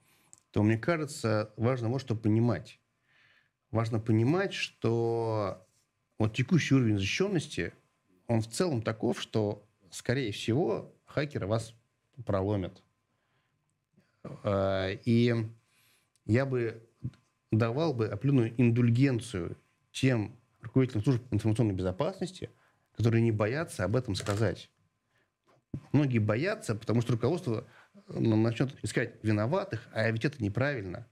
то 0.52 0.64
мне 0.64 0.78
кажется, 0.78 1.54
важно 1.58 1.90
вот 1.90 2.02
что 2.02 2.16
понимать. 2.16 2.80
Важно 3.72 4.00
понимать, 4.00 4.54
что 4.54 5.66
вот 6.18 6.36
текущий 6.36 6.76
уровень 6.76 6.98
защищенности, 6.98 7.74
он 8.28 8.42
в 8.42 8.48
целом 8.48 8.82
таков, 8.82 9.22
что, 9.22 9.66
скорее 9.92 10.32
всего, 10.32 10.94
хакеры 11.06 11.48
вас 11.48 11.74
проломят. 12.26 12.84
А, 14.44 14.90
и 15.06 15.34
я 16.26 16.46
бы 16.46 16.88
давал 17.52 17.94
бы 17.94 18.08
определенную 18.08 18.54
индульгенцию 18.62 19.58
тем 19.92 20.38
руководителям 20.62 21.04
служб 21.04 21.24
информационной 21.32 21.74
безопасности, 21.74 22.50
которые 22.96 23.22
не 23.22 23.32
боятся 23.32 23.84
об 23.84 23.96
этом 23.96 24.16
сказать. 24.16 24.70
Многие 25.92 26.20
боятся, 26.20 26.76
потому 26.76 27.02
что 27.02 27.14
руководство 27.14 27.68
ну, 28.08 28.36
начнет 28.36 28.74
искать 28.84 29.16
виноватых, 29.24 29.88
а 29.94 30.10
ведь 30.10 30.26
это 30.26 30.42
неправильно. 30.44 31.08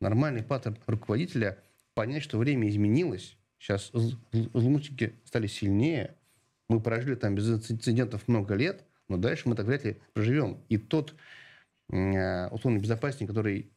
Нормальный 0.00 0.42
паттерн 0.42 0.78
руководителя 0.86 1.58
понять, 1.94 2.22
что 2.22 2.38
время 2.38 2.68
изменилось, 2.68 3.36
сейчас 3.58 3.90
злоумышленники 4.32 5.14
стали 5.24 5.46
сильнее, 5.46 6.16
мы 6.68 6.80
прожили 6.80 7.14
там 7.14 7.34
без 7.34 7.48
инцидентов 7.70 8.26
много 8.26 8.54
лет, 8.54 8.84
но 9.08 9.16
дальше 9.16 9.48
мы 9.48 9.54
так 9.54 9.66
вряд 9.66 9.84
ли 9.84 9.96
проживем. 10.12 10.64
И 10.68 10.78
тот 10.78 11.14
э, 11.92 12.48
условный 12.48 12.80
безопасник, 12.80 13.28
который 13.28 13.70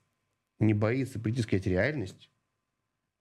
не 0.59 0.73
боится 0.73 1.19
прийти 1.19 1.41
сказать 1.41 1.67
реальность, 1.67 2.29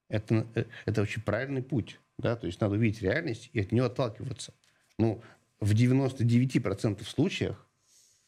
это, 0.09 0.47
э, 0.55 0.65
это 0.85 1.01
очень 1.01 1.21
правильный 1.21 1.61
путь. 1.61 1.99
Да? 2.17 2.35
То 2.35 2.47
есть 2.47 2.61
надо 2.61 2.75
увидеть 2.75 3.01
реальность 3.01 3.49
и 3.53 3.59
от 3.59 3.71
нее 3.71 3.85
отталкиваться. 3.85 4.53
Ну, 4.97 5.21
в 5.59 5.73
99% 5.73 7.03
случаях 7.03 7.67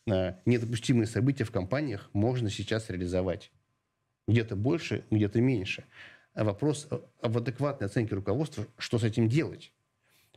э, 0.08 0.36
недопустимые 0.46 1.08
события 1.08 1.44
в 1.44 1.52
компаниях 1.52 2.10
можно 2.14 2.50
сейчас 2.50 2.90
реализовать. 2.90 3.52
Где-то 4.28 4.56
больше, 4.56 5.06
где-то 5.12 5.42
меньше. 5.42 5.86
А 6.34 6.44
вопрос 6.44 6.88
в 7.22 7.38
адекватной 7.38 7.88
оценке 7.88 8.16
руководства, 8.16 8.66
что 8.78 9.00
с 9.00 9.04
этим 9.04 9.28
делать. 9.28 9.74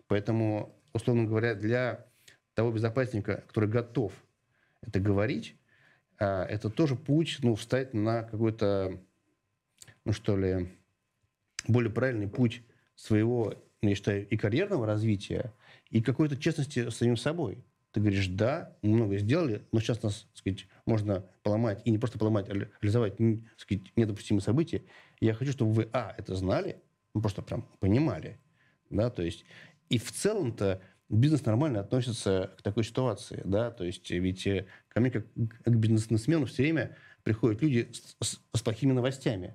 Поэтому, 0.07 0.75
условно 0.93 1.25
говоря, 1.25 1.55
для 1.55 2.07
того 2.55 2.73
безопасника, 2.73 3.45
который 3.47 3.69
готов 3.69 4.13
это 4.81 5.01
говорить, 5.01 5.57
а, 6.19 6.45
это 6.45 6.71
тоже 6.71 6.97
путь, 6.97 7.39
ну, 7.43 7.55
встать 7.55 7.95
на 7.95 8.23
какой-то, 8.23 8.99
ну, 10.05 10.13
что 10.13 10.37
ли, 10.37 10.69
более 11.67 11.91
правильный 11.91 12.29
путь 12.29 12.63
своего, 12.95 13.55
ну, 13.81 13.89
я 13.89 13.95
считаю, 13.95 14.29
и 14.29 14.37
карьерного 14.37 14.87
развития, 14.87 15.53
и 15.93 16.01
какой-то 16.01 16.37
честности 16.37 16.91
с 16.91 16.97
самим 16.97 17.17
собой. 17.17 17.65
Ты 17.93 18.01
говоришь, 18.01 18.27
да, 18.29 18.75
мы 18.81 18.97
много 18.97 19.19
сделали, 19.19 19.63
но 19.71 19.81
сейчас 19.81 20.03
нас, 20.03 20.27
так 20.31 20.39
сказать, 20.39 20.67
можно 20.87 21.27
поломать, 21.43 21.83
и 21.85 21.91
не 21.91 21.99
просто 21.99 22.19
поломать, 22.19 22.49
а 22.49 22.55
реализовать, 22.55 23.19
так 23.19 23.61
сказать, 23.61 23.83
недопустимые 23.95 24.43
события. 24.43 24.83
Я 25.21 25.35
хочу, 25.35 25.53
чтобы 25.53 25.73
вы, 25.73 25.89
а, 25.93 26.15
это 26.17 26.35
знали, 26.35 26.83
ну, 27.13 27.21
просто 27.21 27.43
прям 27.43 27.69
понимали, 27.79 28.39
да, 28.89 29.11
то 29.11 29.23
есть, 29.23 29.45
и 29.91 29.99
в 29.99 30.11
целом-то 30.11 30.81
бизнес 31.11 31.45
нормально 31.45 31.81
относится 31.81 32.55
к 32.57 32.63
такой 32.63 32.85
ситуации, 32.85 33.43
да, 33.45 33.71
то 33.71 33.85
есть 33.85 34.11
ведь 34.11 34.47
э, 34.47 34.67
ко 34.89 35.01
мне 35.01 35.11
как 35.11 35.27
к 35.35 35.69
бизнесмену 35.69 36.47
все 36.47 36.63
время 36.63 36.97
приходят 37.23 37.61
люди 37.61 37.93
с, 37.93 38.17
с, 38.27 38.41
с 38.55 38.63
плохими 38.63 38.93
новостями. 38.93 39.55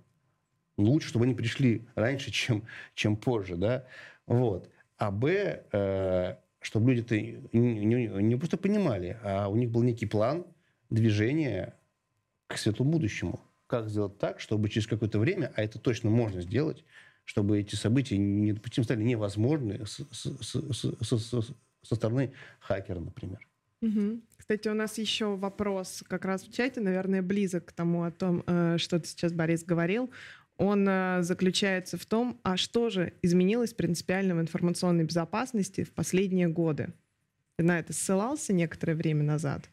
Лучше, 0.78 1.10
чтобы 1.10 1.26
они 1.26 1.34
пришли 1.34 1.88
раньше, 1.96 2.30
чем, 2.32 2.68
чем 2.94 3.18
позже, 3.18 3.56
да, 3.56 3.88
вот. 4.28 4.70
А 4.98 5.12
Б, 5.12 5.64
э, 5.72 6.36
чтобы 6.60 6.94
люди 6.94 7.02
это 7.06 7.20
не, 7.58 7.86
не, 7.86 8.08
не 8.08 8.36
просто 8.36 8.58
понимали, 8.58 9.18
а 9.24 9.48
у 9.48 9.56
них 9.56 9.70
был 9.70 9.84
некий 9.84 10.06
план 10.06 10.46
движения 10.90 11.76
к 12.48 12.58
светлому 12.58 12.92
будущему. 12.92 13.40
Как 13.68 13.90
сделать 13.90 14.18
так, 14.18 14.40
чтобы 14.40 14.70
через 14.70 14.88
какое-то 14.88 15.20
время, 15.20 15.52
а 15.56 15.62
это 15.62 15.78
точно 15.80 16.10
можно 16.10 16.42
сделать, 16.42 16.84
чтобы 17.26 17.60
эти 17.60 17.76
события 17.76 18.18
недопустимо 18.18 18.86
стали 18.86 19.04
невозможны 19.04 19.86
с, 19.86 20.00
с, 20.12 20.26
с, 20.42 21.56
со 21.84 21.96
стороны 21.96 22.34
хакера, 22.60 23.00
например. 23.00 23.48
Угу. 23.82 24.22
Кстати, 24.38 24.68
у 24.70 24.74
нас 24.74 24.98
еще 24.98 25.36
вопрос 25.36 26.04
как 26.08 26.26
раз 26.26 26.44
в 26.44 26.52
чате, 26.52 26.80
наверное, 26.80 27.22
близок 27.22 27.66
к 27.66 27.72
тому, 27.74 28.04
о 28.04 28.12
том, 28.12 28.44
э, 28.48 28.78
что 28.78 29.00
ты 29.00 29.08
сейчас, 29.08 29.34
Борис, 29.34 29.64
говорил. 29.64 30.10
Он 30.58 30.88
э, 30.90 31.22
заключается 31.22 31.98
в 31.98 32.06
том, 32.06 32.40
а 32.44 32.58
что 32.58 32.90
же 32.90 33.14
изменилось 33.22 33.74
принципиально 33.74 34.36
в 34.36 34.42
информационной 34.42 35.04
безопасности 35.04 35.84
в 35.84 35.92
последние 35.92 36.48
годы? 36.48 36.94
Ты 37.58 37.64
на 37.64 37.80
это 37.80 37.94
ссылался 37.94 38.54
некоторое 38.54 38.96
время 38.96 39.24
назад. 39.24 39.70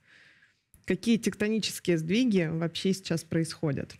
Какие 0.85 1.17
тектонические 1.17 1.97
сдвиги 1.97 2.49
вообще 2.51 2.93
сейчас 2.93 3.25
происходят? 3.25 3.95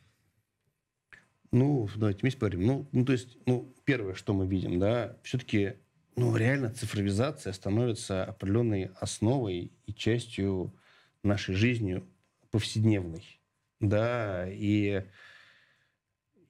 Ну, 1.51 1.89
давайте 1.97 2.21
вместе 2.21 2.39
поговорим. 2.39 2.67
Ну, 2.67 2.89
ну, 2.93 3.05
то 3.05 3.13
есть, 3.13 3.39
ну, 3.47 3.73
первое, 3.85 4.15
что 4.15 4.35
мы 4.35 4.47
видим, 4.47 4.79
да, 4.79 5.17
все-таки, 5.23 5.75
ну, 6.17 6.37
реально 6.37 6.71
цифровизация 6.71 7.53
становится 7.53 8.25
определенной 8.25 8.91
основой 9.01 9.73
и 9.87 9.95
частью 9.95 10.75
нашей 11.23 11.55
жизни 11.55 12.03
повседневной, 12.51 13.41
да, 13.81 14.47
и 14.51 15.05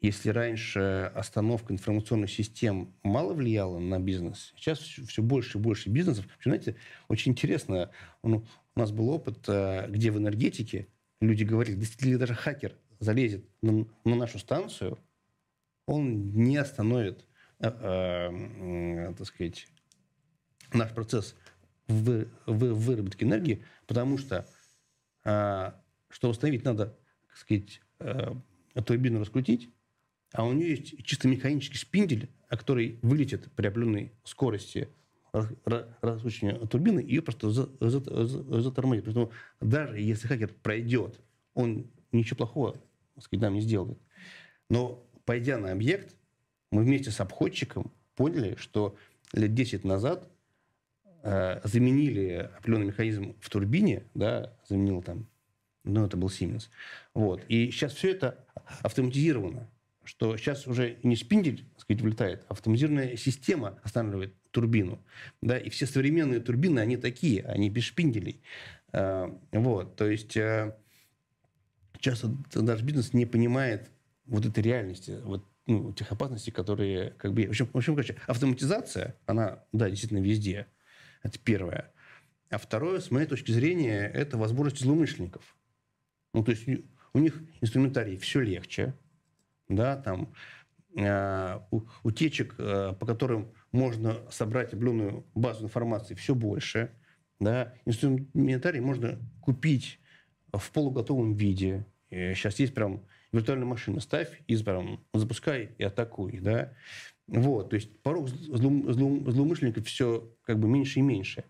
если 0.04 0.28
раньше 0.28 1.10
остановка 1.14 1.72
информационных 1.72 2.30
систем 2.30 2.94
мало 3.02 3.32
влияла 3.32 3.78
на 3.78 3.98
бизнес, 3.98 4.52
сейчас 4.54 4.78
все 4.78 5.22
больше 5.22 5.56
и 5.56 5.60
больше 5.60 5.88
бизнесов. 5.88 6.26
Знаете, 6.44 6.76
очень 7.08 7.32
интересно, 7.32 7.90
ну, 8.22 8.44
у 8.74 8.80
нас 8.80 8.92
был 8.92 9.08
опыт, 9.08 9.38
э, 9.48 9.86
где 9.88 10.10
в 10.10 10.18
энергетике 10.18 10.88
люди 11.22 11.44
говорили, 11.44 11.78
если 11.78 12.16
даже 12.16 12.34
хакер 12.34 12.76
залезет 13.00 13.48
на, 13.62 13.86
на 14.04 14.14
нашу 14.14 14.38
станцию, 14.38 14.98
он 15.86 16.32
не 16.32 16.58
остановит, 16.58 17.24
э, 17.60 17.70
э, 17.70 19.14
так 19.16 19.26
сказать, 19.26 19.68
наш 20.74 20.92
процесс 20.92 21.34
в, 21.88 22.26
в 22.44 22.74
выработке 22.74 23.24
энергии, 23.24 23.64
потому 23.86 24.18
что, 24.18 24.46
э, 25.24 25.72
чтобы 26.10 26.32
установить, 26.32 26.64
надо, 26.64 26.94
так 27.26 27.36
сказать, 27.38 27.80
э, 28.00 28.34
турбину 28.84 29.20
раскрутить, 29.20 29.70
а 30.34 30.44
у 30.44 30.52
нее 30.52 30.70
есть 30.70 31.04
чисто 31.04 31.28
механический 31.28 31.78
шпиндель, 31.78 32.28
который 32.48 32.98
вылетит 33.02 33.50
при 33.52 33.68
определенной 33.68 34.12
скорости 34.24 34.88
раскручивания 35.32 36.58
турбины, 36.66 37.00
и 37.00 37.14
ее 37.14 37.22
просто 37.22 37.50
затормозит. 37.50 39.04
Поэтому 39.04 39.32
даже 39.60 39.98
если 40.00 40.26
хакер 40.26 40.52
пройдет, 40.62 41.20
он 41.54 41.86
ничего 42.12 42.38
плохого 42.38 42.76
сказать, 43.20 43.42
нам 43.42 43.54
не 43.54 43.60
сделает. 43.60 43.98
Но 44.68 45.06
пойдя 45.24 45.58
на 45.58 45.70
объект, 45.70 46.16
мы 46.72 46.82
вместе 46.82 47.12
с 47.12 47.20
обходчиком 47.20 47.92
поняли, 48.16 48.56
что 48.56 48.96
лет 49.32 49.54
10 49.54 49.84
назад 49.84 50.28
э, 51.22 51.60
заменили 51.62 52.50
определенный 52.56 52.86
механизм 52.86 53.36
в 53.40 53.50
турбине, 53.50 54.02
да, 54.14 54.52
заменил 54.68 55.00
там, 55.00 55.28
ну, 55.84 56.04
это 56.04 56.16
был 56.16 56.28
Siemens. 56.28 56.68
Вот. 57.12 57.44
И 57.48 57.70
сейчас 57.70 57.92
все 57.94 58.10
это 58.10 58.44
автоматизировано, 58.82 59.68
что 60.04 60.36
сейчас 60.36 60.66
уже 60.66 60.98
не 61.02 61.16
спиндель, 61.16 61.64
так 61.72 61.80
сказать, 61.80 62.02
вылетает, 62.02 62.44
а 62.48 62.52
автоматизированная 62.52 63.16
система 63.16 63.78
останавливает 63.82 64.34
турбину. 64.50 65.04
Да, 65.42 65.58
и 65.58 65.70
все 65.70 65.86
современные 65.86 66.40
турбины, 66.40 66.80
они 66.80 66.96
такие, 66.96 67.42
они 67.42 67.70
без 67.70 67.84
шпинделей. 67.84 68.42
Э, 68.92 69.30
вот, 69.52 69.96
то 69.96 70.08
есть 70.08 70.36
э, 70.36 70.76
часто 71.98 72.36
наш 72.54 72.82
бизнес 72.82 73.12
не 73.12 73.26
понимает 73.26 73.90
вот 74.26 74.46
этой 74.46 74.62
реальности, 74.62 75.18
вот 75.24 75.44
ну, 75.66 75.92
тех 75.92 76.10
опасностей, 76.12 76.52
которые 76.52 77.10
как 77.12 77.32
бы... 77.32 77.46
В 77.46 77.50
общем, 77.50 77.68
в 77.72 77.76
общем, 77.76 77.94
короче, 77.94 78.16
автоматизация, 78.26 79.16
она, 79.26 79.64
да, 79.72 79.88
действительно 79.88 80.20
везде. 80.20 80.66
Это 81.22 81.38
первое. 81.38 81.92
А 82.50 82.58
второе, 82.58 83.00
с 83.00 83.10
моей 83.10 83.26
точки 83.26 83.50
зрения, 83.50 84.06
это 84.06 84.36
возможность 84.36 84.82
злоумышленников. 84.82 85.56
Ну, 86.34 86.44
то 86.44 86.50
есть 86.50 86.68
у 87.14 87.18
них 87.18 87.42
инструментарий 87.60 88.16
все 88.18 88.40
легче, 88.40 88.94
да, 89.68 89.96
там 89.96 90.32
э, 90.96 91.60
утечек, 92.02 92.54
э, 92.58 92.94
по 92.98 93.06
которым 93.06 93.52
можно 93.72 94.18
собрать 94.30 94.68
определенную 94.68 95.26
базу 95.34 95.64
информации, 95.64 96.14
все 96.14 96.34
больше, 96.34 96.92
да, 97.40 97.74
инструментарий 97.84 98.80
можно 98.80 99.18
купить 99.40 100.00
в 100.52 100.70
полуготовом 100.70 101.34
виде. 101.34 101.86
Сейчас 102.10 102.60
есть 102.60 102.74
прям 102.74 103.04
виртуальную 103.32 103.68
машину 103.68 104.00
ставь 104.00 104.40
и 104.46 104.54
запускай 104.54 105.70
и 105.76 105.82
атакуй, 105.82 106.38
да. 106.38 106.72
Вот, 107.26 107.70
то 107.70 107.76
есть 107.76 108.02
порог 108.02 108.28
злоум, 108.28 108.92
злоум, 108.92 109.30
злоумышленников 109.30 109.86
все 109.86 110.30
как 110.42 110.58
бы 110.58 110.68
меньше 110.68 111.00
и 111.00 111.02
меньше. 111.02 111.44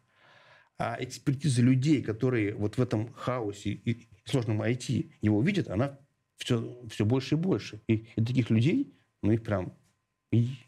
А 0.78 0.96
экспертиза 0.98 1.62
людей, 1.62 2.02
которые 2.02 2.54
вот 2.54 2.78
в 2.78 2.82
этом 2.82 3.12
хаосе 3.12 3.70
и 3.70 4.08
сложном 4.24 4.62
IT 4.62 5.12
его 5.20 5.42
видят, 5.42 5.68
она 5.68 5.98
все, 6.37 6.78
все 6.91 7.05
больше 7.05 7.35
и 7.35 7.39
больше. 7.39 7.80
И, 7.87 8.07
и 8.16 8.24
таких 8.24 8.51
людей, 8.51 8.95
ну 9.22 9.32
их 9.32 9.43
прям 9.43 9.74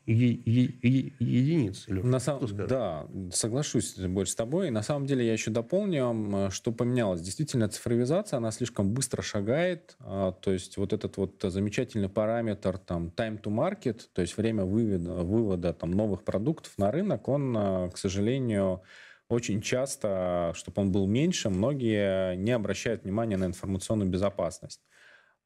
единиц. 0.07 1.85
Леша, 1.89 2.07
на 2.07 2.19
сам... 2.19 2.41
Да, 2.69 3.07
соглашусь 3.33 3.97
больше 3.97 4.33
с 4.33 4.35
тобой. 4.35 4.71
На 4.71 4.83
самом 4.83 5.07
деле 5.07 5.27
я 5.27 5.33
еще 5.33 5.51
дополню, 5.51 6.51
что 6.51 6.73
поменялось. 6.73 7.21
Действительно, 7.21 7.69
цифровизация, 7.69 8.39
она 8.39 8.51
слишком 8.51 8.93
быстро 8.93 9.23
шагает. 9.23 9.97
А, 10.01 10.33
то 10.33 10.53
есть 10.53 10.77
вот 10.77 10.93
этот 10.93 11.17
вот 11.17 11.43
замечательный 11.43 12.09
параметр 12.09 12.79
там 12.79 13.13
time 13.17 13.41
to 13.41 13.51
market, 13.53 14.03
то 14.13 14.23
есть 14.23 14.37
время 14.37 14.65
вывода, 14.65 15.15
вывода 15.15 15.73
там, 15.73 15.91
новых 15.91 16.25
продуктов 16.25 16.77
на 16.79 16.91
рынок, 16.91 17.29
он, 17.29 17.57
а, 17.57 17.91
к 17.91 17.99
сожалению, 17.99 18.83
очень 19.29 19.61
часто, 19.61 20.53
чтобы 20.55 20.83
он 20.83 20.93
был 20.93 21.07
меньше, 21.07 21.51
многие 21.51 22.37
не 22.37 22.53
обращают 22.53 23.03
внимания 23.03 23.37
на 23.37 23.47
информационную 23.47 24.09
безопасность. 24.09 24.81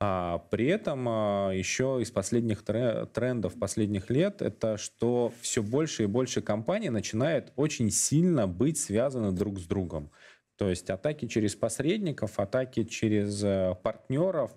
А 0.03 0.39
при 0.51 0.67
этом 0.67 1.07
а, 1.07 1.51
еще 1.51 1.99
из 2.01 2.11
последних 2.11 2.65
трендов 2.65 3.59
последних 3.59 4.09
лет 4.09 4.41
это 4.41 4.79
что 4.79 5.31
все 5.43 5.63
больше 5.63 6.05
и 6.05 6.07
больше 6.07 6.41
компаний 6.41 6.89
начинает 6.89 7.53
очень 7.57 7.91
сильно 7.91 8.49
быть 8.49 8.79
связаны 8.79 9.31
друг 9.31 9.59
с 9.59 9.65
другом. 9.65 10.11
То 10.57 10.71
есть 10.71 10.89
атаки 10.89 11.27
через 11.27 11.55
посредников, 11.55 12.39
атаки 12.39 12.85
через 12.85 13.43
э, 13.45 13.75
партнеров. 13.83 14.51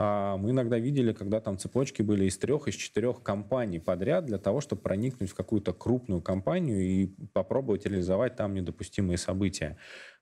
А, 0.00 0.36
мы 0.36 0.50
иногда 0.50 0.78
видели, 0.78 1.12
когда 1.12 1.40
там 1.40 1.56
цепочки 1.56 2.02
были 2.02 2.24
из 2.24 2.36
трех, 2.38 2.66
из 2.66 2.74
четырех 2.74 3.22
компаний 3.22 3.78
подряд 3.78 4.26
для 4.26 4.38
того, 4.38 4.60
чтобы 4.60 4.82
проникнуть 4.82 5.30
в 5.30 5.34
какую-то 5.34 5.72
крупную 5.72 6.20
компанию 6.20 6.80
и 6.80 7.06
попробовать 7.32 7.84
реализовать 7.86 8.34
там 8.34 8.54
недопустимые 8.54 9.18
события. 9.18 9.76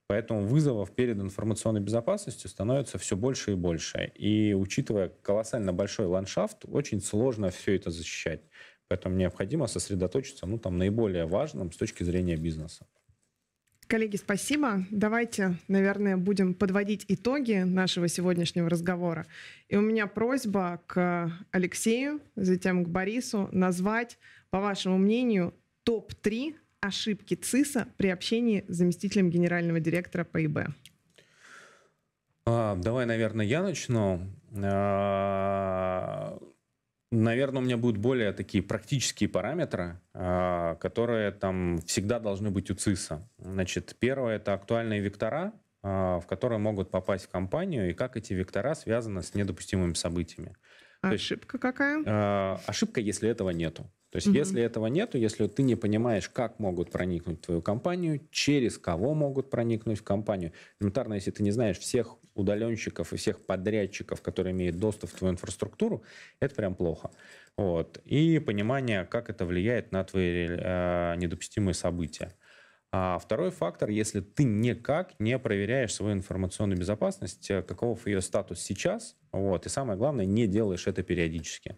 Поэтому 0.09 0.47
вызовов 0.47 0.91
перед 0.95 1.19
информационной 1.19 1.83
безопасностью 1.83 2.49
становится 2.49 2.97
все 2.97 3.15
больше 3.15 3.53
и 3.53 3.55
больше. 3.55 4.11
И 4.15 4.55
учитывая 4.55 5.11
колоссально 5.23 5.75
большой 5.75 6.07
ландшафт, 6.07 6.65
очень 6.65 7.03
сложно 7.03 7.51
все 7.51 7.77
это 7.77 7.91
защищать. 7.91 8.41
Поэтому 8.89 9.17
необходимо 9.17 9.67
сосредоточиться 9.67 10.47
ну, 10.47 10.59
там, 10.59 10.79
наиболее 10.79 11.27
важном 11.27 11.71
с 11.73 11.77
точки 11.77 12.05
зрения 12.05 12.37
бизнеса. 12.37 12.87
Коллеги, 13.87 14.17
спасибо. 14.17 14.87
Давайте, 14.91 15.59
наверное, 15.69 16.17
будем 16.17 16.55
подводить 16.55 17.05
итоги 17.09 17.63
нашего 17.65 18.09
сегодняшнего 18.09 18.71
разговора. 18.71 19.27
И 19.69 19.77
у 19.77 19.83
меня 19.83 20.07
просьба 20.07 20.81
к 20.87 21.31
Алексею, 21.51 22.21
затем 22.35 22.83
к 22.85 22.89
Борису 22.89 23.51
назвать, 23.53 24.19
по 24.49 24.61
вашему 24.61 24.97
мнению, 24.97 25.55
топ-3 25.85 26.55
ошибки 26.81 27.35
ЦИСа 27.35 27.89
при 27.97 28.09
общении 28.09 28.65
с 28.69 28.77
заместителем 28.77 29.31
генерального 29.31 29.81
директора 29.81 30.25
ПИБ? 30.25 30.69
А, 32.47 32.77
давай, 32.77 33.07
наверное, 33.07 33.45
я 33.45 33.63
начну. 33.63 34.23
А, 34.63 36.39
наверное, 37.11 37.61
у 37.61 37.65
меня 37.65 37.77
будут 37.77 37.99
более 37.99 38.33
такие 38.33 38.63
практические 38.63 39.29
параметры, 39.29 40.01
а, 40.15 40.77
которые 40.77 41.33
там 41.33 41.79
всегда 41.87 42.19
должны 42.19 42.51
быть 42.51 42.71
у 42.71 42.75
ЦИСа. 42.75 43.29
Значит, 43.39 43.97
первое— 43.99 44.37
это 44.39 44.55
актуальные 44.55 45.01
вектора, 45.01 45.53
а, 45.83 46.21
в 46.21 46.27
которые 46.27 46.59
могут 46.59 46.91
попасть 46.91 47.27
в 47.27 47.29
компанию, 47.29 47.91
и 47.91 47.95
как 47.95 48.17
эти 48.17 48.33
вектора 48.33 48.75
связаны 48.75 49.23
с 49.23 49.35
недопустимыми 49.35 49.95
событиями. 49.95 50.57
ошибка 51.03 51.59
есть, 51.59 51.63
какая? 51.63 52.03
Э, 52.05 52.59
ошибка, 52.67 53.01
если 53.01 53.29
этого 53.29 53.51
нету. 53.51 53.91
То 54.11 54.17
есть, 54.17 54.29
угу. 54.29 54.37
если 54.37 54.63
этого 54.63 54.87
нету, 54.87 55.19
если 55.19 55.47
ты 55.49 55.63
не 55.63 55.77
понимаешь, 55.77 56.29
как 56.31 56.59
могут 56.59 56.91
проникнуть 56.91 57.39
в 57.39 57.45
твою 57.45 57.61
компанию, 57.61 58.21
через 58.31 58.79
кого 58.79 59.15
могут 59.15 59.51
проникнуть 59.51 59.99
в 59.99 60.03
компанию, 60.03 60.53
элементарно, 60.81 61.15
если 61.15 61.31
ты 61.31 61.43
не 61.43 61.51
знаешь 61.51 61.79
всех 61.79 62.17
удаленщиков 62.35 63.13
и 63.13 63.17
всех 63.17 63.45
подрядчиков, 63.45 64.23
которые 64.23 64.53
имеют 64.53 64.77
доступ 64.77 65.11
в 65.11 65.15
твою 65.15 65.35
инфраструктуру, 65.35 66.03
это 66.41 66.55
прям 66.55 66.75
плохо. 66.75 67.11
Вот. 67.59 68.01
И 68.05 68.39
понимание, 68.39 69.05
как 69.05 69.29
это 69.29 69.45
влияет 69.45 69.93
на 69.93 70.05
твои 70.05 70.47
э, 70.49 71.15
недопустимые 71.17 71.75
события. 71.75 72.33
А 72.91 73.19
второй 73.19 73.51
фактор, 73.51 73.91
если 73.91 74.21
ты 74.21 74.45
никак 74.45 75.13
не 75.19 75.39
проверяешь 75.39 75.93
свою 75.93 76.15
информационную 76.15 76.79
безопасность, 76.79 77.51
э, 77.51 77.63
каков 77.63 78.07
ее 78.07 78.23
статус 78.23 78.61
сейчас, 78.61 79.17
вот, 79.33 79.67
и 79.67 79.69
самое 79.69 79.99
главное, 79.99 80.25
не 80.25 80.47
делаешь 80.47 80.87
это 80.87 81.03
периодически. 81.03 81.77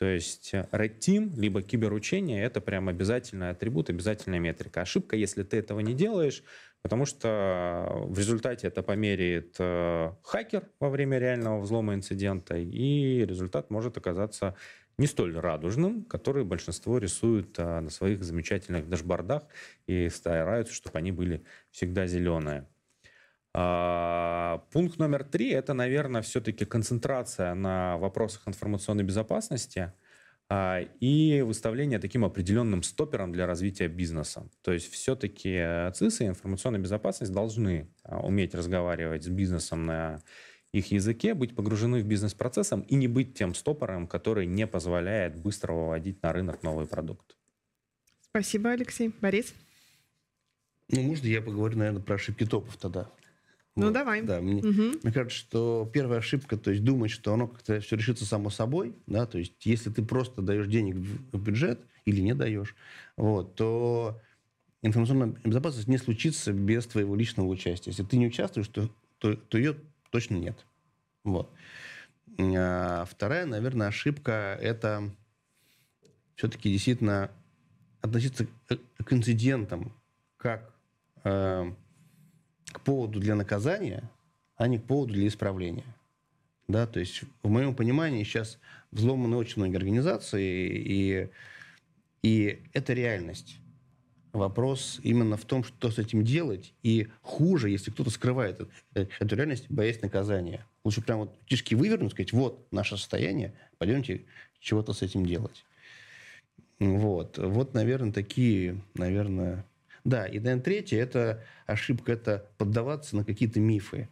То 0.00 0.06
есть 0.06 0.54
э, 0.54 0.66
Red 0.72 0.98
Team, 0.98 1.38
либо 1.38 1.60
киберучение— 1.60 2.42
это 2.44 2.62
прям 2.62 2.88
обязательный 2.88 3.50
атрибут, 3.50 3.90
обязательная 3.90 4.38
метрика. 4.38 4.80
Ошибка, 4.80 5.14
если 5.14 5.42
ты 5.42 5.58
этого 5.58 5.80
не 5.80 5.92
делаешь, 5.92 6.42
потому 6.80 7.04
что 7.04 7.86
в 8.06 8.18
результате 8.18 8.68
это 8.68 8.82
померяет 8.82 9.56
э, 9.58 10.12
хакер 10.22 10.70
во 10.80 10.88
время 10.88 11.18
реального 11.18 11.60
взлома 11.60 11.92
инцидента, 11.92 12.56
и 12.56 13.26
результат 13.26 13.68
может 13.68 13.98
оказаться 13.98 14.56
не 14.96 15.06
столь 15.06 15.36
радужным, 15.36 16.04
который 16.04 16.44
большинство 16.44 16.96
рисует 16.96 17.58
а, 17.58 17.82
на 17.82 17.90
своих 17.90 18.24
замечательных 18.24 18.88
дашбордах 18.88 19.42
и 19.86 20.08
стараются, 20.08 20.72
чтобы 20.72 20.96
они 20.96 21.12
были 21.12 21.44
всегда 21.70 22.06
зеленые. 22.06 22.66
А, 23.52 24.64
пункт 24.72 24.98
номер 24.98 25.24
три– 25.24 25.50
это, 25.50 25.74
наверное, 25.74 26.22
все-таки 26.22 26.64
концентрация 26.64 27.54
на 27.54 27.96
вопросах 27.98 28.46
информационной 28.46 29.02
безопасности 29.02 29.92
а, 30.48 30.80
и 31.00 31.42
выставление 31.42 31.98
таким 31.98 32.24
определенным 32.24 32.82
стопером 32.82 33.32
для 33.32 33.46
развития 33.46 33.88
бизнеса. 33.88 34.48
То 34.62 34.72
есть 34.72 34.92
все-таки 34.92 35.90
ЦИС 35.94 36.20
и 36.20 36.26
информационная 36.26 36.80
безопасность 36.80 37.32
должны 37.32 37.88
а, 38.04 38.20
уметь 38.20 38.54
разговаривать 38.54 39.24
с 39.24 39.28
бизнесом 39.28 39.86
на 39.86 40.22
их 40.72 40.92
языке, 40.92 41.34
быть 41.34 41.56
погружены 41.56 42.00
в 42.00 42.06
бизнес-процессом 42.06 42.82
и 42.82 42.94
не 42.94 43.08
быть 43.08 43.34
тем 43.34 43.54
стопором, 43.54 44.06
который 44.06 44.46
не 44.46 44.68
позволяет 44.68 45.40
быстро 45.40 45.72
выводить 45.72 46.22
на 46.22 46.32
рынок 46.32 46.62
новый 46.62 46.86
продукт. 46.86 47.36
Спасибо, 48.20 48.70
Алексей. 48.70 49.12
Борис? 49.20 49.52
Ну, 50.88 51.02
можно 51.02 51.26
я 51.26 51.42
поговорю, 51.42 51.76
наверное, 51.76 52.02
про 52.02 52.14
ошибки 52.14 52.46
топов 52.46 52.76
тогда? 52.76 53.10
Ну, 53.80 53.86
вот. 53.86 53.94
давай. 53.94 54.22
Да, 54.22 54.40
мне, 54.40 54.62
угу. 54.62 54.98
мне 55.02 55.12
кажется, 55.12 55.38
что 55.38 55.90
первая 55.92 56.18
ошибка, 56.18 56.56
то 56.56 56.70
есть 56.70 56.84
думать, 56.84 57.10
что 57.10 57.32
оно 57.32 57.48
как-то 57.48 57.80
все 57.80 57.96
решится 57.96 58.24
само 58.24 58.50
собой, 58.50 58.94
да, 59.06 59.26
то 59.26 59.38
есть 59.38 59.54
если 59.64 59.90
ты 59.90 60.02
просто 60.02 60.42
даешь 60.42 60.66
денег 60.66 60.96
в 60.96 61.42
бюджет 61.42 61.80
или 62.04 62.20
не 62.20 62.34
даешь, 62.34 62.74
вот, 63.16 63.54
то 63.54 64.20
информационная 64.82 65.34
безопасность 65.44 65.88
не 65.88 65.98
случится 65.98 66.52
без 66.52 66.86
твоего 66.86 67.14
личного 67.16 67.48
участия. 67.48 67.90
Если 67.90 68.04
ты 68.04 68.16
не 68.16 68.26
участвуешь, 68.26 68.68
то, 68.68 68.88
то, 69.18 69.34
то 69.34 69.58
ее 69.58 69.76
точно 70.10 70.36
нет. 70.36 70.64
Вот. 71.24 71.50
А 72.38 73.04
вторая, 73.04 73.46
наверное, 73.46 73.88
ошибка– 73.88 74.58
это 74.60 75.10
все-таки 76.36 76.70
действительно 76.70 77.30
относиться 78.00 78.46
к, 78.46 78.78
к 79.04 79.12
инцидентам 79.12 79.92
как 80.38 80.72
э, 81.24 81.72
к 82.72 82.80
поводу 82.80 83.20
для 83.20 83.34
наказания, 83.34 84.02
а 84.56 84.68
не 84.68 84.78
к 84.78 84.84
поводу 84.84 85.14
для 85.14 85.26
исправления. 85.26 85.84
Да, 86.68 86.86
то 86.86 87.00
есть, 87.00 87.22
в 87.42 87.48
моем 87.48 87.74
понимании, 87.74 88.22
сейчас 88.22 88.58
взломаны 88.92 89.36
очень 89.36 89.54
многие 89.56 89.76
организации, 89.76 90.68
и, 90.68 91.28
и 92.22 92.62
это 92.72 92.92
реальность. 92.92 93.56
Вопрос 94.32 95.00
именно 95.02 95.36
в 95.36 95.44
том, 95.44 95.64
что 95.64 95.90
с 95.90 95.98
этим 95.98 96.22
делать. 96.22 96.72
И 96.84 97.08
хуже, 97.22 97.70
если 97.70 97.90
кто-то 97.90 98.10
скрывает 98.10 98.60
эту 98.94 99.34
реальность, 99.34 99.66
боясь 99.68 100.00
наказания. 100.02 100.64
Лучше 100.84 101.02
прям 101.02 101.18
вот 101.18 101.36
кишки 101.46 101.74
вывернуть, 101.74 102.12
сказать, 102.12 102.32
вот 102.32 102.64
наше 102.70 102.96
состояние, 102.96 103.52
пойдемте 103.78 104.24
чего-то 104.60 104.92
с 104.92 105.02
этим 105.02 105.26
делать. 105.26 105.64
Вот. 106.78 107.38
Вот, 107.38 107.74
наверное, 107.74 108.12
такие, 108.12 108.80
наверное... 108.94 109.64
Да, 110.04 110.26
и, 110.26 110.38
наверное, 110.38 110.62
третье, 110.62 110.98
это 110.98 111.42
ошибка, 111.66 112.12
это 112.12 112.50
поддаваться 112.58 113.16
на 113.16 113.24
какие-то 113.24 113.60
мифы. 113.60 114.08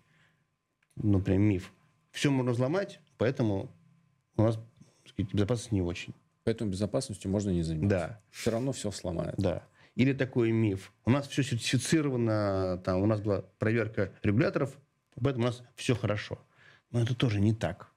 Например, 0.96 1.40
миф. 1.40 1.72
Все 2.10 2.30
можно 2.30 2.52
взломать, 2.52 3.00
поэтому 3.16 3.70
у 4.36 4.42
нас 4.42 4.58
сказать, 5.06 5.32
безопасность 5.32 5.72
не 5.72 5.82
очень. 5.82 6.14
Поэтому 6.44 6.70
безопасностью 6.70 7.30
можно 7.30 7.50
не 7.50 7.62
заниматься. 7.62 7.96
Да. 7.96 8.20
Все 8.30 8.50
равно 8.50 8.72
все 8.72 8.90
сломают. 8.90 9.36
Да. 9.38 9.62
Или 9.94 10.12
такой 10.12 10.50
миф. 10.52 10.92
У 11.04 11.10
нас 11.10 11.26
все 11.28 11.42
сертифицировано, 11.42 12.80
там, 12.84 13.02
у 13.02 13.06
нас 13.06 13.20
была 13.20 13.42
проверка 13.58 14.12
регуляторов, 14.22 14.76
поэтому 15.20 15.44
у 15.44 15.46
нас 15.48 15.62
все 15.74 15.94
хорошо. 15.94 16.38
Но 16.90 17.02
это 17.02 17.14
тоже 17.14 17.40
не 17.40 17.54
так. 17.54 17.92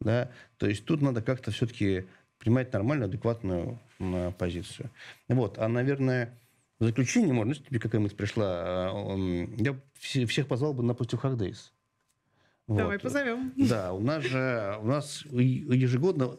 Да? 0.00 0.30
То 0.56 0.66
есть 0.66 0.84
тут 0.84 1.02
надо 1.02 1.22
как-то 1.22 1.50
все-таки 1.50 2.06
принимать 2.38 2.72
нормальную, 2.72 3.08
адекватную 3.08 3.78
позицию. 4.38 4.90
Вот. 5.28 5.58
А, 5.58 5.68
наверное, 5.68 6.36
в 6.84 6.88
заключение, 6.88 7.32
можно, 7.32 7.54
тебе 7.54 7.80
какая 7.80 8.00
мысль 8.00 8.16
пришла, 8.16 8.44
а, 8.90 9.16
я 9.56 9.80
всех 9.98 10.46
позвал 10.46 10.74
бы 10.74 10.82
на 10.82 10.92
Positive 10.92 11.20
Hack 11.20 11.36
Days. 11.36 11.70
Вот. 12.66 12.78
Давай 12.78 12.98
позовем. 12.98 13.52
Да, 13.56 13.92
у 13.92 14.00
нас 14.00 14.24
же 14.24 14.78
у 14.80 14.86
нас 14.86 15.24
ежегодно 15.26 16.38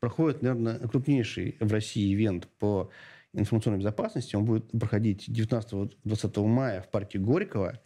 проходит, 0.00 0.42
наверное, 0.42 0.78
крупнейший 0.78 1.56
в 1.60 1.72
России 1.72 2.14
ивент 2.14 2.48
по 2.58 2.90
информационной 3.32 3.78
безопасности. 3.78 4.36
Он 4.36 4.44
будет 4.44 4.70
проходить 4.70 5.28
19-20 5.28 6.46
мая 6.46 6.82
в 6.82 6.90
парке 6.90 7.18
Горького. 7.18 7.80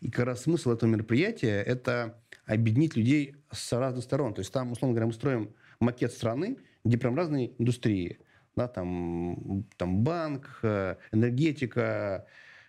И 0.00 0.10
как 0.10 0.26
раз 0.26 0.42
смысл 0.42 0.72
этого 0.72 0.90
мероприятия– 0.90 1.62
это 1.66 2.20
объединить 2.46 2.96
людей 2.96 3.36
с 3.50 3.72
разных 3.72 4.04
сторон. 4.04 4.34
То 4.34 4.40
есть 4.40 4.52
там, 4.52 4.72
условно 4.72 4.94
говоря, 4.94 5.06
мы 5.06 5.12
строим 5.12 5.54
макет 5.80 6.12
страны, 6.12 6.58
где 6.84 6.98
прям 6.98 7.16
разные 7.16 7.60
индустрии. 7.60 8.18
Да, 8.56 8.68
там, 8.68 9.66
там 9.76 10.04
банк, 10.04 10.60
э, 10.62 10.96
энергетика, 11.12 12.26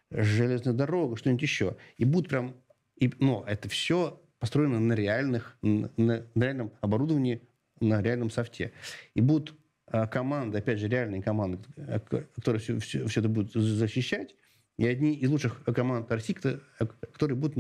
железная 0.09 0.73
дорога, 0.73 1.15
что-нибудь 1.15 1.43
еще. 1.43 1.77
И 1.97 2.05
будут 2.05 2.29
прям... 2.29 2.55
И, 2.97 3.11
но 3.19 3.43
это 3.47 3.69
все 3.69 4.21
построено 4.39 4.79
на 4.79 4.93
реальных, 4.93 5.57
на, 5.61 5.91
на 5.97 6.25
реальном 6.35 6.71
оборудовании, 6.81 7.41
на 7.79 8.01
реальном 8.01 8.29
софте. 8.29 8.71
И 9.13 9.21
будут 9.21 9.55
а, 9.87 10.07
команды, 10.07 10.57
опять 10.57 10.79
же, 10.79 10.87
реальные 10.87 11.21
команды, 11.21 11.59
э, 11.77 11.99
которые 11.99 12.59
все, 12.59 12.79
все, 12.79 13.05
все 13.05 13.19
это 13.19 13.29
будут 13.29 13.53
защищать, 13.53 14.35
и 14.77 14.85
одни 14.85 15.13
из 15.13 15.29
лучших 15.29 15.63
команд 15.63 16.11
России, 16.11 16.33
которые 16.33 17.37
будут 17.37 17.55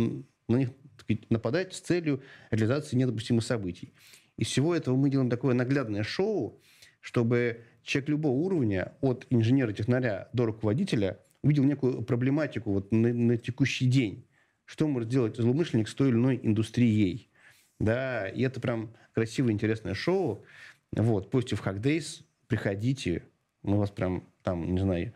на 0.47 0.57
них 0.57 0.69
сказать, 0.97 1.29
нападать 1.29 1.73
с 1.73 1.79
целью 1.79 2.21
реализации 2.51 2.97
недопустимых 2.97 3.43
событий. 3.43 3.93
Из 4.37 4.47
всего 4.47 4.75
этого 4.75 4.95
мы 4.95 5.09
делаем 5.09 5.29
такое 5.29 5.53
наглядное 5.53 6.03
шоу, 6.03 6.61
чтобы 6.99 7.63
человек 7.85 8.09
любого 8.09 8.33
уровня, 8.33 8.93
от 9.01 9.27
инженера-технаря 9.29 10.27
до 10.33 10.45
руководителя, 10.45 11.19
увидел 11.43 11.63
некую 11.63 12.01
проблематику 12.01 12.73
вот 12.73 12.91
на, 12.91 13.13
на 13.13 13.37
текущий 13.37 13.85
день. 13.85 14.25
Что 14.65 14.87
может 14.87 15.09
сделать 15.09 15.37
злоумышленник 15.37 15.87
с 15.87 15.93
той 15.93 16.09
или 16.09 16.15
иной 16.15 16.39
индустрией. 16.41 17.29
Да, 17.79 18.27
и 18.27 18.41
это 18.41 18.59
прям 18.59 18.89
красивое, 19.13 19.53
интересное 19.53 19.93
шоу. 19.93 20.43
Вот, 20.91 21.31
Positive 21.31 21.61
Hack 21.63 21.79
Days, 21.81 22.23
приходите, 22.47 23.23
мы 23.61 23.77
вас 23.77 23.91
прям 23.91 24.23
там, 24.41 24.73
не 24.73 24.79
знаю, 24.79 25.13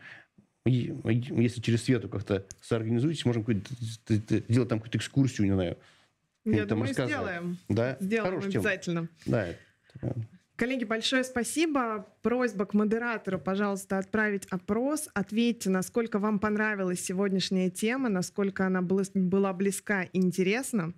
если 0.64 1.60
через 1.60 1.82
свету 1.82 2.08
как-то 2.08 2.46
соорганизуетесь, 2.60 3.24
можем 3.24 3.44
сделать 3.44 4.68
там 4.68 4.78
какую-то 4.78 4.98
экскурсию, 4.98 5.46
не 5.46 5.54
знаю. 5.54 5.76
Я 6.44 6.66
думаю, 6.66 6.92
сделаем. 6.92 7.58
Да? 7.68 7.96
Сделаем 7.98 8.34
Хорошая 8.34 8.50
обязательно. 8.50 9.08
Тема. 9.24 9.36
Да, 9.36 9.46
это... 9.48 10.16
Коллеги, 10.60 10.84
большое 10.84 11.24
спасибо. 11.24 12.06
Просьба 12.20 12.66
к 12.66 12.74
модератору, 12.74 13.38
пожалуйста, 13.38 13.96
отправить 13.96 14.44
опрос. 14.50 15.08
Ответьте, 15.14 15.70
насколько 15.70 16.18
вам 16.18 16.38
понравилась 16.38 17.02
сегодняшняя 17.02 17.70
тема, 17.70 18.10
насколько 18.10 18.66
она 18.66 18.82
была 18.82 19.54
близка 19.54 20.02
и 20.02 20.18
интересна. 20.18 20.92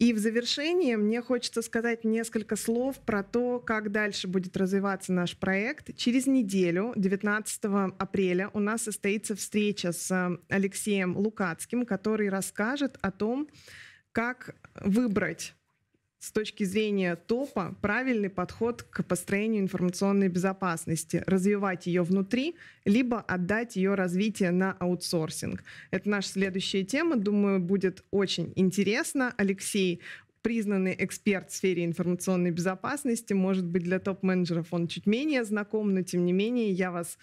И 0.00 0.12
в 0.12 0.18
завершение 0.18 0.96
мне 0.96 1.22
хочется 1.22 1.62
сказать 1.62 2.02
несколько 2.02 2.56
слов 2.56 2.98
про 2.98 3.22
то, 3.22 3.60
как 3.60 3.92
дальше 3.92 4.26
будет 4.26 4.56
развиваться 4.56 5.12
наш 5.12 5.36
проект. 5.36 5.96
Через 5.96 6.26
неделю, 6.26 6.92
19 6.96 7.60
апреля, 7.96 8.50
у 8.54 8.58
нас 8.58 8.82
состоится 8.82 9.36
встреча 9.36 9.92
с 9.92 10.36
Алексеем 10.48 11.16
Лукацким, 11.16 11.86
который 11.86 12.28
расскажет 12.28 12.98
о 13.02 13.12
том, 13.12 13.46
как 14.10 14.56
выбрать 14.74 15.54
с 16.20 16.32
точки 16.32 16.64
зрения 16.64 17.16
топа 17.16 17.74
правильный 17.80 18.28
подход 18.28 18.82
к 18.82 19.02
построению 19.02 19.62
информационной 19.62 20.28
безопасности, 20.28 21.24
развивать 21.26 21.86
ее 21.86 22.02
внутри, 22.02 22.56
либо 22.84 23.20
отдать 23.20 23.76
ее 23.76 23.94
развитие 23.94 24.50
на 24.50 24.72
аутсорсинг. 24.72 25.64
Это 25.90 26.08
наша 26.08 26.28
следующая 26.28 26.84
тема, 26.84 27.16
думаю, 27.16 27.58
будет 27.58 28.04
очень 28.10 28.52
интересно. 28.54 29.34
Алексей 29.38 30.02
признанный 30.42 30.94
эксперт 30.98 31.50
в 31.50 31.54
сфере 31.54 31.84
информационной 31.84 32.50
безопасности, 32.50 33.32
может 33.32 33.66
быть, 33.66 33.82
для 33.82 33.98
топ-менеджеров 33.98 34.68
он 34.70 34.88
чуть 34.88 35.06
менее 35.06 35.44
знаком, 35.44 35.92
но 35.94 36.02
тем 36.02 36.24
не 36.24 36.32
менее 36.32 36.70
я 36.70 36.90
вас 36.90 37.18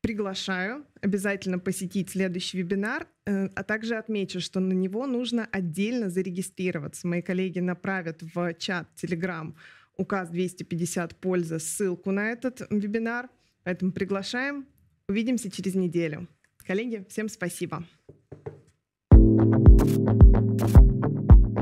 Приглашаю 0.00 0.86
обязательно 1.02 1.58
посетить 1.58 2.10
следующий 2.10 2.58
вебинар, 2.58 3.06
э, 3.26 3.48
а 3.54 3.62
также 3.62 3.96
отмечу, 3.96 4.40
что 4.40 4.58
на 4.60 4.72
него 4.72 5.06
нужно 5.06 5.46
отдельно 5.52 6.08
зарегистрироваться. 6.08 7.06
Мои 7.06 7.20
коллеги 7.20 7.58
направят 7.60 8.22
в 8.22 8.54
чат 8.54 8.88
Telegram 8.96 9.54
указ 9.96 10.30
250 10.30 11.16
польза 11.16 11.58
ссылку 11.58 12.10
на 12.10 12.30
этот 12.30 12.66
вебинар. 12.70 13.28
Поэтому 13.64 13.92
приглашаем. 13.92 14.66
Увидимся 15.08 15.50
через 15.50 15.74
неделю. 15.74 16.28
Коллеги, 16.66 17.04
всем 17.08 17.28
спасибо. 17.28 17.84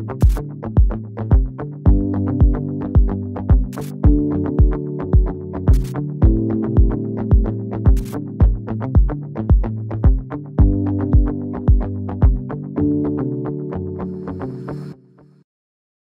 thank 0.08 0.38
you 0.38 0.47